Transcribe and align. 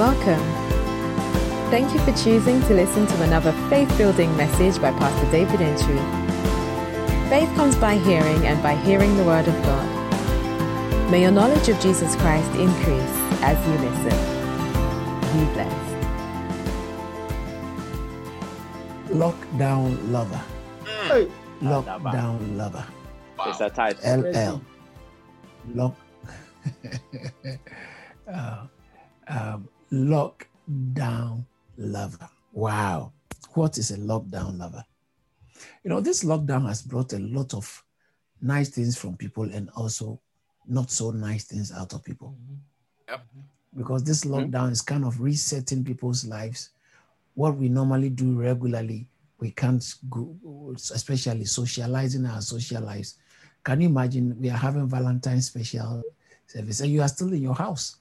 welcome. 0.00 0.40
Thank 1.70 1.92
you 1.92 2.00
for 2.00 2.12
choosing 2.12 2.58
to 2.62 2.72
listen 2.72 3.06
to 3.06 3.22
another 3.22 3.52
faith 3.68 3.86
building 3.98 4.34
message 4.34 4.80
by 4.80 4.92
Pastor 4.92 5.30
David 5.30 5.60
Entry. 5.60 5.98
Faith 7.28 7.54
comes 7.54 7.76
by 7.76 7.96
hearing, 7.98 8.46
and 8.46 8.62
by 8.62 8.76
hearing 8.76 9.14
the 9.18 9.24
Word 9.24 9.46
of 9.46 9.52
God. 9.62 11.10
May 11.10 11.20
your 11.20 11.30
knowledge 11.30 11.68
of 11.68 11.78
Jesus 11.80 12.16
Christ 12.16 12.50
increase 12.52 13.14
as 13.42 13.58
you 13.68 13.74
listen. 13.86 14.16
Be 15.34 15.44
blessed. 15.52 15.96
Lockdown 19.12 20.10
Lover. 20.10 20.42
Hey. 21.08 21.30
Lockdown 21.60 22.56
Lover. 22.56 22.86
It's 23.44 23.60
a 23.60 23.68
title. 23.68 24.22
LL. 24.22 24.62
Lock. 25.74 25.94
uh, 28.32 28.66
um, 29.28 29.68
lockdown 29.92 31.44
lover. 31.76 32.28
Wow. 32.52 33.12
What 33.54 33.78
is 33.78 33.90
a 33.90 33.96
lockdown 33.96 34.58
lover? 34.58 34.84
You 35.84 35.90
know, 35.90 36.00
this 36.00 36.24
lockdown 36.24 36.66
has 36.68 36.82
brought 36.82 37.12
a 37.12 37.18
lot 37.18 37.54
of 37.54 37.84
nice 38.40 38.70
things 38.70 38.96
from 38.96 39.16
people 39.16 39.44
and 39.44 39.70
also 39.76 40.20
not 40.66 40.90
so 40.90 41.10
nice 41.10 41.44
things 41.44 41.72
out 41.72 41.92
of 41.92 42.04
people. 42.04 42.34
Yep. 43.08 43.26
Because 43.76 44.04
this 44.04 44.24
mm-hmm. 44.24 44.50
lockdown 44.50 44.70
is 44.70 44.82
kind 44.82 45.04
of 45.04 45.20
resetting 45.20 45.84
people's 45.84 46.24
lives. 46.24 46.70
What 47.34 47.56
we 47.56 47.68
normally 47.68 48.10
do 48.10 48.32
regularly, 48.32 49.08
we 49.38 49.50
can't 49.50 49.84
go, 50.08 50.34
especially 50.76 51.44
socializing 51.44 52.26
our 52.26 52.40
social 52.40 52.82
lives. 52.82 53.16
Can 53.64 53.80
you 53.80 53.88
imagine 53.88 54.36
we 54.40 54.50
are 54.50 54.56
having 54.56 54.88
Valentine's 54.88 55.46
special 55.46 56.02
service 56.46 56.80
and 56.80 56.90
you 56.90 57.02
are 57.02 57.08
still 57.08 57.32
in 57.32 57.42
your 57.42 57.54
house? 57.54 57.96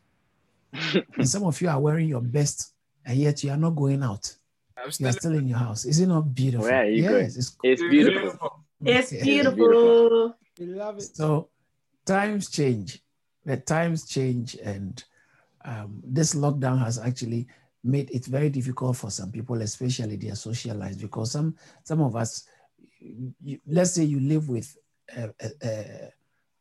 And 1.17 1.27
some 1.27 1.43
of 1.43 1.59
you 1.61 1.69
are 1.69 1.79
wearing 1.79 2.07
your 2.07 2.21
best 2.21 2.73
and 3.05 3.17
yet 3.17 3.43
you 3.43 3.51
are 3.51 3.57
not 3.57 3.71
going 3.75 4.03
out. 4.03 4.35
I'm 4.77 4.85
You 4.87 4.91
still, 4.91 5.07
are 5.09 5.11
still 5.13 5.33
in 5.33 5.47
your 5.47 5.57
house. 5.57 5.85
Is 5.85 5.99
it 5.99 6.07
not 6.07 6.33
beautiful? 6.33 6.65
Where 6.67 6.83
are 6.83 6.85
you 6.89 7.07
going? 7.07 7.23
yes, 7.23 7.37
it's 7.37 7.57
It's 7.63 7.81
beautiful. 7.81 8.65
It's 8.85 9.11
beautiful. 9.11 10.35
We 10.57 10.65
love 10.67 10.97
it. 10.97 11.03
So 11.15 11.49
times 12.05 12.49
change. 12.49 13.01
The 13.45 13.57
times 13.57 14.05
change, 14.05 14.55
and 14.63 15.03
um, 15.65 16.01
this 16.03 16.35
lockdown 16.35 16.79
has 16.83 16.99
actually 16.99 17.47
made 17.83 18.09
it 18.11 18.25
very 18.25 18.49
difficult 18.49 18.97
for 18.97 19.09
some 19.09 19.31
people, 19.31 19.61
especially 19.61 20.17
their 20.17 20.35
social 20.35 20.75
lives, 20.75 20.97
because 20.97 21.31
some 21.31 21.55
some 21.83 22.01
of 22.01 22.15
us, 22.15 22.47
you, 22.99 23.59
let's 23.65 23.91
say 23.91 24.03
you 24.03 24.19
live 24.19 24.49
with, 24.49 24.75
a, 25.15 25.29
a, 25.39 25.49
a, 25.63 26.09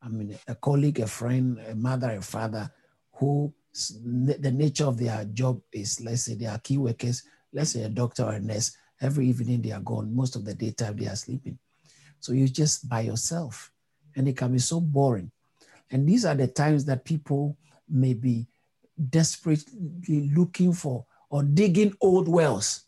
I 0.02 0.08
mean, 0.08 0.38
a 0.46 0.54
colleague, 0.54 1.00
a 1.00 1.06
friend, 1.06 1.58
a 1.68 1.74
mother, 1.74 2.10
a 2.12 2.22
father, 2.22 2.70
who 3.14 3.52
s- 3.67 3.67
the 3.72 4.50
nature 4.52 4.86
of 4.86 4.98
their 4.98 5.24
job 5.26 5.60
is, 5.72 6.00
let's 6.00 6.22
say, 6.22 6.34
they 6.34 6.46
are 6.46 6.58
key 6.58 6.78
workers. 6.78 7.22
Let's 7.52 7.70
say 7.70 7.82
a 7.82 7.88
doctor 7.88 8.24
or 8.24 8.32
a 8.32 8.40
nurse. 8.40 8.76
Every 9.00 9.26
evening 9.28 9.62
they 9.62 9.72
are 9.72 9.80
gone. 9.80 10.14
Most 10.14 10.36
of 10.36 10.44
the 10.44 10.54
daytime 10.54 10.96
they 10.96 11.06
are 11.06 11.16
sleeping. 11.16 11.58
So 12.20 12.32
you're 12.32 12.48
just 12.48 12.88
by 12.88 13.02
yourself 13.02 13.70
and 14.16 14.26
it 14.28 14.36
can 14.36 14.52
be 14.52 14.58
so 14.58 14.80
boring. 14.80 15.30
And 15.90 16.08
these 16.08 16.24
are 16.24 16.34
the 16.34 16.48
times 16.48 16.84
that 16.86 17.04
people 17.04 17.56
may 17.88 18.14
be 18.14 18.46
desperately 19.10 20.30
looking 20.34 20.72
for 20.72 21.06
or 21.30 21.42
digging 21.42 21.94
old 22.00 22.28
wells. 22.28 22.82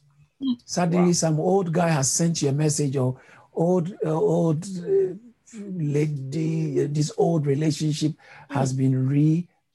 Suddenly, 0.64 1.08
Wow. 1.08 1.12
some 1.12 1.40
old 1.40 1.72
guy 1.72 1.88
has 1.88 2.10
sent 2.10 2.42
you 2.42 2.48
a 2.48 2.52
message, 2.52 2.96
or 2.96 3.20
old, 3.52 3.92
uh, 4.04 4.10
old 4.10 4.64
uh, 4.64 5.14
lady, 5.54 6.84
uh, 6.84 6.88
this 6.90 7.12
old 7.16 7.46
relationship 7.46 8.12
has 8.48 8.72
been 8.72 8.94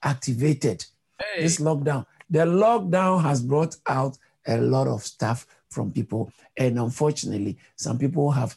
reactivated. 0.03 0.85
Hey, 1.19 1.43
This 1.43 1.59
lockdown, 1.59 2.05
the 2.29 2.39
lockdown 2.39 3.21
has 3.21 3.41
brought 3.41 3.75
out 3.87 4.17
a 4.47 4.57
lot 4.57 4.87
of 4.87 5.03
stuff 5.03 5.45
from 5.69 5.91
people, 5.91 6.31
and 6.57 6.79
unfortunately, 6.79 7.57
some 7.75 7.97
people 7.97 8.31
have 8.31 8.55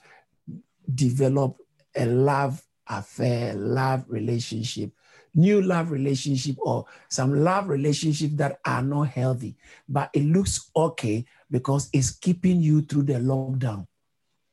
developed 0.95 1.61
a 1.97 2.07
love 2.07 2.63
affair, 2.89 3.55
love 3.55 4.05
relationship, 4.09 4.91
new 5.35 5.61
love 5.61 5.91
relationship, 5.91 6.57
or 6.59 6.87
some 7.09 7.35
love 7.43 7.69
relationship 7.69 8.31
that 8.33 8.59
are 8.65 8.83
not 8.83 9.09
healthy, 9.09 9.57
but 9.89 10.11
it 10.13 10.25
looks 10.25 10.71
okay 10.75 11.25
because 11.51 11.89
it's 11.93 12.11
keeping 12.11 12.61
you 12.61 12.83
through 12.83 13.03
the 13.03 13.15
lockdown. 13.15 13.87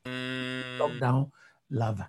mm, 0.05 0.77
Lockdown 0.79 1.31
lover. 1.69 2.07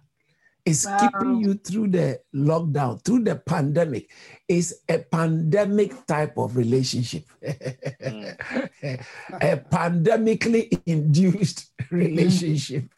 It's 0.66 0.84
Wow. 0.84 0.98
keeping 0.98 1.36
you 1.40 1.54
through 1.54 1.88
the 1.88 2.20
lockdown, 2.34 3.02
through 3.04 3.22
the 3.24 3.36
pandemic. 3.36 4.10
It's 4.48 4.74
a 4.88 4.98
pandemic 4.98 6.06
type 6.06 6.36
of 6.36 6.56
relationship, 6.56 7.24
hmm. 7.40 8.24
a 9.40 9.56
pandemically 9.70 10.80
induced 10.86 11.70
relationship. 11.90 12.90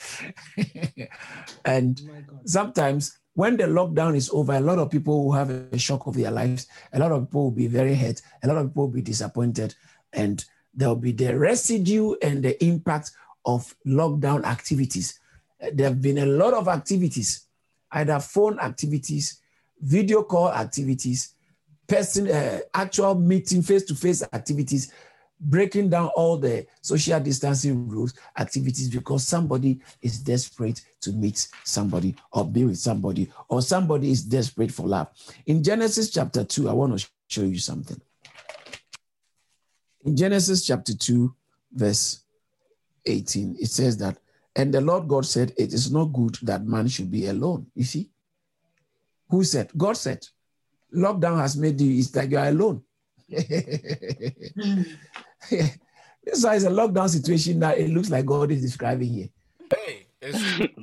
and 1.64 2.00
oh 2.02 2.12
God. 2.26 2.48
sometimes 2.48 3.18
when 3.34 3.56
the 3.56 3.64
lockdown 3.64 4.16
is 4.16 4.30
over, 4.30 4.54
a 4.54 4.60
lot 4.60 4.78
of 4.78 4.90
people 4.90 5.24
will 5.24 5.32
have 5.32 5.50
a 5.50 5.78
shock 5.78 6.06
of 6.06 6.16
their 6.16 6.30
lives. 6.30 6.66
A 6.92 6.98
lot 6.98 7.12
of 7.12 7.26
people 7.28 7.44
will 7.44 7.50
be 7.52 7.68
very 7.68 7.94
hurt. 7.94 8.20
A 8.42 8.48
lot 8.48 8.56
of 8.56 8.68
people 8.68 8.84
will 8.86 8.92
be 8.94 9.02
disappointed. 9.02 9.74
And 10.12 10.44
there 10.74 10.88
will 10.88 10.96
be 10.96 11.12
the 11.12 11.38
residue 11.38 12.14
and 12.22 12.42
the 12.42 12.62
impact 12.64 13.12
of 13.44 13.74
lockdown 13.86 14.44
activities. 14.44 15.20
There 15.72 15.88
have 15.88 16.02
been 16.02 16.18
a 16.18 16.26
lot 16.26 16.52
of 16.54 16.66
activities, 16.66 17.46
either 17.92 18.18
phone 18.20 18.58
activities, 18.60 19.40
video 19.80 20.22
call 20.22 20.52
activities, 20.52 21.34
person, 21.86 22.28
uh, 22.28 22.60
actual 22.74 23.14
meeting, 23.14 23.62
face-to-face 23.62 24.22
activities, 24.32 24.92
breaking 25.40 25.88
down 25.88 26.08
all 26.16 26.36
the 26.36 26.66
social 26.80 27.20
distancing 27.20 27.88
rules 27.88 28.14
activities 28.38 28.88
because 28.88 29.26
somebody 29.26 29.80
is 30.02 30.18
desperate 30.18 30.82
to 31.00 31.12
meet 31.12 31.48
somebody 31.64 32.14
or 32.32 32.44
be 32.44 32.64
with 32.64 32.78
somebody 32.78 33.30
or 33.48 33.62
somebody 33.62 34.10
is 34.10 34.22
desperate 34.22 34.72
for 34.72 34.86
love. 34.86 35.08
In 35.46 35.62
genesis 35.62 36.10
chapter 36.10 36.44
2 36.44 36.68
i 36.68 36.72
want 36.72 36.98
to 36.98 37.08
show 37.28 37.42
you 37.42 37.58
something. 37.58 38.00
In 40.04 40.16
genesis 40.16 40.66
chapter 40.66 40.94
2 40.94 41.32
verse 41.72 42.20
18 43.06 43.56
it 43.60 43.68
says 43.68 43.96
that 43.98 44.18
and 44.58 44.74
the 44.74 44.80
lord 44.80 45.08
god 45.08 45.24
said 45.24 45.52
it 45.56 45.72
is 45.72 45.90
not 45.90 46.12
good 46.12 46.36
that 46.42 46.64
man 46.64 46.88
should 46.88 47.10
be 47.10 47.26
alone. 47.28 47.66
You 47.74 47.84
see? 47.84 48.10
Who 49.30 49.42
said? 49.44 49.70
God 49.76 49.96
said 49.96 50.26
lockdown 50.94 51.38
has 51.38 51.56
made 51.56 51.80
you 51.80 51.98
it's 51.98 52.14
like 52.14 52.30
you're 52.30 52.44
alone. 52.44 52.82
This 56.30 56.44
is 56.44 56.64
a 56.64 56.68
lockdown 56.70 57.08
situation 57.08 57.58
that 57.60 57.78
it 57.78 57.88
looks 57.88 58.10
like 58.10 58.26
God 58.26 58.50
is 58.50 58.60
describing 58.60 59.08
here. 59.08 59.28
hey, 59.74 60.06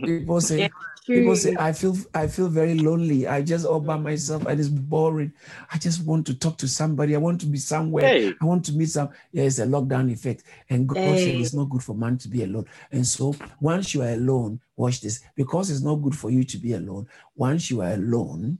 People 0.03 0.41
say, 0.41 0.61
Yeah, 0.61 0.67
people 1.05 1.35
say, 1.35 1.55
I 1.59 1.71
feel, 1.71 1.95
I 2.13 2.27
feel 2.27 2.47
very 2.49 2.75
lonely. 2.75 3.27
I 3.27 3.41
just 3.41 3.65
all 3.65 3.79
by 3.79 3.97
myself 3.97 4.45
and 4.45 4.59
it's 4.59 4.69
boring. 4.69 5.31
I 5.71 5.77
just 5.77 6.03
want 6.03 6.25
to 6.27 6.33
talk 6.33 6.57
to 6.59 6.67
somebody. 6.67 7.15
I 7.15 7.19
want 7.19 7.39
to 7.41 7.47
be 7.47 7.57
somewhere. 7.57 8.05
Hey. 8.07 8.33
I 8.41 8.45
want 8.45 8.65
to 8.65 8.73
meet 8.73 8.89
some. 8.89 9.09
Yeah, 9.31 9.43
it's 9.43 9.59
a 9.59 9.65
lockdown 9.65 10.11
effect. 10.11 10.43
And 10.69 10.87
God 10.87 10.95
said 10.95 11.35
it's 11.35 11.53
not 11.53 11.69
good 11.69 11.83
for 11.83 11.95
man 11.95 12.17
to 12.19 12.27
be 12.27 12.43
alone. 12.43 12.65
And 12.91 13.05
so 13.05 13.35
once 13.59 13.93
you 13.93 14.01
are 14.01 14.13
alone, 14.13 14.59
watch 14.75 15.01
this, 15.01 15.21
because 15.35 15.69
it's 15.69 15.81
not 15.81 15.95
good 15.95 16.15
for 16.15 16.31
you 16.31 16.43
to 16.43 16.57
be 16.57 16.73
alone. 16.73 17.07
Once 17.35 17.69
you 17.69 17.81
are 17.81 17.93
alone, 17.93 18.57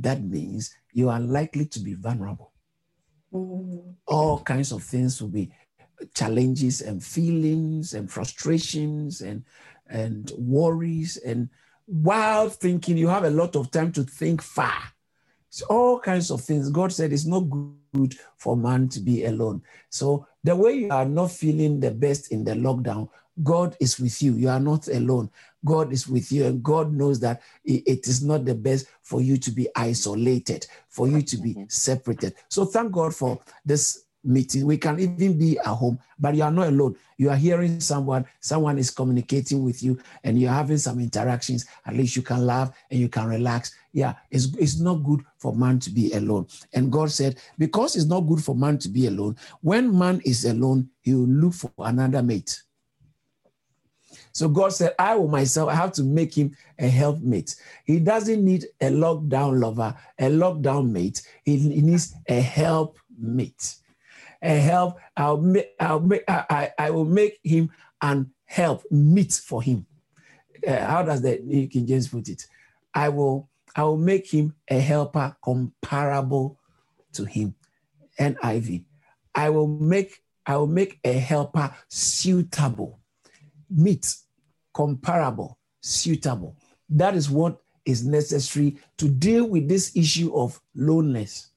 that 0.00 0.22
means 0.22 0.74
you 0.92 1.08
are 1.08 1.20
likely 1.20 1.66
to 1.66 1.80
be 1.80 1.94
vulnerable 1.94 2.52
Mm. 3.32 3.94
all 4.06 4.40
kinds 4.40 4.72
of 4.72 4.82
things 4.82 5.20
will 5.20 5.28
be 5.28 5.50
challenges 6.14 6.80
and 6.80 7.04
feelings 7.04 7.92
and 7.92 8.10
frustrations 8.10 9.20
and 9.20 9.44
and 9.90 10.32
worries 10.38 11.18
and 11.18 11.50
wild 11.88 12.54
thinking 12.54 12.96
you 12.96 13.08
have 13.08 13.24
a 13.24 13.30
lot 13.30 13.56
of 13.56 13.70
time 13.70 13.90
to 13.92 14.04
think 14.04 14.42
far. 14.42 14.78
It's 15.48 15.62
all 15.62 15.98
kinds 15.98 16.30
of 16.30 16.42
things. 16.42 16.68
God 16.68 16.92
said 16.92 17.12
it's 17.12 17.24
not 17.24 17.40
good 17.94 18.14
for 18.36 18.56
man 18.56 18.88
to 18.90 19.00
be 19.00 19.24
alone. 19.24 19.62
So 19.88 20.26
the 20.44 20.54
way 20.54 20.74
you 20.74 20.90
are 20.90 21.06
not 21.06 21.30
feeling 21.30 21.80
the 21.80 21.90
best 21.90 22.30
in 22.30 22.44
the 22.44 22.52
lockdown 22.52 23.08
god 23.42 23.76
is 23.80 23.98
with 23.98 24.20
you. 24.22 24.34
You 24.34 24.48
are 24.48 24.60
not 24.60 24.88
alone. 24.88 25.30
God 25.64 25.92
is 25.92 26.06
with 26.08 26.30
you 26.30 26.46
and 26.46 26.62
god 26.62 26.92
knows 26.92 27.20
that 27.20 27.42
it 27.64 28.06
is 28.06 28.22
not 28.22 28.44
the 28.44 28.54
best 28.54 28.86
for 29.02 29.20
you 29.20 29.36
to 29.38 29.50
be 29.50 29.68
isolated 29.74 30.66
for 30.88 31.08
you 31.08 31.22
to 31.22 31.36
be 31.36 31.56
separated. 31.68 32.34
So 32.48 32.64
thank 32.64 32.92
god 32.92 33.14
for 33.14 33.40
this 33.64 34.04
meeting 34.28 34.66
we 34.66 34.76
can 34.76 34.98
even 35.00 35.38
be 35.38 35.58
at 35.58 35.66
home 35.66 35.98
but 36.18 36.34
you 36.34 36.42
are 36.42 36.50
not 36.50 36.68
alone 36.68 36.94
you 37.16 37.30
are 37.30 37.36
hearing 37.36 37.80
someone 37.80 38.24
someone 38.40 38.78
is 38.78 38.90
communicating 38.90 39.64
with 39.64 39.82
you 39.82 39.98
and 40.24 40.38
you're 40.38 40.52
having 40.52 40.78
some 40.78 41.00
interactions 41.00 41.66
at 41.86 41.94
least 41.94 42.14
you 42.14 42.22
can 42.22 42.44
laugh 42.44 42.70
and 42.90 43.00
you 43.00 43.08
can 43.08 43.26
relax 43.26 43.74
yeah 43.92 44.14
it's, 44.30 44.54
it's 44.56 44.78
not 44.78 44.96
good 44.96 45.24
for 45.38 45.54
man 45.54 45.78
to 45.78 45.90
be 45.90 46.12
alone 46.12 46.46
and 46.74 46.92
god 46.92 47.10
said 47.10 47.38
because 47.56 47.96
it's 47.96 48.06
not 48.06 48.20
good 48.20 48.42
for 48.42 48.54
man 48.54 48.76
to 48.76 48.88
be 48.88 49.06
alone 49.06 49.34
when 49.62 49.96
man 49.96 50.20
is 50.24 50.44
alone 50.44 50.88
he 51.00 51.14
will 51.14 51.26
look 51.26 51.54
for 51.54 51.70
another 51.78 52.22
mate 52.22 52.62
so 54.38 54.48
God 54.48 54.72
said, 54.72 54.94
I 55.00 55.16
will 55.16 55.26
myself, 55.26 55.68
I 55.68 55.74
have 55.74 55.92
to 55.94 56.04
make 56.04 56.32
him 56.32 56.56
a 56.78 56.86
helpmate. 56.86 57.56
He 57.84 57.98
doesn't 57.98 58.44
need 58.44 58.66
a 58.80 58.86
lockdown 58.86 59.60
lover, 59.60 59.96
a 60.16 60.26
lockdown 60.26 60.90
mate. 60.90 61.22
He, 61.44 61.58
he 61.58 61.80
needs 61.82 62.14
a 62.28 62.40
helpmate. 62.40 63.74
A 64.42 64.58
help. 64.58 64.98
I'll 65.16 65.40
make. 65.40 65.70
I'll 65.80 66.00
make. 66.00 66.22
I, 66.28 66.44
I, 66.48 66.86
I 66.86 66.90
will 66.90 67.04
make 67.04 67.38
him 67.42 67.70
an 68.00 68.30
help 68.44 68.84
meet 68.90 69.32
for 69.32 69.62
him. 69.62 69.86
Uh, 70.66 70.84
how 70.84 71.02
does 71.02 71.22
the 71.22 71.40
New 71.42 71.68
King 71.68 71.86
James 71.86 72.08
put 72.08 72.28
it? 72.28 72.46
I 72.94 73.08
will. 73.08 73.48
I 73.76 73.84
will 73.84 73.98
make 73.98 74.30
him 74.32 74.54
a 74.68 74.78
helper 74.78 75.36
comparable 75.44 76.58
to 77.12 77.24
him. 77.24 77.54
NIV. 78.18 78.84
I 79.34 79.50
will 79.50 79.68
make. 79.68 80.22
I 80.46 80.56
will 80.56 80.66
make 80.66 80.98
a 81.04 81.12
helper 81.12 81.74
suitable, 81.88 83.00
meet, 83.70 84.16
comparable, 84.72 85.58
suitable. 85.82 86.56
That 86.88 87.14
is 87.14 87.28
what 87.28 87.60
is 87.84 88.06
necessary 88.06 88.76
to 88.96 89.08
deal 89.08 89.46
with 89.46 89.68
this 89.68 89.94
issue 89.96 90.34
of 90.34 90.60
loneliness, 90.74 91.50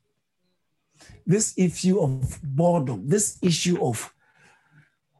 this 1.31 1.53
issue 1.57 1.99
of 1.99 2.39
boredom, 2.43 3.07
this 3.07 3.37
issue 3.41 3.81
of 3.83 4.13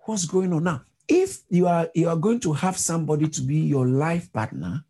what's 0.05 0.25
going 0.25 0.51
on 0.53 0.63
now. 0.63 0.81
If 1.07 1.39
you 1.49 1.67
are 1.67 1.89
you 1.95 2.09
are 2.09 2.15
going 2.15 2.39
to 2.41 2.53
have 2.53 2.77
somebody 2.77 3.27
to 3.29 3.41
be 3.41 3.59
your 3.59 3.87
life 3.87 4.31
partner, 4.31 4.83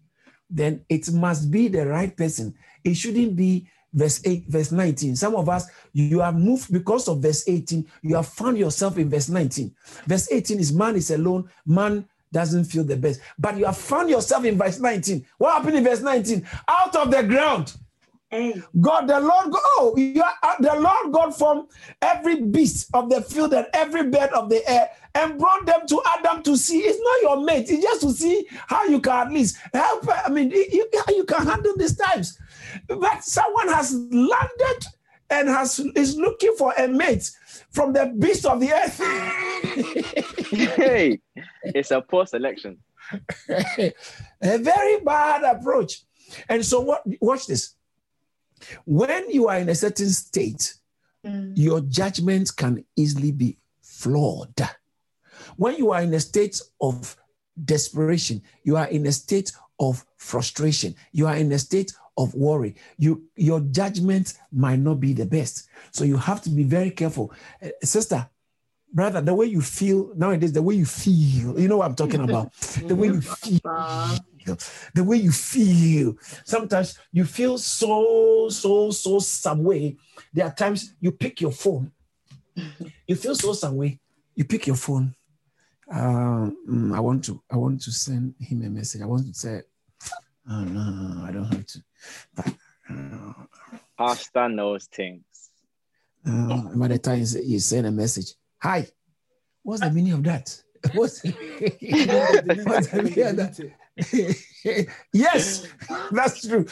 then 0.49 0.83
it 0.89 1.11
must 1.11 1.49
be 1.49 1.67
the 1.67 1.85
right 1.85 2.15
person. 2.15 2.55
It 2.83 2.95
shouldn't 2.95 3.35
be 3.35 3.67
verse 3.93 4.21
8, 4.25 4.45
verse 4.47 4.71
19. 4.71 5.15
Some 5.15 5.35
of 5.35 5.49
us, 5.49 5.67
you 5.93 6.19
have 6.19 6.35
moved 6.35 6.71
because 6.71 7.07
of 7.07 7.19
verse 7.19 7.47
18, 7.47 7.85
you 8.01 8.15
have 8.15 8.27
found 8.27 8.57
yourself 8.57 8.97
in 8.97 9.09
verse 9.09 9.29
19. 9.29 9.73
Verse 10.05 10.31
18 10.31 10.59
is 10.59 10.73
man 10.73 10.95
is 10.95 11.11
alone, 11.11 11.49
man 11.65 12.05
doesn't 12.31 12.65
feel 12.65 12.83
the 12.83 12.95
best. 12.95 13.19
But 13.37 13.57
you 13.57 13.65
have 13.65 13.77
found 13.77 14.09
yourself 14.09 14.45
in 14.45 14.57
verse 14.57 14.79
19. 14.79 15.25
What 15.37 15.53
happened 15.53 15.77
in 15.77 15.83
verse 15.83 16.01
19? 16.01 16.47
Out 16.67 16.95
of 16.95 17.11
the 17.11 17.23
ground. 17.23 17.73
Hey. 18.31 18.61
God, 18.79 19.07
the 19.07 19.19
Lord, 19.19 19.47
oh, 19.53 19.93
you 19.97 20.23
are, 20.23 20.33
uh, 20.41 20.55
the 20.57 20.73
Lord 20.79 21.11
God 21.11 21.35
from 21.35 21.67
every 22.01 22.41
beast 22.41 22.89
of 22.93 23.09
the 23.09 23.21
field 23.21 23.53
and 23.53 23.67
every 23.73 24.03
bird 24.03 24.29
of 24.29 24.49
the 24.49 24.67
air 24.69 24.89
and 25.13 25.37
brought 25.37 25.65
them 25.65 25.81
to 25.87 26.01
Adam 26.17 26.41
to 26.43 26.55
see. 26.55 26.79
It's 26.79 26.97
not 26.97 27.21
your 27.21 27.43
mate, 27.45 27.69
it's 27.69 27.83
just 27.83 28.01
to 28.01 28.11
see 28.13 28.47
how 28.67 28.85
you 28.85 29.01
can 29.01 29.27
at 29.27 29.33
least 29.33 29.57
help. 29.73 30.07
I 30.25 30.29
mean, 30.29 30.49
you, 30.49 30.87
you 31.09 31.25
can 31.25 31.45
handle 31.45 31.75
these 31.75 31.97
times. 31.97 32.39
But 32.87 33.21
someone 33.25 33.67
has 33.67 33.93
landed 33.93 34.85
and 35.29 35.49
has 35.49 35.79
is 35.95 36.15
looking 36.15 36.55
for 36.57 36.73
a 36.77 36.87
mate 36.87 37.31
from 37.71 37.91
the 37.91 38.13
beast 38.17 38.45
of 38.45 38.61
the 38.61 38.71
earth. 38.71 38.97
hey, 40.75 41.19
it's 41.63 41.91
a 41.91 41.99
poor 41.99 42.25
selection. 42.25 42.77
a 43.49 44.57
very 44.57 45.01
bad 45.01 45.43
approach. 45.43 46.03
And 46.47 46.65
so, 46.65 46.79
what? 46.79 47.03
Watch 47.19 47.47
this. 47.47 47.75
When 48.85 49.29
you 49.29 49.47
are 49.47 49.57
in 49.57 49.69
a 49.69 49.75
certain 49.75 50.09
state, 50.09 50.75
Mm. 51.23 51.53
your 51.55 51.81
judgment 51.81 52.55
can 52.55 52.83
easily 52.95 53.31
be 53.31 53.55
flawed. 53.83 54.55
When 55.55 55.75
you 55.77 55.91
are 55.91 56.01
in 56.01 56.13
a 56.15 56.19
state 56.19 56.59
of 56.79 57.15
desperation, 57.63 58.41
you 58.63 58.75
are 58.77 58.87
in 58.87 59.05
a 59.05 59.11
state 59.11 59.51
of 59.79 60.03
frustration, 60.17 60.95
you 61.11 61.27
are 61.27 61.35
in 61.35 61.51
a 61.51 61.59
state 61.59 61.93
of 62.17 62.33
worry, 62.33 62.75
you 62.97 63.23
your 63.35 63.59
judgment 63.59 64.33
might 64.51 64.79
not 64.79 64.99
be 64.99 65.13
the 65.13 65.25
best. 65.25 65.69
So 65.91 66.03
you 66.05 66.17
have 66.17 66.41
to 66.41 66.49
be 66.49 66.63
very 66.63 66.91
careful. 66.91 67.31
Uh, 67.61 67.69
sister, 67.83 68.27
brother, 68.91 69.21
the 69.21 69.33
way 69.33 69.45
you 69.45 69.61
feel 69.61 70.11
nowadays, 70.15 70.53
the 70.53 70.61
way 70.61 70.75
you 70.75 70.85
feel, 70.85 71.59
you 71.59 71.67
know 71.67 71.77
what 71.77 71.85
I'm 71.85 71.95
talking 71.95 72.21
about. 72.21 72.51
the 72.87 72.95
way 72.95 73.07
you 73.07 73.21
feel 73.21 73.59
The 74.45 75.03
way 75.03 75.17
you 75.17 75.31
feel. 75.31 76.15
Sometimes 76.45 76.97
you 77.11 77.25
feel 77.25 77.57
so, 77.57 78.49
so, 78.49 78.91
so 78.91 79.19
some 79.19 79.63
way. 79.63 79.97
There 80.33 80.45
are 80.45 80.53
times 80.53 80.93
you 80.99 81.11
pick 81.11 81.41
your 81.41 81.51
phone. 81.51 81.91
You 83.07 83.15
feel 83.15 83.35
so 83.35 83.53
some 83.53 83.77
way. 83.77 83.99
You 84.35 84.45
pick 84.45 84.67
your 84.67 84.75
phone. 84.75 85.15
Um, 85.91 86.93
I 86.95 86.99
want 86.99 87.25
to. 87.25 87.41
I 87.51 87.57
want 87.57 87.81
to 87.81 87.91
send 87.91 88.35
him 88.39 88.63
a 88.63 88.69
message. 88.69 89.01
I 89.01 89.05
want 89.05 89.27
to 89.27 89.33
say, 89.33 89.61
oh 90.49 90.63
no, 90.63 90.89
no, 90.89 91.13
no, 91.13 91.25
I 91.25 91.31
don't 91.31 91.45
have 91.45 91.65
to. 91.65 91.83
But 92.35 92.53
uh, 92.89 93.33
Pastor 93.97 94.49
knows 94.49 94.85
things. 94.85 95.23
uh, 96.25 96.61
by 96.75 96.87
the 96.87 96.99
time 96.99 97.19
he's, 97.19 97.33
he's 97.33 97.65
send 97.65 97.87
a 97.87 97.91
message, 97.91 98.33
hi. 98.57 98.87
What's 99.63 99.81
the 99.81 99.91
meaning 99.91 100.13
of 100.13 100.23
that? 100.23 100.61
What's, 100.95 101.21
what's 101.23 102.87
the 102.87 103.01
meaning 103.03 103.27
of 103.27 103.35
that? 103.35 103.71
yes, 105.13 105.67
that's 106.11 106.47
true. 106.47 106.65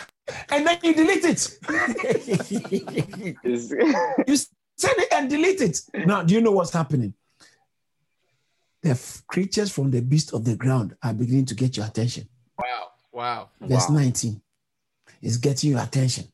And 0.49 0.67
then 0.67 0.77
you 0.83 0.93
delete 0.93 1.25
it. 1.25 1.57
you 4.27 4.35
send 4.35 4.97
it 4.99 5.11
and 5.11 5.29
delete 5.29 5.61
it. 5.61 5.79
Now, 6.05 6.23
do 6.23 6.33
you 6.33 6.41
know 6.41 6.51
what's 6.51 6.73
happening? 6.73 7.13
The 8.81 8.91
f- 8.91 9.23
creatures 9.27 9.71
from 9.71 9.91
the 9.91 10.01
beast 10.01 10.33
of 10.33 10.45
the 10.45 10.55
ground 10.55 10.95
are 11.03 11.13
beginning 11.13 11.45
to 11.47 11.55
get 11.55 11.75
your 11.75 11.85
attention. 11.85 12.27
Wow. 12.57 12.87
Wow. 13.11 13.49
Verse 13.59 13.89
Wow. 13.89 13.95
19 13.95 14.41
is 15.21 15.37
getting 15.37 15.71
your 15.71 15.81
attention. 15.81 16.25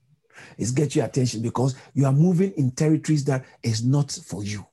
It's 0.58 0.72
getting 0.72 1.00
your 1.00 1.08
attention 1.08 1.42
because 1.42 1.76
you 1.94 2.06
are 2.06 2.12
moving 2.12 2.52
in 2.52 2.72
territories 2.72 3.24
that 3.26 3.46
is 3.64 3.84
not 3.84 4.12
for 4.12 4.44
you. 4.44 4.66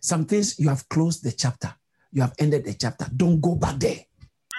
Some 0.00 0.24
things 0.24 0.58
you 0.58 0.68
have 0.68 0.88
closed 0.88 1.22
the 1.22 1.32
chapter, 1.32 1.72
you 2.10 2.22
have 2.22 2.34
ended 2.38 2.64
the 2.64 2.74
chapter. 2.74 3.06
Don't 3.14 3.40
go 3.40 3.54
back 3.54 3.78
there. 3.78 3.98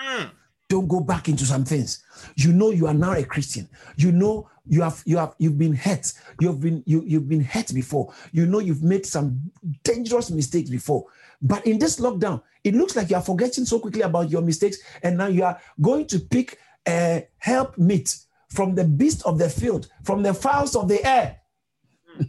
Mm. 0.05 0.31
don't 0.69 0.87
go 0.87 0.99
back 0.99 1.29
into 1.29 1.45
some 1.45 1.65
things. 1.65 2.03
You 2.35 2.51
know 2.51 2.71
you 2.71 2.87
are 2.87 2.93
now 2.93 3.13
a 3.13 3.23
christian. 3.23 3.67
You 3.97 4.11
know 4.11 4.49
you 4.67 4.81
have 4.81 5.01
you 5.05 5.17
have 5.17 5.35
you've 5.37 5.57
been 5.57 5.73
hurt. 5.73 6.13
You've 6.39 6.59
been 6.59 6.83
you, 6.85 7.03
you've 7.05 7.29
been 7.29 7.43
hurt 7.43 7.73
before. 7.73 8.13
You 8.31 8.45
know 8.45 8.59
you've 8.59 8.83
made 8.83 9.05
some 9.05 9.51
dangerous 9.83 10.31
mistakes 10.31 10.69
before. 10.69 11.05
But 11.41 11.65
in 11.65 11.79
this 11.79 11.99
lockdown 11.99 12.41
it 12.63 12.75
looks 12.75 12.95
like 12.95 13.09
you 13.09 13.15
are 13.15 13.21
forgetting 13.21 13.65
so 13.65 13.79
quickly 13.79 14.01
about 14.01 14.29
your 14.29 14.41
mistakes 14.41 14.77
and 15.03 15.17
now 15.17 15.27
you 15.27 15.43
are 15.43 15.59
going 15.81 16.07
to 16.07 16.19
pick 16.19 16.57
a 16.87 17.27
help 17.37 17.77
meet 17.77 18.17
from 18.49 18.75
the 18.75 18.83
beast 18.83 19.23
of 19.25 19.37
the 19.37 19.49
field 19.49 19.87
from 20.03 20.23
the 20.23 20.33
fowls 20.33 20.75
of 20.75 20.87
the 20.87 21.03
air. 21.05 21.39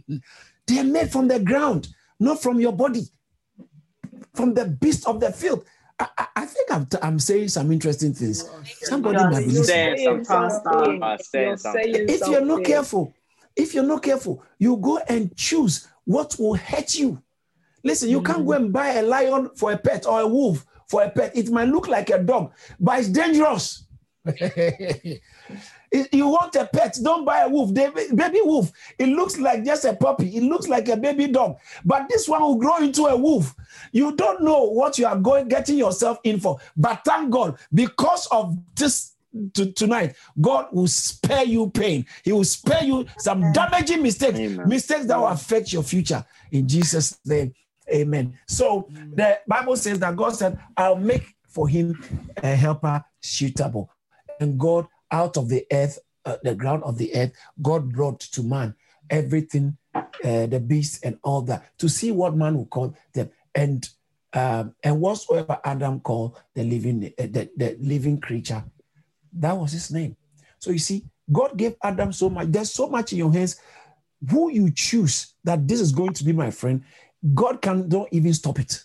They 0.67 0.79
are 0.79 0.83
made 0.83 1.09
from 1.09 1.29
the 1.29 1.39
ground 1.39 1.87
not 2.19 2.41
from 2.41 2.59
your 2.59 2.73
body. 2.73 3.03
From 4.33 4.53
the 4.53 4.65
beast 4.65 5.07
of 5.07 5.19
the 5.19 5.31
field 5.31 5.65
I, 5.99 6.07
I- 6.17 6.27
I 6.37 6.45
think 6.45 6.71
I'm, 6.71 6.87
I'm 7.01 7.19
saying 7.19 7.49
some 7.49 7.71
interesting 7.71 8.13
things. 8.13 8.45
Oh, 8.47 8.61
Somebody 8.65 9.17
Yeah, 9.17 9.29
might 9.29 9.45
be 9.45 9.51
listening. 9.51 9.65
saying 9.65 9.97
saying 9.97 10.23
something. 10.23 10.59
something. 10.63 11.17
Saying 11.19 11.57
something. 11.57 11.93
If 12.07 12.27
you're 12.27 12.45
not 12.45 12.63
careful, 12.63 13.13
if 13.55 13.73
you're 13.73 13.83
not 13.83 14.03
careful, 14.03 14.43
you 14.59 14.77
go 14.77 14.99
and 14.99 15.35
choose 15.35 15.87
what 16.05 16.35
will 16.39 16.53
hurt 16.55 16.95
you. 16.95 17.21
Listen, 17.83 18.09
you 18.09 18.21
can't 18.21 18.45
go 18.45 18.53
mm. 18.53 18.55
and 18.57 18.73
buy 18.73 18.89
a 18.93 19.01
lion 19.01 19.49
for 19.55 19.71
a 19.71 19.77
pet 19.77 20.05
or 20.05 20.21
a 20.21 20.27
wolf 20.27 20.65
for 20.87 21.03
a 21.03 21.09
pet. 21.09 21.35
It 21.35 21.49
might 21.49 21.67
look 21.69 21.87
like 21.87 22.09
a 22.09 22.19
dog, 22.19 22.53
but 22.79 22.99
it's 22.99 23.09
dangerous. 23.09 23.86
If 25.91 26.07
you 26.13 26.27
want 26.27 26.55
a 26.55 26.65
pet, 26.65 26.97
don't 27.01 27.25
buy 27.25 27.41
a 27.41 27.49
wolf. 27.49 27.73
The 27.73 28.11
baby 28.13 28.39
wolf, 28.41 28.71
it 28.99 29.07
looks 29.07 29.37
like 29.37 29.63
just 29.63 29.85
a 29.85 29.93
puppy. 29.93 30.35
It 30.35 30.43
looks 30.43 30.67
like 30.67 30.89
a 30.89 30.97
baby 30.97 31.27
dog. 31.27 31.57
But 31.85 32.09
this 32.09 32.27
one 32.27 32.41
will 32.41 32.57
grow 32.57 32.77
into 32.77 33.05
a 33.05 33.15
wolf. 33.15 33.55
You 33.91 34.15
don't 34.15 34.43
know 34.43 34.63
what 34.63 34.97
you 34.97 35.05
are 35.05 35.17
going 35.17 35.47
getting 35.47 35.77
yourself 35.77 36.19
in 36.23 36.39
for. 36.39 36.59
But 36.75 37.03
thank 37.05 37.29
God, 37.29 37.57
because 37.73 38.27
of 38.27 38.57
this 38.75 39.13
to, 39.53 39.71
tonight, 39.71 40.15
God 40.39 40.67
will 40.71 40.87
spare 40.87 41.43
you 41.43 41.69
pain. 41.69 42.05
He 42.23 42.31
will 42.31 42.43
spare 42.43 42.83
you 42.83 43.05
some 43.19 43.51
damaging 43.53 44.01
mistakes, 44.01 44.39
Amen. 44.39 44.67
mistakes 44.67 45.05
that 45.05 45.17
will 45.17 45.27
affect 45.27 45.71
your 45.73 45.83
future. 45.83 46.25
In 46.51 46.67
Jesus' 46.67 47.19
name, 47.25 47.53
amen. 47.89 48.37
So 48.47 48.89
the 49.13 49.39
Bible 49.47 49.75
says 49.75 49.99
that 49.99 50.15
God 50.15 50.35
said, 50.35 50.59
I'll 50.75 50.95
make 50.95 51.35
for 51.47 51.67
him 51.67 51.99
a 52.43 52.55
helper 52.55 53.03
suitable. 53.21 53.91
And 54.39 54.59
God, 54.59 54.87
out 55.11 55.37
of 55.37 55.49
the 55.49 55.65
earth, 55.71 55.99
uh, 56.25 56.37
the 56.43 56.55
ground 56.55 56.83
of 56.83 56.97
the 56.97 57.15
earth, 57.15 57.31
God 57.61 57.91
brought 57.93 58.19
to 58.19 58.43
man 58.43 58.75
everything, 59.09 59.77
uh, 59.95 60.45
the 60.47 60.59
beasts 60.59 60.99
and 61.03 61.17
all 61.23 61.41
that, 61.43 61.77
to 61.79 61.87
see 61.87 62.11
what 62.11 62.35
man 62.35 62.57
will 62.57 62.65
call 62.65 62.95
them. 63.13 63.29
And 63.55 63.87
um, 64.33 64.75
and 64.83 64.99
whatsoever 64.99 65.59
Adam 65.63 65.99
called 66.01 66.37
the 66.53 66.63
living, 66.63 67.13
uh, 67.17 67.23
the, 67.23 67.49
the 67.55 67.77
living 67.79 68.19
creature, 68.19 68.63
that 69.33 69.53
was 69.53 69.71
his 69.71 69.89
name. 69.89 70.15
So 70.59 70.71
you 70.71 70.79
see, 70.79 71.05
God 71.31 71.57
gave 71.57 71.75
Adam 71.81 72.11
so 72.11 72.29
much. 72.29 72.49
There's 72.49 72.71
so 72.71 72.87
much 72.87 73.13
in 73.13 73.19
your 73.19 73.31
hands. 73.31 73.59
Who 74.29 74.51
you 74.51 74.71
choose 74.71 75.33
that 75.43 75.67
this 75.67 75.79
is 75.79 75.91
going 75.91 76.13
to 76.13 76.23
be 76.23 76.33
my 76.33 76.51
friend, 76.51 76.83
God 77.33 77.61
can 77.61 77.87
don't 77.87 78.09
even 78.11 78.33
stop 78.33 78.59
it. 78.59 78.83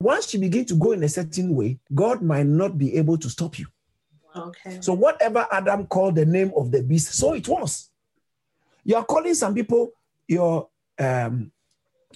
Once 0.00 0.34
you 0.34 0.40
begin 0.40 0.64
to 0.66 0.74
go 0.74 0.92
in 0.92 1.02
a 1.04 1.08
certain 1.08 1.54
way, 1.54 1.78
God 1.94 2.20
might 2.20 2.46
not 2.46 2.76
be 2.76 2.96
able 2.96 3.16
to 3.18 3.30
stop 3.30 3.58
you. 3.58 3.66
Okay. 4.36 4.78
So 4.80 4.92
whatever 4.92 5.46
Adam 5.50 5.86
called 5.86 6.16
the 6.16 6.26
name 6.26 6.52
of 6.56 6.70
the 6.70 6.82
beast, 6.82 7.14
so 7.14 7.34
it 7.34 7.46
was. 7.48 7.90
You 8.84 8.96
are 8.96 9.04
calling 9.04 9.34
some 9.34 9.54
people 9.54 9.90
your 10.28 10.68
um 10.98 11.50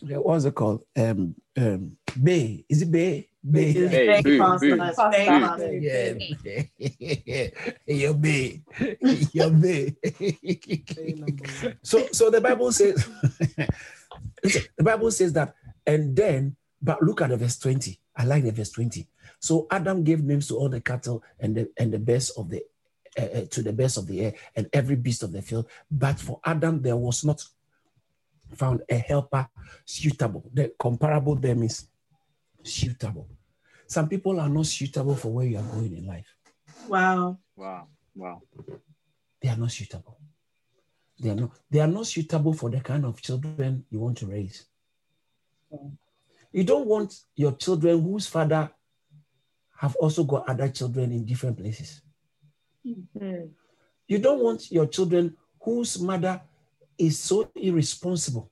what's 0.03 0.45
it 0.45 0.55
called? 0.55 0.83
Um 0.97 1.35
um 1.57 1.97
Bay. 2.23 2.65
Is 2.69 2.83
it 2.83 2.91
Bay? 2.91 3.29
Bay. 3.49 3.71
It's 3.71 3.93
Hey, 3.95 4.07
fake 4.07 4.25
boo, 4.25 4.39
pastor, 4.39 4.77
boo. 4.77 4.83
it's 4.85 4.97
Pastor. 4.97 5.17
fake 5.17 5.29
Boo. 5.29 5.41
pastor. 5.47 5.73
Yeah. 7.39 7.49
your 7.87 8.15
Bay. 8.15 8.63
Your 9.33 9.51
Bay. 9.51 9.97
so 11.83 12.07
so 12.13 12.31
the 12.31 12.41
Bible 12.41 12.73
says 12.73 13.09
Listen, 14.43 14.63
the 14.77 14.85
Bible 14.85 15.11
says 15.11 15.33
that, 15.33 15.55
and 15.87 16.15
then, 16.15 16.57
but 16.81 17.03
look 17.03 17.23
at 17.23 17.31
the 17.31 17.37
verse 17.37 17.59
20. 17.59 17.99
I 18.17 18.25
like 18.25 18.45
the 18.45 18.53
verse 18.53 18.71
20. 18.71 19.07
So 19.41 19.67
Adam 19.71 20.03
gave 20.03 20.23
names 20.23 20.49
to 20.49 20.57
all 20.57 20.69
the 20.69 20.81
cattle 20.81 21.23
and 21.39 21.57
the 21.57 21.71
and 21.79 21.93
the 21.93 21.99
birds 21.99 22.31
of 22.31 22.51
the 22.51 22.63
uh, 23.17 23.47
to 23.51 23.63
the 23.63 23.73
best 23.73 23.97
of 23.97 24.07
the 24.07 24.21
air 24.21 24.35
and 24.57 24.69
every 24.73 24.97
beast 24.97 25.23
of 25.23 25.33
the 25.33 25.43
field. 25.43 25.69
But 25.91 26.19
for 26.19 26.41
Adam, 26.45 26.83
there 26.83 26.97
was 26.97 27.25
not 27.25 27.45
found 28.55 28.83
a 28.89 28.97
helper 28.97 29.49
suitable. 29.85 30.51
The 30.53 30.73
comparable 30.79 31.37
there 31.37 31.63
is 31.63 31.87
suitable. 32.63 33.29
Some 33.87 34.09
people 34.09 34.39
are 34.39 34.49
not 34.49 34.67
suitable 34.67 35.17
for 35.17 35.33
where 35.33 35.47
you 35.47 35.59
are 35.59 35.63
going 35.63 35.97
in 35.97 36.07
life. 36.07 36.27
Wow. 36.89 37.39
Wow. 37.57 37.89
Wow. 38.15 38.43
They 39.41 39.49
are 39.49 39.57
not 39.57 39.71
suitable. 39.71 40.19
They 41.19 41.31
are 41.31 41.35
not, 41.35 41.51
they 41.71 41.81
are 41.81 41.87
not 41.89 42.07
suitable 42.07 42.53
for 42.53 42.71
the 42.71 42.81
kind 42.81 43.05
of 43.05 43.21
children 43.21 43.85
you 43.91 43.99
want 43.99 44.19
to 44.19 44.27
raise. 44.27 44.67
You 46.53 46.65
don't 46.65 46.87
want 46.87 47.15
your 47.35 47.53
children 47.53 48.03
whose 48.03 48.27
father 48.27 48.71
have 49.79 49.95
also 49.97 50.25
got 50.25 50.49
other 50.49 50.69
children 50.69 51.13
in 51.13 51.25
different 51.25 51.57
places. 51.57 52.03
Mm. 52.85 53.51
You 54.09 54.19
don't 54.19 54.43
want 54.43 54.73
your 54.73 54.87
children 54.87 55.37
whose 55.61 56.01
mother 56.01 56.41
is 56.99 57.17
so 57.19 57.49
irresponsible, 57.55 58.51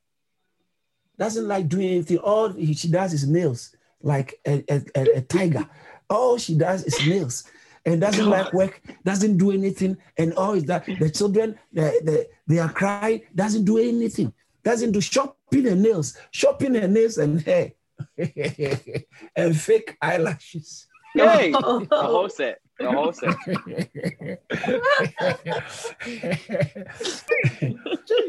doesn't 1.18 1.48
like 1.48 1.68
doing 1.68 1.88
anything. 1.88 2.18
All 2.18 2.54
she 2.54 2.88
does 2.88 3.12
is 3.12 3.26
nails, 3.26 3.74
like 4.00 4.38
a, 4.46 4.64
a, 4.70 4.82
a, 4.94 5.16
a 5.16 5.20
tiger. 5.22 5.68
All 6.08 6.38
she 6.38 6.54
does 6.54 6.84
is 6.84 7.04
nails 7.04 7.44
and 7.84 8.00
doesn't 8.00 8.30
like 8.30 8.52
work, 8.52 8.80
doesn't 9.04 9.36
do 9.36 9.50
anything, 9.50 9.96
and 10.16 10.32
all 10.34 10.52
is 10.52 10.64
that 10.66 10.86
the 10.86 11.10
children 11.10 11.58
they, 11.72 11.98
they, 12.04 12.26
they 12.46 12.58
are 12.60 12.72
crying, 12.72 13.22
doesn't 13.34 13.64
do 13.64 13.78
anything, 13.78 14.32
doesn't 14.62 14.92
do 14.92 15.00
shopping 15.00 15.66
and 15.66 15.82
nails, 15.82 16.16
shopping 16.30 16.76
and 16.76 16.94
nails 16.94 17.18
and 17.18 17.40
hair, 17.42 17.72
and 19.36 19.56
fake 19.58 19.96
eyelashes. 20.00 20.85
Hey, 21.16 21.50
the 21.50 21.86
whole 21.90 22.28
set. 22.28 22.60
The 22.78 22.92
whole 22.92 23.12
set. 23.12 23.34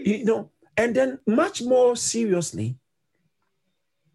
you 0.05 0.25
know, 0.25 0.49
and 0.77 0.95
then 0.95 1.19
much 1.27 1.61
more 1.61 1.95
seriously, 1.95 2.77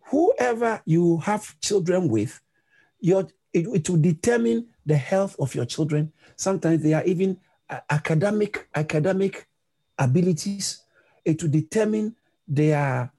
whoever 0.07 0.81
you 0.87 1.19
have 1.19 1.59
children 1.61 2.09
with, 2.09 2.41
your 3.01 3.29
it, 3.53 3.67
it 3.69 3.91
will 3.91 4.01
determine 4.01 4.69
the 4.87 4.97
health 4.97 5.37
of 5.39 5.55
your 5.55 5.67
children. 5.67 6.13
Sometimes 6.37 6.83
they 6.83 6.95
are 6.95 7.05
even 7.05 7.39
uh, 7.69 7.81
academic 7.91 8.69
academic 8.75 9.47
abilities. 9.99 10.83
It 11.25 11.43
will 11.43 11.51
determine 11.51 12.17
their 12.49 13.13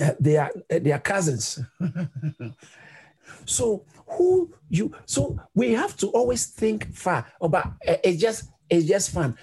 uh, 0.00 0.10
their 0.20 0.50
uh, 0.70 0.78
their 0.80 0.98
cousins. 0.98 1.60
so 3.46 3.84
who 4.06 4.52
you 4.68 4.92
so 5.04 5.38
we 5.54 5.72
have 5.72 5.96
to 5.96 6.08
always 6.08 6.46
think 6.46 6.92
far 6.94 7.26
about 7.40 7.66
uh, 7.88 7.96
it's 8.04 8.20
just 8.20 8.50
it's 8.68 8.86
just 8.86 9.10
fun. 9.10 9.36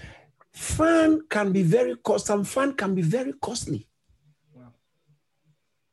Fun 0.51 1.22
can 1.29 1.51
be 1.51 1.63
very 1.63 1.96
cost. 1.98 2.27
Some 2.27 2.43
fun 2.43 2.74
can 2.74 2.93
be 2.93 3.01
very 3.01 3.34
costly. 3.41 3.88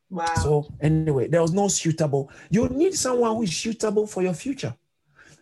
Wow. 0.08 0.34
So 0.42 0.66
anyway, 0.80 1.28
there 1.28 1.40
was 1.40 1.52
no 1.52 1.68
suitable. 1.68 2.30
You 2.50 2.68
need 2.68 2.94
someone 2.94 3.36
who 3.36 3.42
is 3.42 3.56
suitable 3.56 4.06
for 4.06 4.22
your 4.22 4.34
future. 4.34 4.74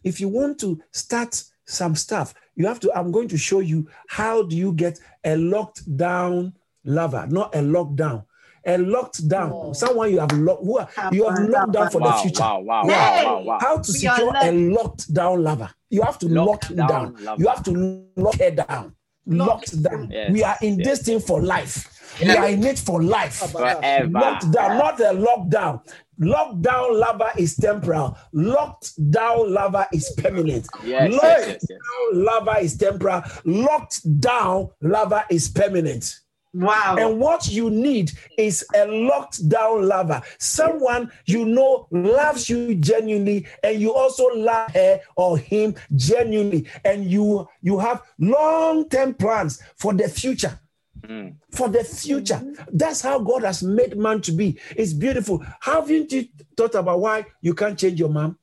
If 0.05 0.21
you 0.21 0.29
want 0.29 0.61
to 0.61 0.81
start 0.93 1.43
some 1.65 1.97
stuff, 1.97 2.35
you 2.55 2.67
have 2.67 2.81
to. 2.81 2.93
I'm 2.95 3.11
going 3.11 3.29
to 3.29 3.39
show 3.39 3.61
you 3.61 3.89
how 4.09 4.43
do 4.43 4.57
you 4.57 4.73
get 4.73 5.01
a 5.25 5.37
locked 5.37 5.97
down 5.97 6.53
lover, 6.85 7.27
not 7.29 7.55
a 7.55 7.59
lockdown. 7.59 8.25
A 8.69 8.77
locked 8.79 9.27
down, 9.29 9.51
Oh. 9.53 9.73
someone 9.73 10.11
you 10.13 10.21
have 10.21 10.33
locked, 10.33 10.63
who 10.63 10.79
are, 10.79 10.89
you 11.11 11.27
have 11.29 11.39
locked 11.49 11.73
down 11.73 11.91
for 11.91 12.01
the 12.01 12.13
future. 12.23 12.43
wow, 12.43 12.61
wow, 12.63 12.83
Yeah. 12.87 13.25
wow, 13.25 13.35
wow, 13.37 13.43
wow. 13.43 13.59
How 13.61 13.77
to 13.79 13.93
We 13.93 13.99
secure 13.99 14.33
a 14.37 14.53
locked. 14.53 14.83
locked 14.85 15.15
down 15.15 15.43
lover? 15.43 15.71
You 15.91 16.03
have 16.03 16.19
to 16.19 16.29
Locked 16.29 16.47
lock 16.49 16.71
him 16.71 16.77
down 16.77 17.15
down. 17.15 17.39
You 17.39 17.47
have 17.49 17.63
to 17.65 18.05
lock 18.17 18.39
her 18.39 18.51
down. 18.51 18.95
Locked 19.27 19.83
down. 19.83 20.11
Yes, 20.11 20.31
We 20.33 20.43
are 20.45 20.57
in 20.63 20.79
yes. 20.79 20.87
this 20.87 21.03
thing 21.07 21.21
for 21.21 21.41
life. 21.43 21.95
We 22.21 22.31
are 22.31 22.49
in 22.49 22.65
it 22.65 22.79
for 22.79 23.03
life. 23.03 23.35
Forever. 23.53 24.09
Locked 24.11 24.51
down, 24.53 24.79
not 24.79 25.01
a 25.01 25.13
lockdown. 25.15 25.81
Lockdown 26.21 26.99
lover 26.99 27.31
is 27.39 27.55
temporal. 27.57 28.17
Locked 28.33 29.11
down 29.11 29.53
lover 29.53 29.87
is 29.93 30.13
permanent. 30.19 30.67
Yes, 30.85 31.13
Locked 31.13 31.23
yes, 31.25 31.47
yes, 31.47 31.67
yes. 31.71 31.79
down 31.79 32.25
lover 32.25 32.57
is 32.61 32.77
temporal. 32.77 33.23
Locked 33.45 34.21
down 34.21 34.69
lover 34.83 35.25
is 35.31 35.49
permanent. 35.49 36.19
Wow. 36.55 36.97
And 36.99 37.21
what 37.21 37.47
you 37.49 37.69
need 37.71 38.11
is 38.39 38.65
a 38.75 38.87
locked 38.87 39.49
down 39.49 39.87
lover, 39.87 40.23
someone 40.39 41.11
you 41.27 41.45
know 41.45 41.87
loves 41.91 42.49
you 42.49 42.75
genuinely, 42.75 43.47
and 43.63 43.81
you 43.81 43.93
also 43.93 44.25
love 44.35 44.71
her 44.73 45.01
or 45.17 45.37
him 45.39 45.75
genuinely, 45.95 46.67
and 46.85 47.05
you 47.05 47.47
you 47.61 47.79
have 47.79 48.03
long 48.19 48.89
term 48.89 49.15
plans 49.15 49.63
for 49.77 49.93
the 49.93 50.09
future. 50.09 50.59
Mm. 51.03 51.37
For 51.53 51.69
the 51.69 51.85
future, 51.85 52.43
that's 52.73 53.03
how 53.03 53.21
God 53.21 53.45
has 53.45 53.63
made 53.63 53.97
man 53.97 54.21
to 54.23 54.33
be. 54.33 54.59
It's 54.75 54.93
beautiful. 54.93 55.45
Haven't 55.61 56.11
you 56.13 56.27
thought 56.57 56.75
about 56.75 57.01
why 57.01 57.27
you 57.41 57.55
can't 57.55 57.79
change 57.79 58.01
your 58.01 58.09
mom 58.09 58.37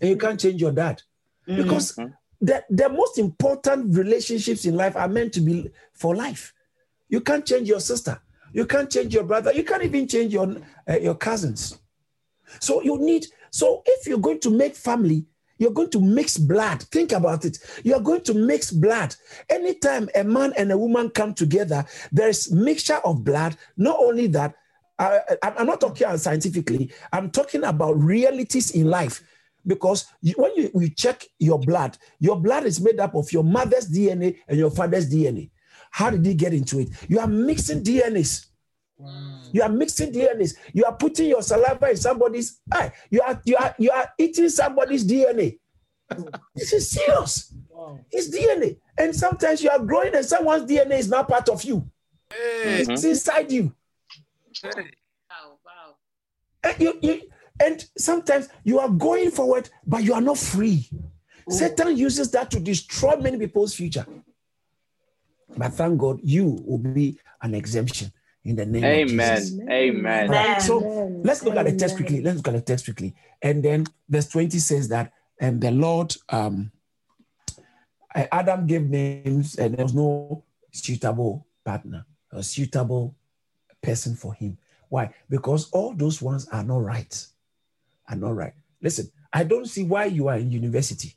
and 0.00 0.10
you 0.10 0.16
can't 0.16 0.38
change 0.38 0.60
your 0.60 0.72
dad? 0.72 1.00
Mm. 1.48 1.56
Because 1.56 1.92
Mhm. 1.96 2.12
the, 2.40 2.64
the 2.68 2.88
most 2.90 3.18
important 3.18 3.96
relationships 3.96 4.64
in 4.66 4.76
life 4.76 4.94
are 4.94 5.08
meant 5.08 5.32
to 5.34 5.40
be 5.40 5.70
for 5.94 6.14
life. 6.14 6.52
You 7.12 7.20
can't 7.20 7.44
change 7.44 7.68
your 7.68 7.78
sister. 7.78 8.18
You 8.54 8.64
can't 8.64 8.90
change 8.90 9.12
your 9.12 9.24
brother. 9.24 9.52
You 9.52 9.64
can't 9.64 9.82
even 9.84 10.08
change 10.08 10.32
your, 10.32 10.56
uh, 10.88 10.98
your 10.98 11.14
cousins. 11.14 11.78
So 12.58 12.82
you 12.82 12.98
need, 12.98 13.26
so 13.50 13.82
if 13.84 14.06
you're 14.06 14.18
going 14.18 14.40
to 14.40 14.50
make 14.50 14.74
family, 14.74 15.26
you're 15.58 15.72
going 15.72 15.90
to 15.90 16.00
mix 16.00 16.38
blood. 16.38 16.82
Think 16.84 17.12
about 17.12 17.44
it. 17.44 17.58
You 17.84 17.94
are 17.96 18.00
going 18.00 18.22
to 18.22 18.34
mix 18.34 18.70
blood. 18.70 19.14
Anytime 19.50 20.08
a 20.14 20.24
man 20.24 20.54
and 20.56 20.72
a 20.72 20.78
woman 20.78 21.10
come 21.10 21.34
together, 21.34 21.84
there's 22.10 22.50
mixture 22.50 23.00
of 23.04 23.22
blood. 23.22 23.58
Not 23.76 23.98
only 24.00 24.28
that, 24.28 24.54
I, 24.98 25.20
I'm 25.42 25.66
not 25.66 25.82
talking 25.82 26.16
scientifically, 26.16 26.92
I'm 27.12 27.30
talking 27.30 27.64
about 27.64 28.02
realities 28.02 28.70
in 28.70 28.88
life. 28.88 29.22
Because 29.66 30.06
you, 30.22 30.32
when 30.38 30.56
you, 30.56 30.70
you 30.74 30.88
check 30.88 31.24
your 31.38 31.58
blood, 31.58 31.98
your 32.18 32.40
blood 32.40 32.64
is 32.64 32.80
made 32.80 32.98
up 32.98 33.14
of 33.14 33.30
your 33.32 33.44
mother's 33.44 33.88
DNA 33.88 34.38
and 34.48 34.58
your 34.58 34.70
father's 34.70 35.12
DNA. 35.12 35.50
How 35.92 36.10
did 36.10 36.24
he 36.24 36.34
get 36.34 36.54
into 36.54 36.80
it? 36.80 36.88
You 37.06 37.20
are 37.20 37.26
mixing 37.26 37.84
DNAs. 37.84 38.46
You 39.52 39.62
are 39.62 39.68
mixing 39.68 40.10
DNAs. 40.10 40.56
You 40.72 40.84
are 40.86 40.96
putting 40.96 41.28
your 41.28 41.42
saliva 41.42 41.90
in 41.90 41.96
somebody's 41.96 42.60
eye. 42.72 42.92
You 43.10 43.20
are 43.20 43.40
you 43.44 43.56
are 43.56 43.74
you 43.78 43.90
are 43.90 44.08
eating 44.18 44.48
somebody's 44.48 45.06
DNA. 45.06 45.58
this 46.56 46.72
is 46.72 46.90
serious. 46.90 47.54
It's 48.10 48.34
DNA. 48.34 48.78
And 48.98 49.14
sometimes 49.14 49.62
you 49.62 49.68
are 49.68 49.78
growing 49.78 50.14
and 50.14 50.24
someone's 50.24 50.70
DNA 50.70 50.98
is 50.98 51.08
not 51.08 51.28
part 51.28 51.48
of 51.50 51.62
you. 51.62 51.86
Hey, 52.30 52.80
It's 52.80 52.88
mm-hmm. 52.88 53.08
inside 53.08 53.52
you. 53.52 53.74
hey. 54.62 54.70
Wow. 55.28 55.58
Wow. 55.64 55.94
And 56.64 56.80
you, 56.80 56.98
you 57.02 57.22
and 57.60 57.84
sometimes 57.98 58.48
you 58.64 58.78
are 58.78 58.88
going 58.88 59.30
forward, 59.30 59.68
but 59.86 60.02
you 60.02 60.14
are 60.14 60.22
not 60.22 60.38
free. 60.38 60.88
Satan 61.50 61.96
uses 61.98 62.30
that 62.30 62.50
to 62.52 62.60
destroy 62.60 63.16
many 63.16 63.36
people's 63.36 63.74
future. 63.74 64.06
But 65.56 65.74
thank 65.74 65.98
God, 65.98 66.20
you 66.22 66.62
will 66.64 66.78
be 66.78 67.18
an 67.40 67.54
exemption 67.54 68.12
in 68.44 68.56
the 68.56 68.66
name 68.66 68.84
of 68.84 69.08
Jesus. 69.08 69.52
Amen. 69.60 69.70
Amen. 69.70 70.28
All 70.28 70.34
right, 70.34 70.46
Amen. 70.46 70.60
so 70.60 70.78
let's 71.24 71.42
look 71.42 71.56
at 71.56 71.66
the 71.66 71.76
text 71.76 71.96
quickly. 71.96 72.22
Let's 72.22 72.38
look 72.38 72.48
at 72.48 72.54
the 72.54 72.60
text 72.60 72.84
quickly. 72.86 73.14
And 73.40 73.62
then 73.62 73.86
verse 74.08 74.28
20 74.28 74.58
says 74.58 74.88
that, 74.88 75.12
and 75.40 75.60
the 75.60 75.70
Lord, 75.70 76.14
um, 76.28 76.70
uh, 78.14 78.26
Adam 78.30 78.66
gave 78.66 78.88
names, 78.88 79.56
and 79.56 79.74
there 79.74 79.84
was 79.84 79.94
no 79.94 80.44
suitable 80.70 81.46
partner, 81.64 82.04
a 82.30 82.42
suitable 82.42 83.14
person 83.80 84.14
for 84.14 84.34
him. 84.34 84.58
Why? 84.88 85.14
Because 85.28 85.70
all 85.70 85.94
those 85.94 86.20
ones 86.20 86.46
are 86.48 86.62
not 86.62 86.82
right. 86.82 87.26
Are 88.08 88.16
not 88.16 88.36
right. 88.36 88.52
Listen, 88.80 89.10
I 89.32 89.44
don't 89.44 89.66
see 89.66 89.84
why 89.84 90.06
you 90.06 90.28
are 90.28 90.36
in 90.36 90.50
university, 90.50 91.14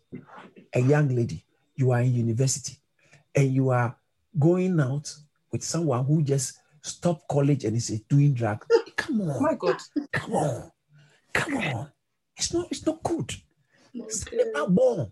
a 0.73 0.79
young 0.79 1.13
lady, 1.13 1.43
you 1.75 1.91
are 1.91 2.01
in 2.01 2.13
university, 2.13 2.77
and 3.35 3.51
you 3.51 3.69
are 3.69 3.95
going 4.39 4.79
out 4.79 5.13
with 5.51 5.63
someone 5.63 6.05
who 6.05 6.21
just 6.21 6.57
stopped 6.81 7.27
college 7.27 7.63
and 7.65 7.75
is 7.75 7.87
doing 8.09 8.33
drugs. 8.33 8.67
Come 8.95 9.21
on. 9.21 9.41
My 9.43 9.55
God. 9.55 9.77
Come 10.11 10.33
on. 10.33 10.71
Come 11.33 11.57
on. 11.57 11.91
It's 12.37 12.53
not, 12.53 12.67
it's 12.71 12.85
not 12.85 13.01
good. 13.03 13.33
It's 13.93 14.27
Okay. 14.27 14.43
not 14.53 14.73
born. 14.73 15.11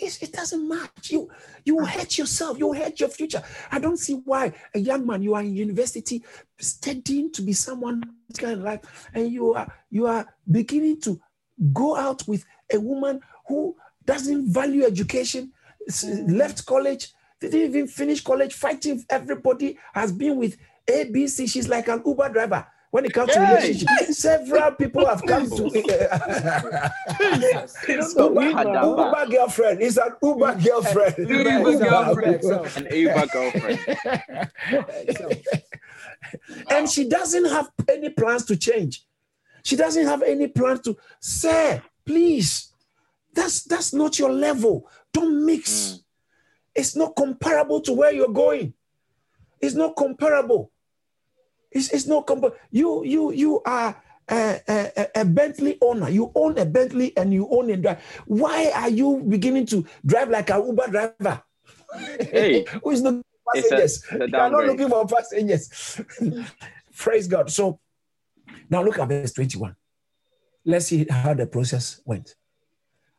It's, 0.00 0.20
it 0.22 0.32
doesn't 0.32 0.68
match. 0.68 1.10
You 1.12 1.30
you 1.64 1.76
will 1.76 1.84
hurt 1.86 2.18
yourself. 2.18 2.58
You 2.58 2.66
will 2.68 2.74
hurt 2.74 2.98
your 2.98 3.08
future. 3.08 3.40
I 3.70 3.78
don't 3.78 3.96
see 3.96 4.14
why 4.24 4.52
a 4.74 4.78
young 4.80 5.06
man 5.06 5.22
you 5.22 5.34
are 5.34 5.40
in 5.42 5.54
university 5.54 6.24
studying 6.58 7.30
to 7.32 7.42
be 7.42 7.52
someone 7.52 8.02
kind 8.36 8.54
of 8.54 8.64
life, 8.64 9.08
and 9.14 9.30
you 9.30 9.54
are 9.54 9.72
you 9.90 10.08
are 10.08 10.26
beginning 10.50 11.00
to 11.02 11.20
go 11.72 11.94
out 11.94 12.26
with 12.26 12.44
a 12.72 12.80
woman 12.80 13.20
who 13.46 13.76
doesn't 14.04 14.52
value 14.52 14.82
education, 14.84 15.52
s- 15.86 16.04
mm. 16.04 16.28
left 16.36 16.66
college, 16.66 17.12
didn't 17.40 17.60
even 17.60 17.86
finish 17.88 18.22
college, 18.22 18.54
fighting 18.54 19.04
everybody, 19.10 19.76
has 19.92 20.12
been 20.12 20.36
with 20.36 20.56
ABC. 20.88 21.48
She's 21.48 21.68
like 21.68 21.88
an 21.88 22.02
Uber 22.06 22.28
driver. 22.30 22.64
When 22.90 23.04
it 23.06 23.12
comes 23.12 23.32
to 23.32 23.44
Hey. 23.44 23.54
relationship, 23.56 23.88
several 24.14 24.70
people 24.72 25.04
have 25.04 25.20
come 25.26 25.50
to 25.50 25.56
So 25.56 25.64
Uber, 28.28 28.40
Hadaba. 28.52 28.86
Uber 28.86 29.26
girlfriend. 29.36 29.82
It's 29.82 29.96
an 29.96 30.12
Uber 30.22 30.54
girlfriend. 30.64 31.18
Uber 31.18 31.78
girlfriend, 31.78 32.42
so. 32.44 32.64
An 32.76 32.86
Uber 32.94 33.26
girlfriend. 33.26 33.80
and 36.70 36.88
she 36.88 37.08
doesn't 37.08 37.46
have 37.46 37.68
any 37.88 38.10
plans 38.10 38.44
to 38.46 38.56
change. 38.56 39.04
She 39.64 39.74
doesn't 39.76 40.06
have 40.06 40.22
any 40.22 40.46
plans 40.46 40.80
to 40.82 40.96
say, 41.20 41.82
please, 42.06 42.72
that's 43.32 43.64
that's 43.64 43.92
not 43.92 44.18
your 44.20 44.30
level. 44.30 44.88
Don't 45.12 45.44
mix. 45.44 45.70
Mm. 45.70 46.00
It's 46.74 46.96
not 46.96 47.14
comparable 47.16 47.80
to 47.82 47.92
where 47.92 48.12
you're 48.12 48.28
going. 48.32 48.74
It's 49.60 49.74
not 49.74 49.96
comparable. 49.96 50.70
It's, 51.70 51.90
it's 51.92 52.06
not 52.06 52.26
comparable. 52.26 52.56
You 52.70 53.04
you 53.04 53.32
you 53.32 53.62
are 53.64 54.00
a, 54.28 54.60
a, 54.68 55.06
a 55.16 55.24
Bentley 55.24 55.78
owner. 55.80 56.08
You 56.08 56.32
own 56.34 56.58
a 56.58 56.64
Bentley 56.64 57.16
and 57.16 57.32
you 57.32 57.48
own 57.50 57.70
a 57.70 57.76
drive. 57.76 58.02
Why 58.26 58.70
are 58.74 58.88
you 58.90 59.22
beginning 59.28 59.66
to 59.66 59.84
drive 60.04 60.30
like 60.30 60.50
an 60.50 60.66
Uber 60.66 60.88
driver? 60.88 61.42
Hey. 62.20 62.64
Who 62.82 62.90
is 62.90 63.02
not 63.02 63.22
It's 63.54 63.70
a- 63.70 63.70
passengers? 63.76 64.04
a 64.10 64.28
You 64.28 64.36
are 64.38 64.50
not 64.50 64.66
looking 64.66 64.88
for 64.88 65.06
passengers. 65.06 66.00
Praise 66.96 67.26
God. 67.26 67.50
So 67.50 67.80
now 68.70 68.82
look 68.82 68.98
at 68.98 69.08
verse 69.08 69.32
21. 69.32 69.74
Let's 70.64 70.86
see 70.86 71.06
how 71.10 71.34
the 71.34 71.46
process 71.46 72.00
went. 72.04 72.34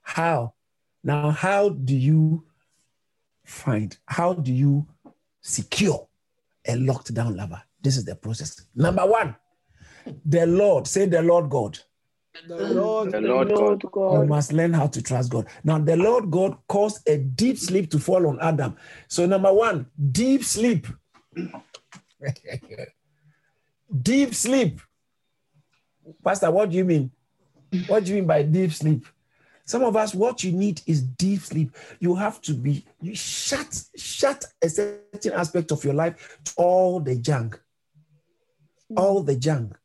How? 0.02 0.54
Now, 1.04 1.30
how 1.30 1.70
do 1.70 1.96
you 1.96 2.45
find, 3.46 3.98
how 4.06 4.34
do 4.34 4.52
you 4.52 4.86
secure 5.42 6.08
a 6.68 6.76
locked 6.76 7.14
down 7.14 7.36
lover? 7.36 7.62
This 7.82 7.98
is 7.98 8.06
the 8.06 8.16
process. 8.16 8.66
Number 8.76 9.06
one, 9.06 9.36
the 10.26 10.46
Lord, 10.46 10.88
say 10.88 11.06
the 11.06 11.22
Lord 11.22 11.50
God. 11.50 11.80
The 12.48 12.58
Lord, 12.74 13.12
The 13.12 13.22
Lord 13.22 13.50
God. 13.92 14.22
You 14.22 14.28
must 14.28 14.52
learn 14.52 14.74
how 14.74 14.88
to 14.88 15.02
trust 15.02 15.32
God. 15.32 15.48
Now, 15.64 15.80
the 15.80 15.96
Lord 15.96 16.30
God 16.30 16.58
caused 16.68 17.08
a 17.08 17.18
deep 17.18 17.58
sleep 17.58 17.90
to 17.92 18.00
fall 18.00 18.28
on 18.28 18.40
Adam. 18.42 18.76
So, 19.08 19.26
number 19.26 19.54
one, 19.54 19.86
deep 20.12 20.44
sleep. 20.44 20.88
deep 24.02 24.36
sleep. 24.36 24.82
Pastor, 26.24 26.52
what 26.52 26.70
do 26.70 26.78
you 26.78 26.86
mean? 26.86 27.12
What 27.88 28.04
do 28.04 28.10
you 28.10 28.16
mean 28.16 28.28
by 28.28 28.44
deep 28.44 28.74
sleep? 28.74 29.06
Some 29.66 29.84
of 29.84 29.96
us, 29.96 30.14
what 30.14 30.44
you 30.44 30.52
need 30.52 30.82
is 30.86 31.02
deep 31.02 31.42
sleep. 31.42 31.72
You 32.00 32.16
have 32.16 32.40
to 32.42 32.54
be, 32.54 32.86
you 33.02 33.16
shut, 33.16 33.84
shut 33.96 34.46
a 34.64 34.70
certain 34.70 35.34
aspect 35.34 35.72
of 35.72 35.84
your 35.84 35.96
life 35.96 36.40
to 36.46 36.54
all 36.58 37.00
the 37.00 37.16
junk. 37.16 37.60
Hmm. 38.90 38.98
All 38.98 39.24
the 39.24 39.36
junk 39.36 39.76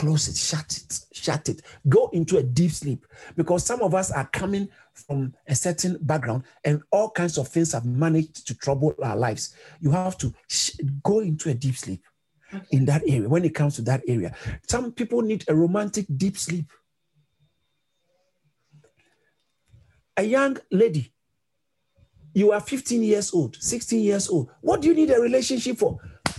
close 0.00 0.28
it, 0.28 0.36
shut 0.36 0.78
it, 0.78 1.00
shut 1.12 1.48
it. 1.50 1.60
Go 1.86 2.08
into 2.14 2.38
a 2.38 2.42
deep 2.42 2.70
sleep 2.70 3.06
because 3.36 3.66
some 3.66 3.82
of 3.82 3.94
us 3.94 4.10
are 4.10 4.26
coming 4.32 4.66
from 4.94 5.34
a 5.46 5.54
certain 5.54 5.98
background 6.00 6.44
and 6.64 6.82
all 6.90 7.10
kinds 7.10 7.36
of 7.36 7.48
things 7.48 7.72
have 7.72 7.84
managed 7.84 8.46
to 8.46 8.54
trouble 8.54 8.94
our 9.02 9.14
lives. 9.14 9.54
You 9.78 9.90
have 9.90 10.16
to 10.18 10.32
sh- 10.48 10.80
go 11.02 11.20
into 11.20 11.50
a 11.50 11.54
deep 11.54 11.76
sleep 11.76 12.02
in 12.70 12.86
that 12.86 13.02
area 13.06 13.28
when 13.28 13.44
it 13.44 13.54
comes 13.54 13.76
to 13.76 13.82
that 13.82 14.02
area. 14.08 14.34
Some 14.66 14.90
people 14.92 15.20
need 15.20 15.44
a 15.48 15.54
romantic 15.54 16.06
deep 16.16 16.38
sleep. 16.38 16.72
A 20.16 20.22
young 20.22 20.56
lady, 20.70 21.12
you 22.34 22.52
are 22.52 22.60
15 22.60 23.02
years 23.02 23.32
old, 23.34 23.56
16 23.56 24.00
years 24.00 24.28
old. 24.28 24.50
What 24.60 24.82
do 24.82 24.88
you 24.88 24.94
need 24.94 25.10
a 25.10 25.20
relationship 25.20 25.78
for? 25.78 25.98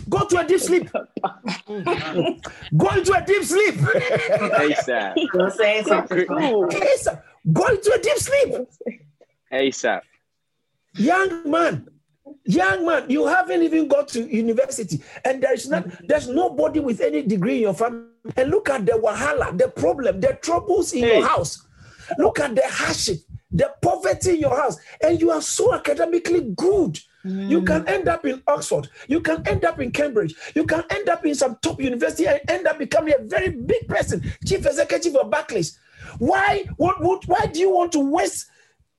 Go 0.10 0.26
to 0.28 0.38
a 0.40 0.46
deep 0.48 0.60
sleep. 0.60 0.90
Go 1.68 2.90
into 2.90 3.14
a 3.14 3.24
deep 3.26 3.44
sleep. 3.44 3.76
ASAP. 3.76 5.14
You're 5.34 5.50
saying 5.52 5.86
something. 5.86 6.26
Yes, 6.72 7.04
sir. 7.04 7.24
Go 7.52 7.66
into 7.68 7.94
a 7.94 8.00
deep 8.02 8.18
sleep. 8.18 8.56
ASAP. 9.52 10.02
Young 10.96 11.50
man, 11.50 11.88
young 12.46 12.86
man, 12.86 13.10
you 13.10 13.26
haven't 13.28 13.64
even 13.64 13.88
got 13.88 14.08
to 14.10 14.24
university, 14.28 15.02
and 15.24 15.42
there 15.42 15.54
is 15.54 15.70
not 15.70 15.86
there's 16.08 16.28
nobody 16.28 16.80
with 16.80 17.00
any 17.02 17.22
degree 17.22 17.56
in 17.58 17.62
your 17.62 17.74
family. 17.74 18.08
And 18.36 18.50
look 18.52 18.70
at 18.70 18.86
the 18.86 18.94
wahala, 18.94 19.58
the 19.58 19.68
problem, 19.70 20.20
the 20.20 20.38
troubles 20.42 20.94
in 20.94 21.04
Hey. 21.04 21.18
your 21.20 21.28
house. 21.28 21.66
Look 22.18 22.40
at 22.42 22.56
the 22.56 22.62
hardship, 22.66 23.20
the 23.52 23.74
poverty 23.82 24.32
in 24.32 24.40
your 24.40 24.56
house, 24.56 24.78
and 25.02 25.20
you 25.20 25.32
are 25.32 25.42
so 25.42 25.74
academically 25.74 26.42
good. 26.56 27.00
You 27.24 27.62
mm. 27.62 27.68
can 27.68 27.88
end 27.88 28.08
up 28.08 28.26
in 28.26 28.42
Oxford. 28.48 28.90
You 29.08 29.22
can 29.22 29.48
end 29.48 29.64
up 29.64 29.80
in 29.80 29.92
Cambridge. 29.92 30.34
You 30.56 30.66
can 30.66 30.84
end 30.90 31.08
up 31.08 31.24
in 31.24 31.36
some 31.36 31.58
top 31.62 31.80
university 31.80 32.28
and 32.28 32.42
end 32.48 32.66
up 32.66 32.80
becoming 32.80 33.14
a 33.14 33.24
very 33.24 33.50
big 33.50 33.88
person, 33.88 34.24
chief 34.46 34.66
executive 34.66 35.16
of 35.16 35.30
Barclays. 35.30 35.78
Why? 36.18 36.66
What, 36.78 37.00
what? 37.00 37.28
Why 37.28 37.46
do 37.46 37.60
you 37.60 37.70
want 37.70 37.92
to 37.92 38.00
waste 38.00 38.48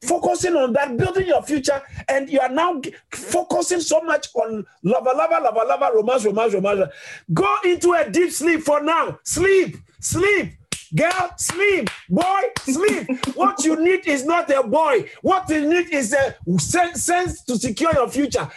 focusing 0.02 0.56
on 0.56 0.72
that, 0.72 0.96
building 0.96 1.26
your 1.26 1.42
future, 1.42 1.80
and 2.08 2.28
you 2.28 2.40
are 2.40 2.48
now 2.48 2.80
g- 2.80 2.94
focusing 3.10 3.80
so 3.80 4.00
much 4.00 4.28
on 4.34 4.64
lava, 4.82 5.10
lava, 5.16 5.40
lava, 5.42 5.64
lava, 5.66 5.90
romance, 5.94 6.24
romance, 6.24 6.54
romance. 6.54 6.92
Go 7.32 7.56
into 7.64 7.92
a 7.92 8.08
deep 8.10 8.30
sleep 8.32 8.62
for 8.62 8.82
now. 8.82 9.18
Sleep, 9.24 9.76
sleep. 10.00 10.54
Girl, 10.94 11.30
sleep. 11.36 11.88
Boy, 12.08 12.40
sleep. 12.60 13.08
what 13.34 13.64
you 13.64 13.82
need 13.82 14.06
is 14.06 14.24
not 14.24 14.50
a 14.50 14.62
boy. 14.62 15.08
What 15.22 15.48
you 15.48 15.66
need 15.68 15.88
is 15.92 16.12
a 16.12 16.36
sen- 16.58 16.94
sense 16.94 17.42
to 17.44 17.56
secure 17.56 17.92
your 17.94 18.08
future. 18.08 18.48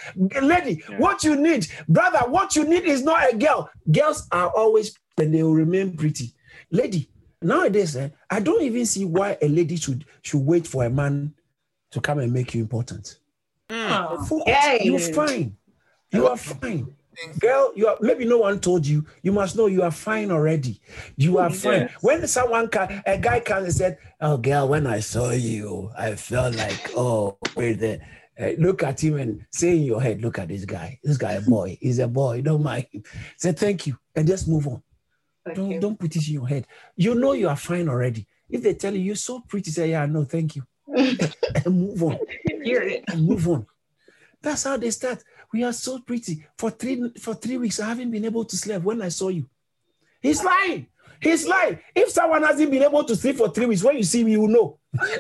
Lady, 0.41 0.84
what 0.98 1.24
you 1.24 1.36
need, 1.36 1.67
brother, 1.88 2.19
what 2.30 2.56
you 2.56 2.65
need 2.65 2.84
is 2.84 3.04
not 3.04 3.34
a 3.34 3.38
girl. 3.38 3.69
Girls 3.91 4.28
are 4.32 4.50
always, 4.50 4.98
and 5.17 5.34
they 5.34 5.43
will 5.43 5.54
remain 5.54 5.95
pretty. 5.95 6.34
Lady, 6.71 7.10
nowadays, 7.41 7.95
eh, 7.95 8.10
I 8.30 8.39
don't 8.41 8.62
even 8.63 8.86
see 8.86 9.06
why 9.06 9.38
a 9.41 9.48
lady 9.48 9.78
should 9.78 10.04
should 10.21 10.45
wait 10.45 10.67
for 10.67 10.84
a 10.84 10.89
man 10.89 11.34
to 11.91 12.02
come 12.02 12.19
and 12.19 12.34
make 12.34 12.54
you 12.54 12.62
important. 12.62 13.19
Focus. 13.69 14.43
Yay. 14.48 14.80
You're 14.84 15.00
fine. 15.00 15.56
You 16.12 16.28
are 16.28 16.38
fine. 16.38 16.94
Girl, 17.39 17.71
you 17.75 17.88
are 17.88 17.97
maybe 18.01 18.25
no 18.25 18.39
one 18.39 18.60
told 18.60 18.86
you. 18.86 19.06
You 19.21 19.32
must 19.32 19.56
know 19.56 19.67
you 19.67 19.84
are 19.84 19.91
fine 19.91 20.32
already. 20.32 20.82
You 21.15 21.38
are 21.38 21.49
fine. 21.49 21.89
When 22.01 22.28
someone 22.28 22.69
can, 22.69 23.01
a 23.06 23.17
guy 23.17 23.39
comes 23.39 23.65
and 23.65 23.73
said, 23.73 23.97
"Oh, 24.21 24.38
girl, 24.38 24.67
when 24.67 24.88
I 24.88 24.99
saw 24.99 25.32
you, 25.32 25.91
I 25.97 26.15
felt 26.15 26.56
like, 26.56 26.91
oh, 26.95 27.38
the." 27.56 27.99
Uh, 28.38 28.49
look 28.58 28.84
at 28.84 29.01
him 29.01 29.15
and 29.15 29.45
say 29.49 29.78
in 29.78 29.84
your 29.84 30.01
head, 30.01 30.21
look 30.21 30.38
at 30.39 30.49
this 30.49 30.65
guy. 30.65 30.99
This 31.01 31.15
guy, 31.15 31.32
a 31.34 31.41
boy. 31.41 31.78
He's 31.80 31.99
a 31.99 32.08
boy. 32.10 32.41
Don't 32.41 32.63
mind 32.63 32.86
him. 32.91 33.01
Say 33.38 33.54
thank 33.54 33.88
you 33.88 33.97
and 34.13 34.28
just 34.28 34.45
move 34.45 34.67
on. 34.67 34.84
Don't, 35.54 35.80
don't 35.80 35.97
put 35.97 36.13
it 36.17 36.28
in 36.28 36.34
your 36.34 36.47
head. 36.47 36.67
You 36.97 37.15
know 37.15 37.32
you 37.32 37.47
are 37.47 37.56
fine 37.56 37.88
already. 37.88 38.28
If 38.49 38.62
they 38.62 38.73
tell 38.73 38.93
you 38.93 38.99
you're 38.99 39.15
so 39.15 39.39
pretty, 39.39 39.71
say, 39.71 39.91
yeah, 39.91 40.06
no, 40.06 40.25
thank 40.25 40.58
you. 40.58 40.63
and 40.88 41.80
move 41.80 42.04
on. 42.04 42.19
And 43.08 43.25
move 43.25 43.47
on. 43.47 43.65
That's 44.41 44.63
how 44.63 44.78
they 44.78 44.91
start. 44.91 45.23
We 45.56 45.63
are 45.63 45.72
so 45.72 46.00
pretty. 46.00 46.46
For 46.58 46.70
three 46.70 47.12
for 47.18 47.34
three 47.34 47.56
weeks, 47.56 47.80
I 47.80 47.88
haven't 47.88 48.12
been 48.12 48.26
able 48.26 48.44
to 48.44 48.58
sleep 48.58 48.82
when 48.82 49.02
I 49.02 49.08
saw 49.08 49.30
you. 49.30 49.46
He's 50.22 50.44
lying. 50.44 50.88
He's 51.22 51.48
lying. 51.48 51.80
If 51.96 52.10
someone 52.10 52.44
hasn't 52.44 52.70
been 52.70 52.84
able 52.84 53.06
to 53.06 53.15
sleep 53.15 53.38
for 53.38 53.50
three 53.50 53.68
weeks, 53.68 53.82
when 53.82 53.96
you 53.96 54.04
see 54.04 54.26
me, 54.26 54.34
you 54.34 54.50
know. 54.50 54.78
He's 54.91 55.18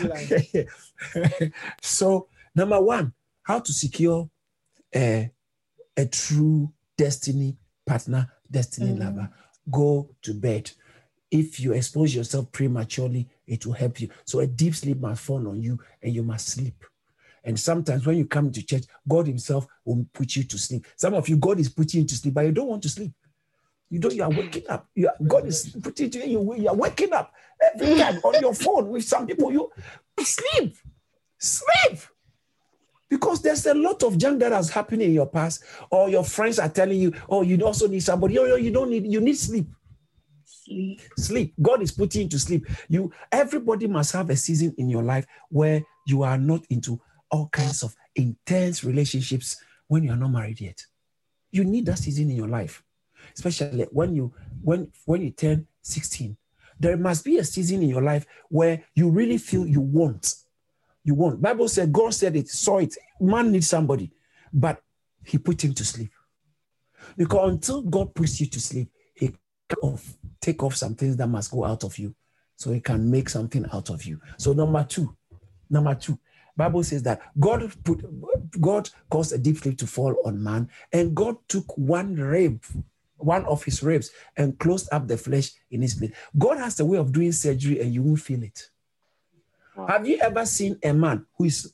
a 0.00 0.08
lie. 0.08 0.68
so, 1.80 2.26
number 2.56 2.80
one, 2.80 3.12
how 3.44 3.60
to 3.60 3.72
secure 3.72 4.28
a, 4.92 5.30
a 5.96 6.06
true 6.06 6.72
destiny 6.98 7.56
partner, 7.86 8.32
destiny 8.50 8.94
mm-hmm. 8.94 9.16
lover. 9.16 9.30
Go 9.70 10.10
to 10.22 10.34
bed. 10.34 10.72
If 11.30 11.60
you 11.60 11.72
expose 11.72 12.14
yourself 12.14 12.50
prematurely, 12.50 13.28
it 13.46 13.64
will 13.64 13.74
help 13.74 14.00
you. 14.00 14.08
So, 14.24 14.40
a 14.40 14.46
deep 14.46 14.74
sleep 14.74 14.98
must 14.98 15.22
fall 15.22 15.46
on 15.48 15.62
you 15.62 15.78
and 16.02 16.14
you 16.14 16.22
must 16.22 16.48
sleep. 16.48 16.84
And 17.44 17.58
sometimes 17.58 18.04
when 18.04 18.18
you 18.18 18.26
come 18.26 18.50
to 18.50 18.62
church, 18.62 18.84
God 19.08 19.26
Himself 19.26 19.66
will 19.84 20.06
put 20.12 20.36
you 20.36 20.44
to 20.44 20.58
sleep. 20.58 20.86
Some 20.96 21.14
of 21.14 21.28
you, 21.28 21.36
God 21.36 21.58
is 21.58 21.68
putting 21.68 22.02
you 22.02 22.06
to 22.06 22.14
sleep, 22.14 22.34
but 22.34 22.44
you 22.44 22.52
don't 22.52 22.68
want 22.68 22.82
to 22.82 22.88
sleep. 22.88 23.12
You 23.88 23.98
don't. 23.98 24.14
You 24.14 24.22
are 24.22 24.30
waking 24.30 24.68
up. 24.68 24.88
You 24.94 25.08
are, 25.08 25.14
God 25.26 25.46
is 25.46 25.76
putting 25.82 26.12
you. 26.12 26.22
You, 26.22 26.54
you 26.54 26.68
are 26.68 26.76
waking 26.76 27.12
up 27.12 27.32
every 27.60 27.98
time 27.98 28.18
on 28.22 28.40
your 28.40 28.54
phone 28.54 28.88
with 28.88 29.04
some 29.04 29.26
people. 29.26 29.52
You 29.52 29.70
sleep, 30.18 30.76
sleep, 31.38 31.98
because 33.08 33.42
there's 33.42 33.66
a 33.66 33.74
lot 33.74 34.02
of 34.04 34.16
junk 34.16 34.38
that 34.40 34.52
has 34.52 34.70
happened 34.70 35.02
in 35.02 35.12
your 35.12 35.26
past, 35.26 35.64
or 35.90 36.08
your 36.08 36.24
friends 36.24 36.60
are 36.60 36.68
telling 36.68 37.00
you, 37.00 37.12
"Oh, 37.28 37.42
you 37.42 37.60
also 37.66 37.88
need 37.88 38.00
somebody." 38.00 38.38
Oh, 38.38 38.54
you 38.54 38.70
don't 38.70 38.90
need. 38.90 39.06
You 39.06 39.20
need 39.20 39.36
sleep. 39.36 39.66
Sleep. 40.70 41.00
Sleep. 41.16 41.54
God 41.60 41.82
is 41.82 41.90
putting 41.90 42.22
you 42.22 42.28
to 42.28 42.38
sleep. 42.38 42.64
You. 42.88 43.12
Everybody 43.32 43.88
must 43.88 44.12
have 44.12 44.30
a 44.30 44.36
season 44.36 44.72
in 44.78 44.88
your 44.88 45.02
life 45.02 45.26
where 45.48 45.82
you 46.06 46.22
are 46.22 46.38
not 46.38 46.64
into 46.70 47.00
all 47.28 47.48
kinds 47.48 47.82
of 47.82 47.94
intense 48.14 48.84
relationships 48.84 49.56
when 49.88 50.04
you 50.04 50.12
are 50.12 50.16
not 50.16 50.30
married 50.30 50.60
yet. 50.60 50.80
You 51.50 51.64
need 51.64 51.86
that 51.86 51.98
season 51.98 52.30
in 52.30 52.36
your 52.36 52.48
life, 52.48 52.84
especially 53.34 53.88
when 53.90 54.14
you 54.14 54.32
when 54.62 54.92
when 55.06 55.22
you 55.22 55.30
turn 55.30 55.66
16. 55.82 56.36
there 56.78 56.96
must 56.96 57.24
be 57.24 57.38
a 57.38 57.44
season 57.44 57.82
in 57.82 57.88
your 57.88 58.02
life 58.02 58.24
where 58.48 58.82
you 58.94 59.10
really 59.10 59.38
feel 59.38 59.66
you 59.66 59.80
want. 59.80 60.34
You 61.02 61.14
want. 61.14 61.42
Bible 61.42 61.68
said, 61.68 61.92
God 61.92 62.14
said 62.14 62.36
it, 62.36 62.48
saw 62.48 62.78
it. 62.78 62.96
Man 63.20 63.50
needs 63.50 63.66
somebody, 63.66 64.12
but 64.52 64.82
he 65.24 65.38
put 65.38 65.62
him 65.64 65.74
to 65.74 65.84
sleep. 65.84 66.12
Because 67.16 67.50
until 67.50 67.82
God 67.82 68.14
puts 68.14 68.40
you 68.40 68.46
to 68.46 68.60
sleep, 68.60 68.90
off, 69.82 70.16
take 70.40 70.62
off 70.62 70.76
some 70.76 70.94
things 70.94 71.16
that 71.16 71.26
must 71.26 71.50
go 71.50 71.64
out 71.64 71.84
of 71.84 71.98
you. 71.98 72.14
So 72.56 72.72
he 72.72 72.80
can 72.80 73.10
make 73.10 73.28
something 73.28 73.64
out 73.72 73.88
of 73.88 74.04
you. 74.04 74.20
So 74.36 74.52
number 74.52 74.84
two, 74.84 75.16
number 75.70 75.94
two, 75.94 76.18
Bible 76.56 76.84
says 76.84 77.02
that 77.04 77.22
God 77.38 77.72
put 77.84 78.04
God 78.60 78.90
caused 79.08 79.32
a 79.32 79.38
deep 79.38 79.56
sleep 79.56 79.78
to 79.78 79.86
fall 79.86 80.14
on 80.26 80.42
man, 80.42 80.68
and 80.92 81.14
God 81.14 81.36
took 81.48 81.76
one 81.78 82.14
rib, 82.14 82.62
one 83.16 83.46
of 83.46 83.64
his 83.64 83.82
ribs, 83.82 84.10
and 84.36 84.58
closed 84.58 84.88
up 84.92 85.08
the 85.08 85.16
flesh 85.16 85.52
in 85.70 85.80
his 85.80 85.94
place. 85.94 86.12
God 86.36 86.58
has 86.58 86.78
a 86.80 86.84
way 86.84 86.98
of 86.98 87.12
doing 87.12 87.32
surgery, 87.32 87.80
and 87.80 87.94
you 87.94 88.02
won't 88.02 88.20
feel 88.20 88.42
it. 88.42 88.68
Wow. 89.74 89.86
Have 89.86 90.06
you 90.06 90.18
ever 90.20 90.44
seen 90.44 90.78
a 90.82 90.92
man 90.92 91.24
who 91.36 91.44
is 91.44 91.72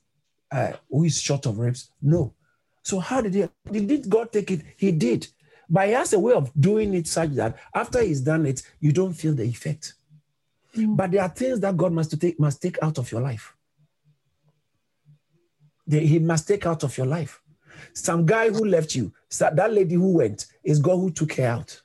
uh, 0.53 0.73
who 0.89 1.03
is 1.05 1.21
short 1.21 1.47
of 1.47 1.59
ribs? 1.59 1.91
No. 2.01 2.35
So 2.83 3.01
how 3.01 3.21
did 3.21 3.35
he? 3.35 3.49
Did 3.69 4.09
God 4.09 4.31
take 4.31 4.53
it? 4.53 4.63
He 4.77 4.93
did. 4.93 5.27
But 5.69 5.89
he 5.89 5.93
has 5.95 6.13
a 6.13 6.19
way 6.19 6.33
of 6.33 6.51
doing 6.59 6.95
it 6.95 7.07
such 7.09 7.31
that 7.31 7.57
after 7.75 8.01
he's 8.03 8.21
done 8.21 8.47
it, 8.47 8.63
you 8.81 8.93
don't 8.93 9.13
feel 9.15 9.35
the 9.35 9.43
effect. 9.45 9.95
But 10.89 11.11
there 11.11 11.23
are 11.23 11.29
things 11.29 11.61
that 11.61 11.77
God 11.77 11.93
must 11.93 12.21
take 12.21 12.39
must 12.39 12.61
take 12.63 12.79
out 12.83 12.99
of 12.99 13.11
your 13.11 13.21
life. 13.23 13.55
They- 15.87 16.07
he 16.07 16.19
must 16.19 16.47
take 16.49 16.67
out 16.67 16.83
of 16.85 16.97
your 16.97 17.07
life. 17.07 17.41
Some 17.95 18.27
guy 18.27 18.51
who 18.51 18.65
left 18.65 18.95
you, 18.95 19.13
that 19.39 19.73
lady 19.73 19.95
who 19.95 20.13
went, 20.15 20.47
is 20.65 20.79
God 20.81 20.97
who 20.97 21.11
took 21.11 21.33
her 21.35 21.47
out. 21.47 21.83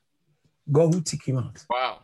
God 0.71 0.93
who 0.93 1.01
took 1.01 1.23
him 1.23 1.37
out. 1.37 1.65
Wow. 1.69 1.99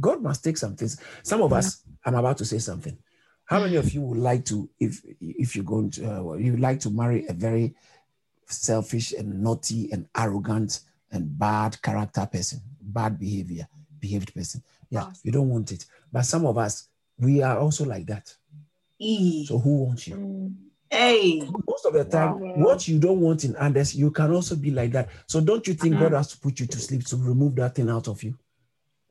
God 0.00 0.22
must 0.22 0.44
take 0.44 0.56
some 0.56 0.76
things. 0.76 0.96
Some 1.22 1.42
of 1.42 1.52
us, 1.52 1.82
I'm 2.04 2.14
about 2.14 2.38
to 2.38 2.44
say 2.44 2.58
something. 2.58 2.96
How 3.44 3.60
many 3.60 3.76
of 3.76 3.92
you 3.92 4.00
would 4.02 4.18
like 4.18 4.44
to, 4.46 4.68
if 4.78 5.02
if 5.20 5.54
you're 5.56 5.64
going 5.64 5.90
to, 5.92 6.04
uh, 6.30 6.32
you 6.34 6.52
would 6.52 6.60
like 6.60 6.80
to 6.80 6.90
marry 6.90 7.26
a 7.26 7.32
very 7.32 7.74
selfish 8.46 9.12
and 9.12 9.42
naughty 9.42 9.90
and 9.92 10.08
arrogant 10.16 10.80
and 11.12 11.38
bad 11.38 11.80
character 11.82 12.26
person, 12.30 12.60
bad 12.80 13.18
behavior, 13.18 13.68
behaved 14.00 14.34
person? 14.34 14.62
Yeah, 14.90 15.06
Yes. 15.08 15.20
you 15.22 15.32
don't 15.32 15.48
want 15.48 15.70
it. 15.72 15.86
But 16.10 16.22
some 16.26 16.44
of 16.46 16.58
us, 16.58 16.88
we 17.18 17.42
are 17.42 17.58
also 17.58 17.84
like 17.84 18.06
that. 18.06 18.34
E. 18.98 19.46
So 19.46 19.58
who 19.58 19.84
wants 19.84 20.06
you? 20.08 20.52
Hey. 20.90 21.40
Most 21.68 21.86
of 21.86 21.94
the 21.94 22.04
time, 22.04 22.38
Wow. 22.40 22.54
what 22.56 22.86
you 22.88 22.98
don't 22.98 23.20
want 23.20 23.44
in 23.44 23.56
others, 23.56 23.94
you 23.94 24.10
can 24.10 24.30
also 24.32 24.54
be 24.56 24.70
like 24.70 24.92
that. 24.92 25.08
So 25.26 25.40
don't 25.40 25.66
you 25.66 25.74
think 25.74 25.94
Uh-huh. 25.94 26.08
God 26.10 26.16
has 26.16 26.28
to 26.28 26.38
put 26.38 26.60
you 26.60 26.66
to 26.66 26.78
sleep 26.78 27.04
to 27.06 27.16
remove 27.16 27.54
that 27.56 27.74
thing 27.74 27.88
out 27.88 28.08
of 28.08 28.22
you? 28.22 28.36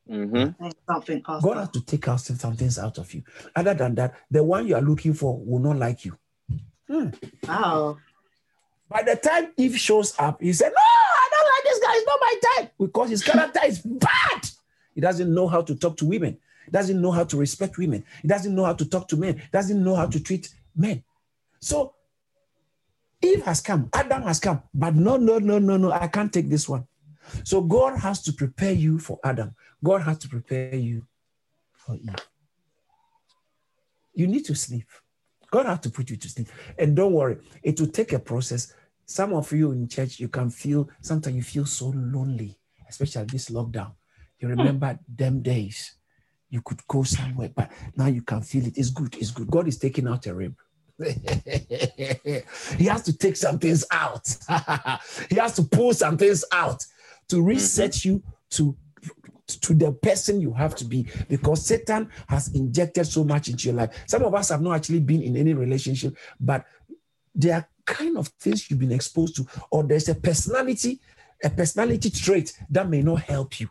Mm-hmm. 0.09 0.65
Something 0.89 1.23
else. 1.27 1.43
God 1.43 1.57
has 1.57 1.69
to 1.69 1.81
take 1.81 2.07
out 2.07 2.19
some 2.19 2.35
some 2.37 2.55
things 2.55 2.77
out 2.77 2.97
of 2.97 3.13
you. 3.13 3.23
Other 3.55 3.73
than 3.73 3.95
that, 3.95 4.13
the 4.29 4.43
one 4.43 4.67
you 4.67 4.75
are 4.75 4.81
looking 4.81 5.13
for 5.13 5.37
will 5.39 5.59
not 5.59 5.77
like 5.77 6.05
you. 6.05 6.17
Wow. 7.47 7.97
By 8.89 9.03
the 9.03 9.15
time 9.15 9.53
Eve 9.57 9.77
shows 9.79 10.13
up, 10.19 10.41
he 10.41 10.51
said, 10.53 10.69
No, 10.69 10.75
I 10.77 11.29
don't 11.31 11.45
like 11.55 11.63
this 11.63 11.70
guy. 11.81 11.93
It's 11.93 12.07
not 12.07 12.19
my 12.21 12.35
type. 12.55 12.73
Because 12.79 13.09
his 13.09 13.23
character 13.23 13.59
is 13.65 13.79
bad. 13.79 14.49
He 14.93 15.01
doesn't 15.01 15.33
know 15.33 15.47
how 15.47 15.61
to 15.61 15.75
talk 15.75 15.97
to 15.97 16.05
women. 16.05 16.37
He 16.65 16.71
doesn't 16.71 17.01
know 17.01 17.11
how 17.11 17.23
to 17.23 17.37
respect 17.37 17.77
women. 17.77 18.03
He 18.21 18.27
doesn't 18.27 18.53
know 18.53 18.65
how 18.65 18.73
to 18.73 18.85
talk 18.85 19.07
to 19.09 19.17
men. 19.17 19.37
He 19.37 19.47
doesn't 19.51 19.83
know 19.83 19.95
how 19.95 20.07
to 20.07 20.19
treat 20.19 20.49
men. 20.75 21.03
So 21.59 21.95
Eve 23.21 23.43
has 23.43 23.61
come, 23.61 23.89
Adam 23.93 24.23
has 24.23 24.39
come, 24.39 24.63
but 24.73 24.95
no, 24.95 25.17
no, 25.17 25.37
no, 25.37 25.59
no, 25.59 25.77
no, 25.77 25.91
I 25.91 26.07
can't 26.07 26.33
take 26.33 26.49
this 26.49 26.67
one. 26.67 26.87
So 27.43 27.61
God 27.61 27.99
has 27.99 28.21
to 28.23 28.33
prepare 28.33 28.73
you 28.73 28.97
for 28.97 29.19
Adam. 29.23 29.55
God 29.83 30.01
has 30.01 30.17
to 30.19 30.27
prepare 30.27 30.75
you 30.75 31.05
for 31.73 31.95
Eve. 31.95 32.15
You 34.13 34.27
need 34.27 34.45
to 34.45 34.55
sleep. 34.55 34.87
God 35.51 35.65
has 35.67 35.79
to 35.81 35.89
put 35.89 36.09
you 36.09 36.17
to 36.17 36.29
sleep. 36.29 36.47
And 36.77 36.95
don't 36.95 37.13
worry, 37.13 37.37
it 37.61 37.79
will 37.79 37.87
take 37.87 38.13
a 38.13 38.19
process. 38.19 38.73
Some 39.11 39.33
of 39.33 39.51
you 39.51 39.73
in 39.73 39.89
church, 39.89 40.21
you 40.21 40.29
can 40.29 40.49
feel, 40.49 40.89
sometimes 41.01 41.35
you 41.35 41.43
feel 41.43 41.65
so 41.65 41.87
lonely, 41.93 42.57
especially 42.87 43.25
this 43.25 43.49
lockdown. 43.49 43.91
You 44.39 44.47
remember 44.47 44.97
them 45.05 45.41
days. 45.41 45.95
You 46.49 46.61
could 46.61 46.79
go 46.87 47.03
somewhere, 47.03 47.49
but 47.53 47.69
now 47.97 48.07
you 48.07 48.21
can 48.21 48.41
feel 48.41 48.67
it. 48.67 48.77
It's 48.77 48.89
good. 48.89 49.13
It's 49.17 49.31
good. 49.31 49.51
God 49.51 49.67
is 49.67 49.77
taking 49.77 50.07
out 50.07 50.27
a 50.27 50.33
rib. 50.33 50.55
he 52.77 52.85
has 52.85 53.03
to 53.03 53.17
take 53.17 53.35
some 53.35 53.59
things 53.59 53.83
out. 53.91 54.25
he 55.29 55.35
has 55.35 55.55
to 55.57 55.63
pull 55.63 55.93
some 55.93 56.17
things 56.17 56.45
out 56.53 56.85
to 57.27 57.41
reset 57.41 57.91
mm-hmm. 57.91 58.09
you 58.09 58.23
to 58.51 58.77
to 59.47 59.73
the 59.73 59.91
person 59.91 60.39
you 60.39 60.53
have 60.53 60.73
to 60.75 60.85
be 60.85 61.05
because 61.27 61.65
Satan 61.65 62.09
has 62.29 62.55
injected 62.55 63.05
so 63.05 63.25
much 63.25 63.49
into 63.49 63.65
your 63.65 63.75
life. 63.75 64.05
Some 64.07 64.23
of 64.23 64.33
us 64.33 64.47
have 64.47 64.61
not 64.61 64.77
actually 64.77 65.01
been 65.01 65.21
in 65.21 65.35
any 65.35 65.53
relationship, 65.53 66.15
but 66.39 66.65
there 67.35 67.55
are 67.55 67.67
kind 67.91 68.17
of 68.17 68.27
things 68.39 68.69
you've 68.69 68.79
been 68.79 68.91
exposed 68.91 69.35
to, 69.35 69.47
or 69.69 69.83
there's 69.83 70.09
a 70.09 70.15
personality, 70.15 70.99
a 71.43 71.49
personality 71.49 72.09
trait 72.09 72.57
that 72.69 72.89
may 72.89 73.01
not 73.01 73.21
help 73.21 73.59
you. 73.59 73.69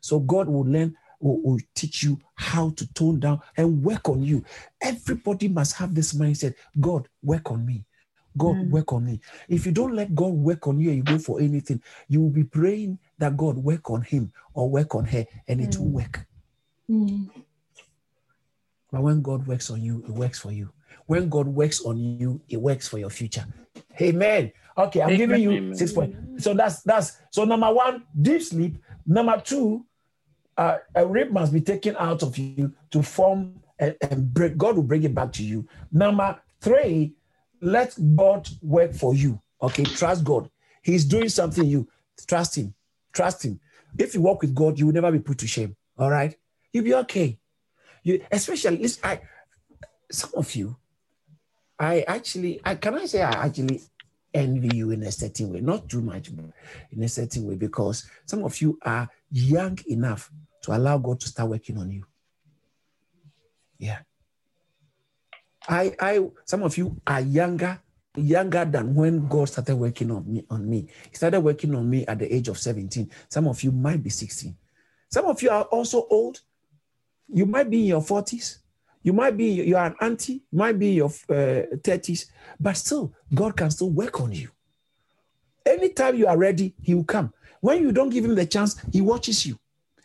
So 0.00 0.20
God 0.20 0.48
will 0.48 0.64
learn, 0.64 0.96
will, 1.20 1.40
will 1.42 1.60
teach 1.74 2.02
you 2.04 2.18
how 2.34 2.70
to 2.70 2.92
tone 2.94 3.18
down 3.20 3.40
and 3.56 3.82
work 3.82 4.08
on 4.08 4.22
you. 4.22 4.44
Everybody 4.80 5.48
must 5.48 5.74
have 5.76 5.94
this 5.94 6.14
mindset: 6.14 6.54
God, 6.78 7.08
work 7.22 7.50
on 7.50 7.66
me. 7.66 7.84
God, 8.38 8.56
mm. 8.56 8.70
work 8.70 8.92
on 8.92 9.06
me. 9.06 9.20
If 9.48 9.64
you 9.64 9.72
don't 9.72 9.94
let 9.94 10.14
God 10.14 10.34
work 10.34 10.66
on 10.66 10.78
you 10.78 10.90
and 10.90 10.98
you 10.98 11.02
go 11.02 11.18
for 11.18 11.40
anything, 11.40 11.82
you 12.06 12.20
will 12.20 12.30
be 12.30 12.44
praying 12.44 12.98
that 13.18 13.36
God 13.36 13.56
work 13.56 13.90
on 13.90 14.02
him 14.02 14.30
or 14.52 14.68
work 14.68 14.94
on 14.94 15.06
her, 15.06 15.24
and 15.48 15.60
it 15.60 15.76
will 15.78 15.86
mm. 15.86 15.92
work. 15.92 16.26
Mm. 16.88 17.30
But 18.92 19.02
when 19.02 19.22
God 19.22 19.46
works 19.46 19.70
on 19.70 19.82
you, 19.82 20.04
it 20.06 20.10
works 20.10 20.38
for 20.38 20.52
you. 20.52 20.70
When 21.06 21.28
God 21.28 21.46
works 21.46 21.84
on 21.84 21.98
you, 21.98 22.40
it 22.48 22.56
works 22.56 22.88
for 22.88 22.98
your 22.98 23.10
future. 23.10 23.44
Amen. 24.00 24.52
Okay, 24.78 25.02
I'm 25.02 25.16
giving 25.16 25.40
you 25.40 25.74
six 25.74 25.92
points. 25.92 26.44
So 26.44 26.54
that's 26.54 26.82
that's 26.82 27.18
so 27.30 27.44
number 27.44 27.72
one, 27.72 28.04
deep 28.20 28.42
sleep. 28.42 28.76
Number 29.06 29.40
two, 29.40 29.86
uh, 30.56 30.78
a 30.94 31.06
rib 31.06 31.30
must 31.30 31.52
be 31.52 31.60
taken 31.60 31.96
out 31.98 32.22
of 32.22 32.36
you 32.36 32.72
to 32.90 33.02
form 33.02 33.62
and, 33.78 33.96
and 34.02 34.32
break. 34.32 34.56
God 34.56 34.76
will 34.76 34.82
bring 34.82 35.04
it 35.04 35.14
back 35.14 35.32
to 35.34 35.44
you. 35.44 35.66
Number 35.92 36.38
three, 36.60 37.14
let 37.60 37.96
God 38.16 38.48
work 38.62 38.94
for 38.94 39.14
you. 39.14 39.40
Okay, 39.62 39.84
trust 39.84 40.24
God. 40.24 40.50
He's 40.82 41.04
doing 41.04 41.28
something. 41.28 41.64
You 41.64 41.88
trust 42.26 42.56
Him. 42.56 42.74
Trust 43.12 43.44
Him. 43.44 43.60
If 43.98 44.14
you 44.14 44.20
walk 44.20 44.42
with 44.42 44.54
God, 44.54 44.78
you 44.78 44.86
will 44.86 44.92
never 44.92 45.10
be 45.10 45.20
put 45.20 45.38
to 45.38 45.46
shame. 45.46 45.76
All 45.98 46.10
right, 46.10 46.36
you'll 46.72 46.84
be 46.84 46.94
okay. 46.94 47.38
You 48.02 48.22
especially 48.30 48.86
I 49.02 49.20
some 50.10 50.30
of 50.36 50.54
you, 50.54 50.76
I 51.78 52.02
actually, 52.02 52.60
I 52.64 52.74
can 52.76 52.94
I 52.94 53.06
say 53.06 53.22
I 53.22 53.46
actually 53.46 53.82
envy 54.32 54.76
you 54.76 54.90
in 54.90 55.02
a 55.02 55.12
certain 55.12 55.52
way, 55.52 55.60
not 55.60 55.88
too 55.88 56.00
much, 56.00 56.34
but 56.34 56.46
in 56.90 57.02
a 57.02 57.08
certain 57.08 57.46
way, 57.46 57.54
because 57.56 58.08
some 58.24 58.44
of 58.44 58.60
you 58.60 58.78
are 58.82 59.08
young 59.30 59.78
enough 59.88 60.30
to 60.62 60.76
allow 60.76 60.98
God 60.98 61.20
to 61.20 61.28
start 61.28 61.50
working 61.50 61.78
on 61.78 61.90
you. 61.90 62.04
Yeah. 63.78 64.00
I, 65.68 65.94
I, 66.00 66.30
some 66.44 66.62
of 66.62 66.76
you 66.78 67.00
are 67.06 67.20
younger, 67.20 67.80
younger 68.14 68.64
than 68.64 68.94
when 68.94 69.26
God 69.26 69.48
started 69.48 69.76
working 69.76 70.10
on 70.10 70.32
me. 70.32 70.44
On 70.50 70.68
me, 70.68 70.88
He 71.10 71.16
started 71.16 71.40
working 71.40 71.74
on 71.74 71.88
me 71.88 72.06
at 72.06 72.18
the 72.18 72.32
age 72.32 72.48
of 72.48 72.58
17. 72.58 73.10
Some 73.28 73.48
of 73.48 73.62
you 73.62 73.72
might 73.72 74.02
be 74.02 74.10
16. 74.10 74.56
Some 75.10 75.26
of 75.26 75.42
you 75.42 75.50
are 75.50 75.64
also 75.64 76.06
old. 76.10 76.40
You 77.28 77.46
might 77.46 77.68
be 77.68 77.80
in 77.80 77.86
your 77.86 78.00
40s. 78.02 78.58
You 79.06 79.12
might 79.12 79.36
be, 79.36 79.44
you 79.44 79.76
are 79.76 79.86
an 79.86 79.94
auntie, 80.00 80.42
you 80.50 80.58
might 80.58 80.76
be 80.80 80.88
in 80.88 80.94
your 80.96 81.10
uh, 81.30 81.62
30s, 81.76 82.26
but 82.58 82.76
still, 82.76 83.14
God 83.32 83.56
can 83.56 83.70
still 83.70 83.90
work 83.90 84.20
on 84.20 84.32
you. 84.32 84.48
Anytime 85.64 86.16
you 86.16 86.26
are 86.26 86.36
ready, 86.36 86.74
He 86.82 86.92
will 86.92 87.04
come. 87.04 87.32
When 87.60 87.80
you 87.80 87.92
don't 87.92 88.10
give 88.10 88.24
Him 88.24 88.34
the 88.34 88.46
chance, 88.46 88.74
He 88.92 89.00
watches 89.00 89.46
you. 89.46 89.60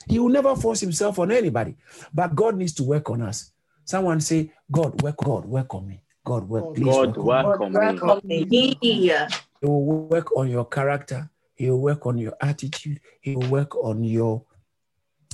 He 0.08 0.20
will 0.20 0.30
never 0.30 0.56
force 0.56 0.82
Himself 0.82 1.18
on 1.18 1.32
anybody, 1.32 1.78
but 2.14 2.36
God 2.36 2.58
needs 2.58 2.74
to 2.74 2.84
work 2.84 3.10
on 3.10 3.24
us. 3.24 3.52
Someone 3.86 4.22
say, 4.22 4.54
God, 4.72 5.02
work, 5.02 5.18
God, 5.18 5.46
work 5.46 5.74
on 5.74 5.88
me. 5.88 6.04
God, 6.24 6.48
work, 6.48 6.76
please. 6.76 6.86
God 6.86 7.18
work 7.18 7.62
on 7.62 7.74
me. 7.74 7.80
work 7.80 8.04
on 8.04 8.22
me. 8.24 8.78
Yeah. 8.82 9.28
He 9.62 9.66
will 9.66 9.84
work 9.84 10.38
on 10.38 10.48
your 10.48 10.66
character. 10.66 11.28
He 11.56 11.72
will 11.72 11.82
work 11.82 12.06
on 12.06 12.20
your 12.20 12.36
attitude. 12.40 13.00
He 13.20 13.36
will 13.36 13.50
work 13.50 13.76
on 13.78 14.04
your 14.04 14.44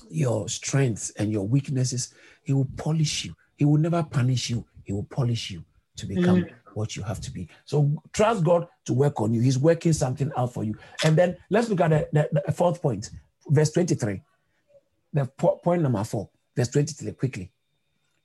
your 0.09 0.47
strengths 0.47 1.09
and 1.17 1.33
your 1.33 1.45
weaknesses. 1.45 2.13
He 2.43 2.53
will 2.53 2.69
polish 2.77 3.25
you. 3.25 3.35
He 3.57 3.65
will 3.65 3.79
never 3.79 4.03
punish 4.03 4.49
you. 4.49 4.65
He 4.83 4.93
will 4.93 5.03
polish 5.03 5.51
you 5.51 5.63
to 5.97 6.05
become 6.05 6.45
what 6.73 6.95
you 6.95 7.03
have 7.03 7.19
to 7.21 7.31
be. 7.31 7.49
So 7.65 8.01
trust 8.13 8.43
God 8.43 8.67
to 8.85 8.93
work 8.93 9.19
on 9.19 9.33
you. 9.33 9.41
He's 9.41 9.57
working 9.57 9.93
something 9.93 10.31
out 10.37 10.53
for 10.53 10.63
you. 10.63 10.77
And 11.03 11.17
then 11.17 11.35
let's 11.49 11.69
look 11.69 11.81
at 11.81 11.89
the, 11.89 12.07
the, 12.13 12.41
the 12.45 12.51
fourth 12.51 12.81
point, 12.81 13.09
verse 13.47 13.71
23. 13.71 14.21
The 15.13 15.25
po- 15.25 15.59
point 15.63 15.81
number 15.81 16.03
four, 16.03 16.29
verse 16.55 16.69
23, 16.69 17.11
quickly. 17.13 17.51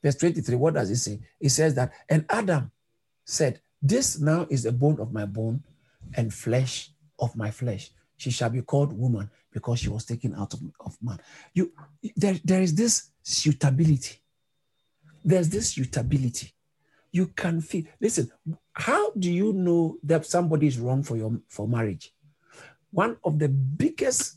Verse 0.02 0.16
23, 0.16 0.56
what 0.56 0.74
does 0.74 0.90
it 0.90 0.96
say? 0.96 1.20
It 1.40 1.48
says 1.48 1.74
that, 1.76 1.92
and 2.08 2.26
Adam 2.28 2.70
said, 3.24 3.60
This 3.80 4.20
now 4.20 4.46
is 4.50 4.64
the 4.64 4.72
bone 4.72 5.00
of 5.00 5.12
my 5.12 5.24
bone 5.24 5.62
and 6.14 6.32
flesh 6.32 6.90
of 7.18 7.34
my 7.36 7.50
flesh. 7.50 7.90
She 8.16 8.30
shall 8.30 8.50
be 8.50 8.62
called 8.62 8.92
woman 8.92 9.30
because 9.52 9.80
she 9.80 9.88
was 9.88 10.04
taken 10.04 10.34
out 10.34 10.52
of, 10.54 10.60
of 10.80 10.96
man. 11.02 11.18
You 11.54 11.72
there, 12.16 12.38
there 12.44 12.62
is 12.62 12.74
this 12.74 13.10
suitability. 13.22 14.21
There's 15.24 15.48
this 15.48 15.70
suitability. 15.70 16.52
You 17.10 17.26
can 17.28 17.60
feel. 17.60 17.84
Listen, 18.00 18.30
how 18.72 19.12
do 19.12 19.30
you 19.30 19.52
know 19.52 19.98
that 20.02 20.26
somebody 20.26 20.66
is 20.66 20.78
wrong 20.78 21.02
for 21.02 21.16
your 21.16 21.38
for 21.48 21.68
marriage? 21.68 22.12
One 22.90 23.16
of 23.24 23.38
the 23.38 23.48
biggest 23.48 24.36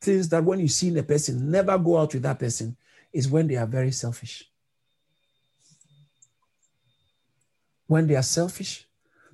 things 0.00 0.28
that 0.30 0.44
when 0.44 0.60
you 0.60 0.68
see 0.68 0.88
in 0.88 0.98
a 0.98 1.02
person, 1.02 1.50
never 1.50 1.78
go 1.78 1.98
out 1.98 2.14
with 2.14 2.22
that 2.22 2.38
person, 2.38 2.76
is 3.12 3.28
when 3.28 3.46
they 3.46 3.56
are 3.56 3.66
very 3.66 3.92
selfish. 3.92 4.50
When 7.86 8.06
they 8.06 8.16
are 8.16 8.22
selfish. 8.22 8.86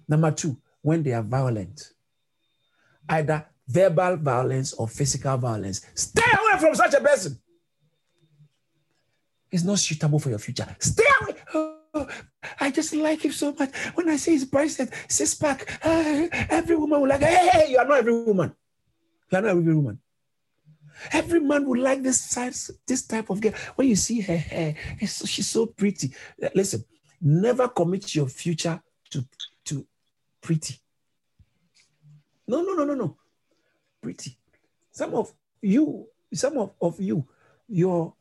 Number 0.09 0.31
two, 0.31 0.57
when 0.83 1.03
they 1.03 1.13
are 1.13 1.23
violent. 1.23 1.93
Either 3.09 3.47
verbal 3.67 4.17
violence 4.17 4.73
or 4.75 4.89
physical 4.89 5.37
violence. 5.37 5.81
Stay 5.95 6.23
away 6.23 6.61
from 6.61 6.75
such 6.75 6.95
a 6.95 7.01
person. 7.01 7.39
It's 9.53 9.65
not 9.65 9.79
suitable 9.79 10.19
for 10.19 10.31
your 10.31 10.39
future. 10.39 10.67
Stay 10.81 11.05
away. 11.21 11.35
Oh, 11.95 12.09
I 12.59 12.71
just 12.71 12.95
like 12.95 13.23
him 13.23 13.33
so 13.33 13.53
much. 13.53 13.75
When 13.95 14.09
I 14.09 14.17
see 14.17 14.33
his 14.33 14.47
bracelet, 14.47 14.91
six 15.09 15.35
pack, 15.35 15.79
uh, 15.85 16.27
every 16.49 16.75
woman 16.75 17.03
will 17.03 17.09
like, 17.09 17.21
hey, 17.21 17.49
hey, 17.53 17.71
you 17.71 17.79
are 17.79 17.87
not 17.87 17.99
every 17.99 18.25
woman. 18.25 18.55
You 19.31 19.39
are 19.39 19.43
not 19.43 19.51
every 19.51 19.75
woman. 19.75 19.99
Every 21.13 21.41
man 21.41 21.67
would 21.67 21.81
like 21.81 22.03
this 22.03 22.21
size, 22.21 22.71
this 22.87 23.07
type 23.07 23.29
of 23.29 23.41
girl. 23.41 23.53
When 23.75 23.89
you 23.89 23.97
see 23.97 24.21
her 24.21 24.37
hair, 24.37 24.75
so, 25.07 25.27
she's 25.27 25.49
so 25.49 25.67
pretty. 25.67 26.15
Listen, 26.55 26.85
never 27.21 27.69
commit 27.69 28.15
your 28.15 28.29
future 28.29 28.81
to, 29.11 29.27
to 29.67 29.87
pretty. 30.41 30.77
No, 32.47 32.63
no, 32.63 32.73
no, 32.75 32.85
no, 32.85 32.95
no. 32.95 33.17
Pretty. 34.01 34.39
Some 34.91 35.15
of 35.15 35.33
you, 35.61 36.07
some 36.33 36.57
of, 36.57 36.73
of 36.81 37.01
you, 37.01 37.27
your 37.69 38.15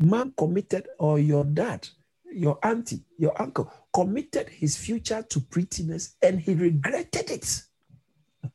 mom 0.00 0.32
committed 0.36 0.88
or 0.98 1.18
your 1.18 1.44
dad, 1.44 1.88
your 2.32 2.58
auntie, 2.62 3.02
your 3.18 3.40
uncle 3.40 3.70
committed 3.92 4.48
his 4.48 4.76
future 4.76 5.22
to 5.28 5.40
prettiness 5.40 6.16
and 6.22 6.40
he 6.40 6.54
regretted 6.54 7.30
it. 7.30 7.62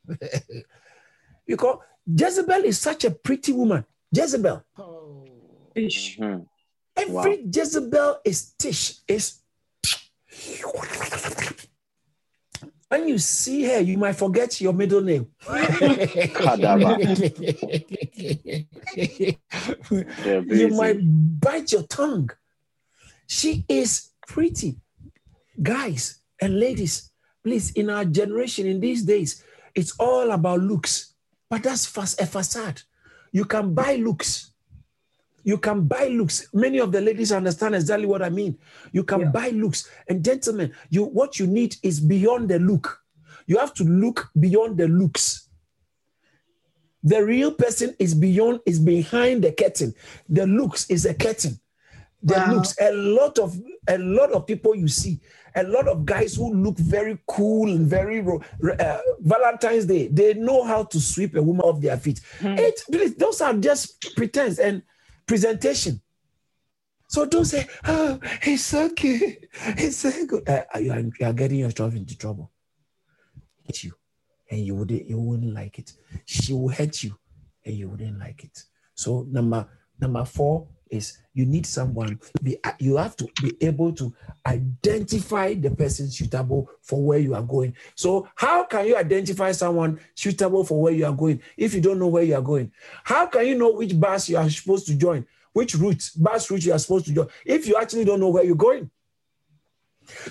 because 1.47 1.79
Jezebel 2.05 2.63
is 2.63 2.79
such 2.79 3.05
a 3.05 3.11
pretty 3.11 3.51
woman. 3.53 3.85
Jezebel. 4.11 4.63
Mhm. 5.75 6.47
Every 6.95 7.13
Wow. 7.13 7.49
Jezebel 7.53 8.21
is 8.25 8.53
tish. 8.57 9.01
Is 9.07 9.41
when 12.89 13.07
you 13.07 13.17
see 13.17 13.65
her, 13.65 13.79
you 13.81 13.97
might 13.97 14.15
forget 14.15 14.61
your 14.61 14.73
middle 14.73 15.01
name. 15.01 15.27
You 19.89 20.69
might 20.69 20.97
bite 21.39 21.71
your 21.71 21.83
tongue. 21.83 22.29
She 23.27 23.65
is 23.67 24.11
pretty. 24.27 24.77
Guys 25.61 26.21
and 26.41 26.59
ladies, 26.59 27.11
please, 27.43 27.71
in 27.71 27.89
our 27.89 28.05
generation, 28.05 28.67
in 28.67 28.79
these 28.79 29.03
days, 29.03 29.43
it's 29.75 29.93
all 29.99 30.31
about 30.31 30.61
looks. 30.61 31.13
But 31.49 31.63
that's 31.63 31.85
fast, 31.85 32.21
a 32.21 32.25
facade. 32.25 32.81
You 33.31 33.45
can 33.45 33.73
buy 33.73 33.95
looks. 33.95 34.51
You 35.47 35.57
can 35.57 35.87
buy 35.87 36.07
looks. 36.09 36.49
Many 36.53 36.79
of 36.81 36.91
the 36.91 36.99
ladies 36.99 37.31
understand 37.31 37.73
exactly 37.73 38.05
what 38.05 38.21
I 38.21 38.27
mean. 38.29 38.57
You 38.91 39.03
can 39.05 39.21
Yeah. 39.21 39.29
buy 39.31 39.49
looks. 39.51 39.89
And 40.09 40.21
gentlemen, 40.21 40.73
you 40.89 41.03
what 41.05 41.39
you 41.39 41.47
need 41.47 41.77
is 41.83 42.01
beyond 42.01 42.49
the 42.49 42.59
look. 42.59 43.01
You 43.45 43.57
have 43.57 43.73
to 43.75 43.85
look 43.85 44.29
beyond 44.37 44.77
the 44.77 44.89
looks. 44.89 45.47
The 47.01 47.23
real 47.23 47.53
person 47.53 47.95
is 47.97 48.13
beyond, 48.13 48.59
is 48.65 48.77
behind 48.77 49.41
the 49.45 49.53
curtain. 49.53 49.93
The 50.27 50.45
looks 50.45 50.85
is 50.89 51.05
a 51.05 51.13
curtain. 51.13 51.57
The 52.23 52.33
Wow. 52.33 52.53
looks, 52.55 52.75
a 52.81 52.91
lot 52.91 53.39
of 53.39 53.57
a 53.87 53.97
lot 53.99 54.33
of 54.33 54.45
people 54.45 54.75
you 54.75 54.89
see, 54.89 55.21
a 55.55 55.63
lot 55.63 55.87
of 55.87 56.05
guys 56.05 56.35
who 56.35 56.53
look 56.53 56.77
very 56.77 57.17
cool 57.25 57.69
and 57.71 57.87
very 57.87 58.19
uh, 58.19 58.97
Valentine's 59.21 59.85
Day, 59.85 60.07
they 60.09 60.33
know 60.33 60.65
how 60.65 60.83
to 60.83 60.99
sweep 60.99 61.35
a 61.37 61.41
woman 61.41 61.61
off 61.61 61.79
their 61.79 61.95
feet. 61.95 62.19
It, 62.41 62.81
please, 62.91 63.15
those 63.15 63.39
are 63.39 63.53
just 63.53 64.13
pretense 64.17 64.59
and 64.59 64.81
presentation. 65.27 66.01
So 67.09 67.25
don't 67.25 67.45
say, 67.45 67.67
"Oh, 67.85 68.19
so 68.57 68.89
cute, 68.89 69.47
he's 69.77 69.97
so 69.97 70.25
good." 70.25 70.47
Uh, 70.49 70.63
you, 70.79 70.91
are, 70.91 70.99
you 70.99 71.25
are 71.25 71.33
getting 71.33 71.59
yourself 71.59 71.95
into 71.95 72.17
trouble. 72.17 72.51
Hit 73.63 73.83
you, 73.83 73.93
and 74.49 74.65
you 74.65 74.75
wouldn't 74.75 75.07
you 75.07 75.19
wouldn't 75.19 75.53
like 75.53 75.79
it. 75.79 75.93
She 76.25 76.53
will 76.53 76.69
hurt 76.69 77.03
you, 77.03 77.17
and 77.65 77.75
you 77.75 77.89
wouldn't 77.89 78.19
like 78.19 78.43
it. 78.43 78.63
So 78.95 79.25
number 79.29 79.67
number 79.99 80.25
four 80.25 80.67
is 80.91 81.19
you 81.33 81.45
need 81.45 81.65
someone. 81.65 82.19
Be 82.41 82.57
you 82.79 82.97
have 82.97 83.15
to 83.17 83.27
be 83.41 83.55
able 83.61 83.91
to 83.93 84.13
identify 84.45 85.53
the 85.53 85.71
person 85.71 86.09
suitable 86.09 86.69
for 86.81 87.03
where 87.03 87.19
you 87.19 87.35
are 87.35 87.43
going. 87.43 87.75
So 87.95 88.27
how 88.35 88.63
can 88.65 88.87
you 88.87 88.97
identify 88.97 89.51
someone 89.51 89.99
suitable 90.15 90.63
for 90.63 90.81
where 90.81 90.93
you 90.93 91.05
are 91.05 91.13
going 91.13 91.41
if 91.55 91.73
you 91.73 91.81
don't 91.81 91.99
know 91.99 92.07
where 92.07 92.23
you 92.23 92.35
are 92.35 92.41
going? 92.41 92.71
How 93.03 93.27
can 93.27 93.45
you 93.47 93.57
know 93.57 93.71
which 93.71 93.99
bus 93.99 94.29
you 94.29 94.37
are 94.37 94.49
supposed 94.49 94.87
to 94.87 94.95
join? 94.95 95.25
Which 95.53 95.75
route, 95.75 96.11
bus 96.15 96.49
route 96.51 96.65
you 96.65 96.73
are 96.73 96.79
supposed 96.79 97.05
to 97.07 97.13
join, 97.13 97.27
if 97.45 97.67
you 97.67 97.77
actually 97.77 98.05
don't 98.05 98.19
know 98.19 98.29
where 98.29 98.43
you're 98.43 98.55
going? 98.55 98.89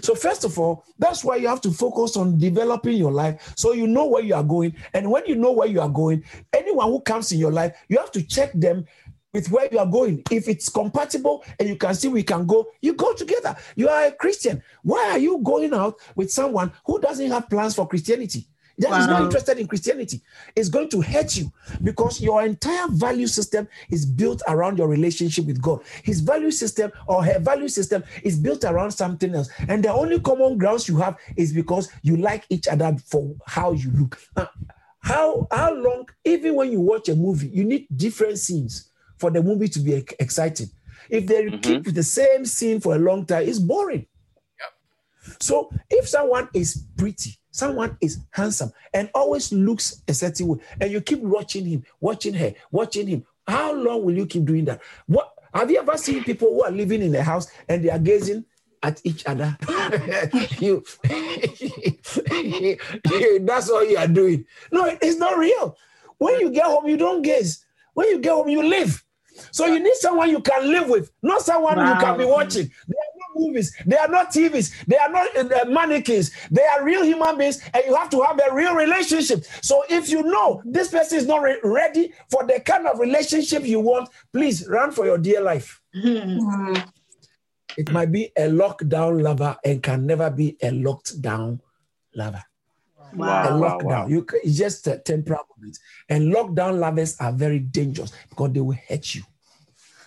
So, 0.02 0.14
first 0.14 0.44
of 0.44 0.58
all, 0.58 0.84
that's 0.98 1.24
why 1.24 1.36
you 1.36 1.48
have 1.48 1.60
to 1.62 1.70
focus 1.70 2.16
on 2.16 2.38
developing 2.38 2.96
your 2.96 3.12
life 3.12 3.52
so 3.56 3.72
you 3.72 3.86
know 3.86 4.06
where 4.06 4.22
you 4.22 4.34
are 4.34 4.42
going. 4.42 4.74
And 4.94 5.10
when 5.10 5.26
you 5.26 5.36
know 5.36 5.52
where 5.52 5.68
you 5.68 5.80
are 5.80 5.88
going, 5.88 6.24
anyone 6.52 6.88
who 6.88 7.00
comes 7.00 7.32
in 7.32 7.38
your 7.38 7.52
life, 7.52 7.76
you 7.88 7.98
have 7.98 8.12
to 8.12 8.22
check 8.22 8.52
them 8.54 8.86
with 9.32 9.50
where 9.50 9.68
you 9.70 9.78
are 9.78 9.86
going. 9.86 10.22
If 10.30 10.48
it's 10.48 10.68
compatible 10.68 11.44
and 11.58 11.68
you 11.68 11.76
can 11.76 11.94
see 11.94 12.08
we 12.08 12.22
can 12.22 12.46
go, 12.46 12.66
you 12.80 12.94
go 12.94 13.12
together. 13.14 13.56
You 13.74 13.88
are 13.88 14.06
a 14.06 14.12
Christian. 14.12 14.62
Why 14.82 15.10
are 15.10 15.18
you 15.18 15.40
going 15.42 15.74
out 15.74 15.96
with 16.14 16.30
someone 16.30 16.72
who 16.84 17.00
doesn't 17.00 17.30
have 17.30 17.50
plans 17.50 17.74
for 17.74 17.86
Christianity? 17.86 18.46
That 18.78 19.00
is 19.00 19.06
not 19.06 19.22
interested 19.22 19.58
in 19.58 19.66
Christianity. 19.66 20.20
It's 20.54 20.68
going 20.68 20.90
to 20.90 21.00
hurt 21.00 21.34
you 21.34 21.50
because 21.82 22.20
your 22.20 22.44
entire 22.44 22.88
value 22.88 23.26
system 23.26 23.68
is 23.90 24.04
built 24.04 24.42
around 24.48 24.76
your 24.76 24.88
relationship 24.88 25.46
with 25.46 25.62
God. 25.62 25.80
His 26.02 26.20
value 26.20 26.50
system 26.50 26.92
or 27.06 27.24
her 27.24 27.38
value 27.38 27.68
system 27.68 28.04
is 28.22 28.38
built 28.38 28.64
around 28.64 28.90
something 28.90 29.34
else. 29.34 29.48
And 29.68 29.82
the 29.82 29.92
only 29.92 30.20
common 30.20 30.58
grounds 30.58 30.88
you 30.88 30.98
have 30.98 31.16
is 31.36 31.54
because 31.54 31.90
you 32.02 32.18
like 32.18 32.44
each 32.50 32.68
other 32.68 32.94
for 33.06 33.34
how 33.46 33.72
you 33.72 33.90
look. 33.92 34.20
Now, 34.36 34.50
how, 35.00 35.46
how 35.50 35.72
long, 35.72 36.08
even 36.24 36.54
when 36.56 36.70
you 36.70 36.80
watch 36.80 37.08
a 37.08 37.14
movie, 37.14 37.48
you 37.48 37.64
need 37.64 37.86
different 37.96 38.38
scenes 38.38 38.90
for 39.18 39.31
the 39.31 39.42
movie 39.42 39.68
to 39.68 39.81
be 39.81 40.05
exciting. 40.18 40.68
If 41.09 41.26
they 41.26 41.44
mm-hmm. 41.44 41.61
keep 41.61 41.94
the 41.94 42.02
same 42.02 42.44
scene 42.44 42.81
for 42.81 42.94
a 42.94 42.98
long 42.98 43.26
time, 43.26 43.48
it's 43.48 43.59
boring. 43.59 44.07
So 45.40 45.70
if 45.90 46.09
someone 46.09 46.48
is 46.55 46.85
pretty, 46.96 47.37
someone 47.50 47.96
is 48.00 48.20
handsome, 48.31 48.72
and 48.94 49.11
always 49.14 49.52
looks 49.52 50.02
a 50.09 50.14
certain 50.14 50.48
way, 50.48 50.59
and 50.81 50.90
you 50.90 51.00
keep 51.00 51.20
watching 51.20 51.64
him, 51.64 51.85
watching 52.00 52.35
her, 52.35 52.55
watching 52.70 53.07
him, 53.07 53.26
how 53.46 53.74
long 53.74 54.05
will 54.05 54.14
you 54.14 54.26
keep 54.26 54.44
doing 54.44 54.64
that? 54.66 54.83
What 55.07 55.33
have 55.55 55.70
you 55.70 55.79
ever 55.79 55.96
seen 55.96 56.24
people 56.24 56.48
who 56.48 56.64
are 56.64 56.70
living 56.70 57.02
in 57.02 57.14
a 57.14 57.22
house 57.22 57.48
and 57.68 57.85
they 57.85 57.90
are 57.90 57.98
gazing 57.98 58.44
at 58.83 59.00
each 59.05 59.24
other? 59.26 59.57
you, 60.59 60.85
that's 63.40 63.70
all 63.70 63.85
you 63.85 63.96
are 63.96 64.09
doing. 64.09 64.44
No, 64.70 64.85
it's 65.00 65.18
not 65.18 65.38
real. 65.38 65.76
When 66.18 66.40
you 66.40 66.50
get 66.50 66.66
home, 66.66 66.87
you 66.87 66.96
don't 66.96 67.22
gaze. 67.22 67.64
When 67.94 68.09
you 68.09 68.18
get 68.18 68.33
home, 68.33 68.48
you 68.48 68.62
live. 68.62 69.02
So 69.51 69.66
you 69.66 69.79
need 69.81 69.94
someone 69.94 70.31
you 70.31 70.40
can 70.40 70.70
live 70.70 70.88
with, 70.88 71.11
not 71.22 71.42
someone 71.42 71.79
you 71.79 71.85
can 72.01 72.18
be 72.18 72.25
watching. 72.25 72.70
They 72.88 72.96
are 72.96 73.14
not 73.18 73.31
movies. 73.46 73.77
They 73.87 73.96
are 73.96 74.09
not 74.09 74.31
TVs. 74.31 74.85
They 74.87 74.96
are 74.96 75.11
not 75.11 75.37
uh, 75.37 75.64
mannequins. 75.68 76.31
They 76.51 76.64
are 76.64 76.85
real 76.85 77.05
human 77.05 77.37
beings, 77.38 77.61
and 77.75 77.83
you 77.87 77.94
have 77.94 78.11
to 78.11 78.22
have 78.22 78.40
a 78.51 78.55
real 78.55 78.75
relationship. 78.75 79.44
So 79.62 79.85
if 79.88 80.09
you 80.09 80.22
know 80.22 80.62
this 80.64 80.90
person 80.90 81.18
is 81.18 81.27
not 81.27 81.42
re- 81.42 81.61
ready 81.62 82.12
for 82.31 82.46
the 82.46 82.61
kind 82.61 82.87
of 82.87 82.99
relationship 82.99 83.64
you 83.64 83.81
want, 83.81 84.09
please 84.33 84.66
run 84.68 84.90
for 84.90 85.05
your 85.07 85.18
dear 85.18 85.40
life. 85.40 85.81
It 87.77 87.92
might 87.92 88.11
be 88.11 88.33
a 88.37 88.42
lockdown 88.49 89.22
lover 89.22 89.57
and 89.62 89.83
can 89.83 90.07
never 90.07 90.31
be 90.31 90.57
a 90.62 90.70
locked 90.70 91.20
down 91.20 91.61
lover. 92.14 92.42
A 93.16 93.18
Wow, 93.20 93.59
wow, 93.59 93.79
lockdown. 93.79 93.85
wow. 93.85 94.07
You 94.09 94.26
c- 94.31 94.38
it's 94.44 94.59
just 94.59 94.87
a 94.87 94.98
temporary 94.98 95.42
moment. 95.57 95.79
And 96.09 96.33
lockdown 96.35 96.79
lovers 96.79 97.16
are 97.20 97.33
very 97.33 97.59
dangerous 97.59 98.12
because 98.29 98.52
they 98.52 98.61
will 98.61 98.76
hurt 98.88 99.14
you. 99.14 99.22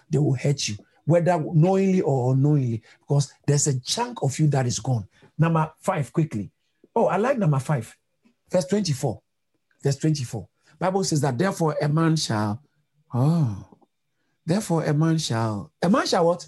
They 0.10 0.18
will 0.18 0.36
hurt 0.36 0.68
you, 0.68 0.78
whether 1.06 1.38
knowingly 1.54 2.02
or 2.02 2.34
unknowingly, 2.34 2.82
because 3.00 3.32
there's 3.46 3.68
a 3.68 3.80
chunk 3.80 4.24
of 4.24 4.38
you 4.40 4.48
that 4.48 4.66
is 4.66 4.80
gone. 4.80 5.08
Number 5.38 5.72
five, 5.80 6.12
quickly. 6.12 6.52
Oh, 6.96 7.06
I 7.06 7.18
like 7.18 7.38
number 7.38 7.60
five, 7.60 7.96
verse 8.52 8.66
24. 8.66 9.22
Verse 9.84 9.96
24. 9.98 10.48
Bible 10.80 11.04
says 11.04 11.22
that 11.22 11.38
therefore 11.38 11.76
a 11.82 11.88
man 11.88 12.16
shall, 12.16 12.62
oh, 13.14 13.66
therefore 14.46 14.84
a 14.84 14.94
man 14.94 15.18
shall, 15.18 15.72
a 15.82 15.90
man 15.90 16.08
shall 16.08 16.26
what? 16.26 16.48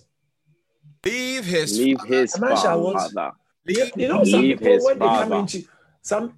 Leave 1.06 1.46
his 1.46 1.78
Leave 1.78 2.00
father. 2.00 2.14
his 2.16 2.36
A 2.36 2.40
man 2.40 2.56
shall 2.58 2.82
what? 2.82 3.12
father. 3.14 3.32
You, 3.66 3.86
you 3.96 4.08
know, 4.08 4.24
some 4.24 4.42
Leave 4.42 4.60
people 4.60 4.74
his 4.74 4.86
when 4.86 5.00
they 5.00 5.06
come 5.06 5.20
father. 5.20 5.36
into 5.38 5.64
some 6.02 6.34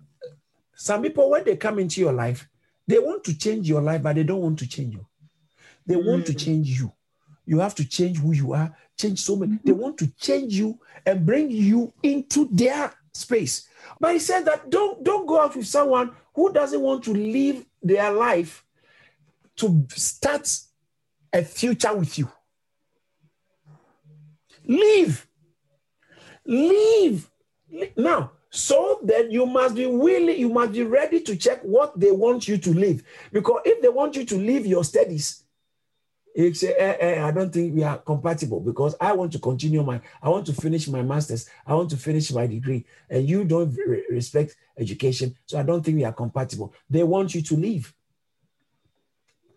some 0.75 1.01
people 1.01 1.29
when 1.29 1.43
they 1.43 1.55
come 1.55 1.79
into 1.79 2.01
your 2.01 2.13
life, 2.13 2.47
they 2.87 2.99
want 2.99 3.23
to 3.25 3.37
change 3.37 3.69
your 3.69 3.81
life, 3.81 4.01
but 4.01 4.15
they 4.15 4.23
don't 4.23 4.41
want 4.41 4.59
to 4.59 4.67
change 4.67 4.93
you. 4.93 5.05
They 5.85 5.95
want 5.95 6.25
to 6.27 6.33
mm. 6.33 6.45
change 6.45 6.69
you. 6.79 6.91
you 7.45 7.59
have 7.59 7.75
to 7.75 7.85
change 7.85 8.17
who 8.17 8.33
you 8.33 8.53
are, 8.53 8.75
change 8.97 9.19
so 9.19 9.35
many. 9.35 9.59
They 9.63 9.71
mm-hmm. 9.71 9.81
want 9.81 9.97
to 9.99 10.07
change 10.15 10.53
you 10.53 10.79
and 11.05 11.25
bring 11.25 11.51
you 11.51 11.93
into 12.01 12.47
their 12.51 12.93
space. 13.13 13.67
But 13.99 14.13
he 14.13 14.19
said 14.19 14.45
that 14.45 14.69
don't 14.69 15.03
don't 15.03 15.25
go 15.25 15.41
out 15.41 15.55
with 15.55 15.67
someone 15.67 16.11
who 16.33 16.53
doesn't 16.53 16.79
want 16.79 17.03
to 17.03 17.13
live 17.13 17.65
their 17.81 18.11
life 18.11 18.63
to 19.57 19.85
start 19.89 20.49
a 21.31 21.43
future 21.43 21.93
with 21.93 22.17
you. 22.17 22.31
Leave. 24.65 25.27
Leave. 26.45 27.29
Now, 27.97 28.31
so 28.55 28.99
then 29.01 29.31
you 29.31 29.47
must 29.47 29.73
be 29.73 29.87
willing, 29.87 30.37
you 30.37 30.47
must 30.47 30.73
be 30.73 30.83
ready 30.83 31.19
to 31.21 31.35
check 31.35 31.59
what 31.63 31.99
they 31.99 32.11
want 32.11 32.47
you 32.47 32.55
to 32.59 32.69
leave. 32.69 33.03
Because 33.31 33.61
if 33.65 33.81
they 33.81 33.89
want 33.89 34.15
you 34.15 34.25
to 34.25 34.35
leave 34.35 34.67
your 34.67 34.83
studies, 34.83 35.43
you 36.35 36.53
say, 36.53 36.75
eh, 36.77 36.97
eh, 36.99 37.23
I 37.25 37.31
don't 37.31 37.51
think 37.51 37.73
we 37.73 37.83
are 37.83 37.97
compatible 37.97 38.59
because 38.59 38.95
I 39.01 39.13
want 39.13 39.31
to 39.31 39.39
continue 39.39 39.81
my, 39.81 39.99
I 40.21 40.29
want 40.29 40.45
to 40.45 40.53
finish 40.53 40.87
my 40.87 41.01
master's, 41.01 41.49
I 41.65 41.73
want 41.73 41.89
to 41.91 41.97
finish 41.97 42.31
my 42.31 42.45
degree, 42.45 42.85
and 43.09 43.27
you 43.27 43.43
don't 43.43 43.75
re- 43.75 44.05
respect 44.11 44.55
education. 44.77 45.35
So 45.47 45.59
I 45.59 45.63
don't 45.63 45.83
think 45.83 45.97
we 45.97 46.05
are 46.05 46.13
compatible. 46.13 46.75
They 46.87 47.01
want 47.01 47.33
you 47.33 47.41
to 47.41 47.55
leave 47.55 47.91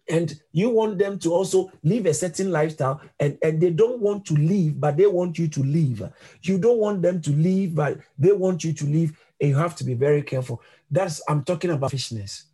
and 0.09 0.41
you 0.53 0.71
want 0.71 0.99
them 0.99 1.19
to 1.19 1.33
also 1.33 1.71
live 1.83 2.07
a 2.07 2.15
certain 2.15 2.51
lifestyle 2.51 3.01
and, 3.19 3.39
and 3.43 3.61
they 3.61 3.71
don't 3.71 4.01
want 4.01 4.25
to 4.27 4.35
leave 4.35 4.81
but 4.81 4.97
they 4.97 5.07
want 5.07 5.39
you 5.39 5.49
to 5.49 5.63
leave. 5.63 6.03
You 6.43 6.59
don't 6.59 6.79
want 6.79 7.03
them 7.03 7.21
to 7.23 7.31
leave 7.31 7.75
but 7.75 7.99
they 8.19 8.33
want 8.33 8.65
you 8.65 8.73
to 8.73 8.85
leave 8.85 9.19
and 9.41 9.51
you 9.51 9.57
have 9.57 9.75
to 9.77 9.85
be 9.85 9.95
very 9.95 10.23
careful. 10.23 10.63
That's 10.91 11.21
i'm 11.29 11.43
talking 11.43 11.71
about 11.71 11.91
selfishness. 11.91 12.45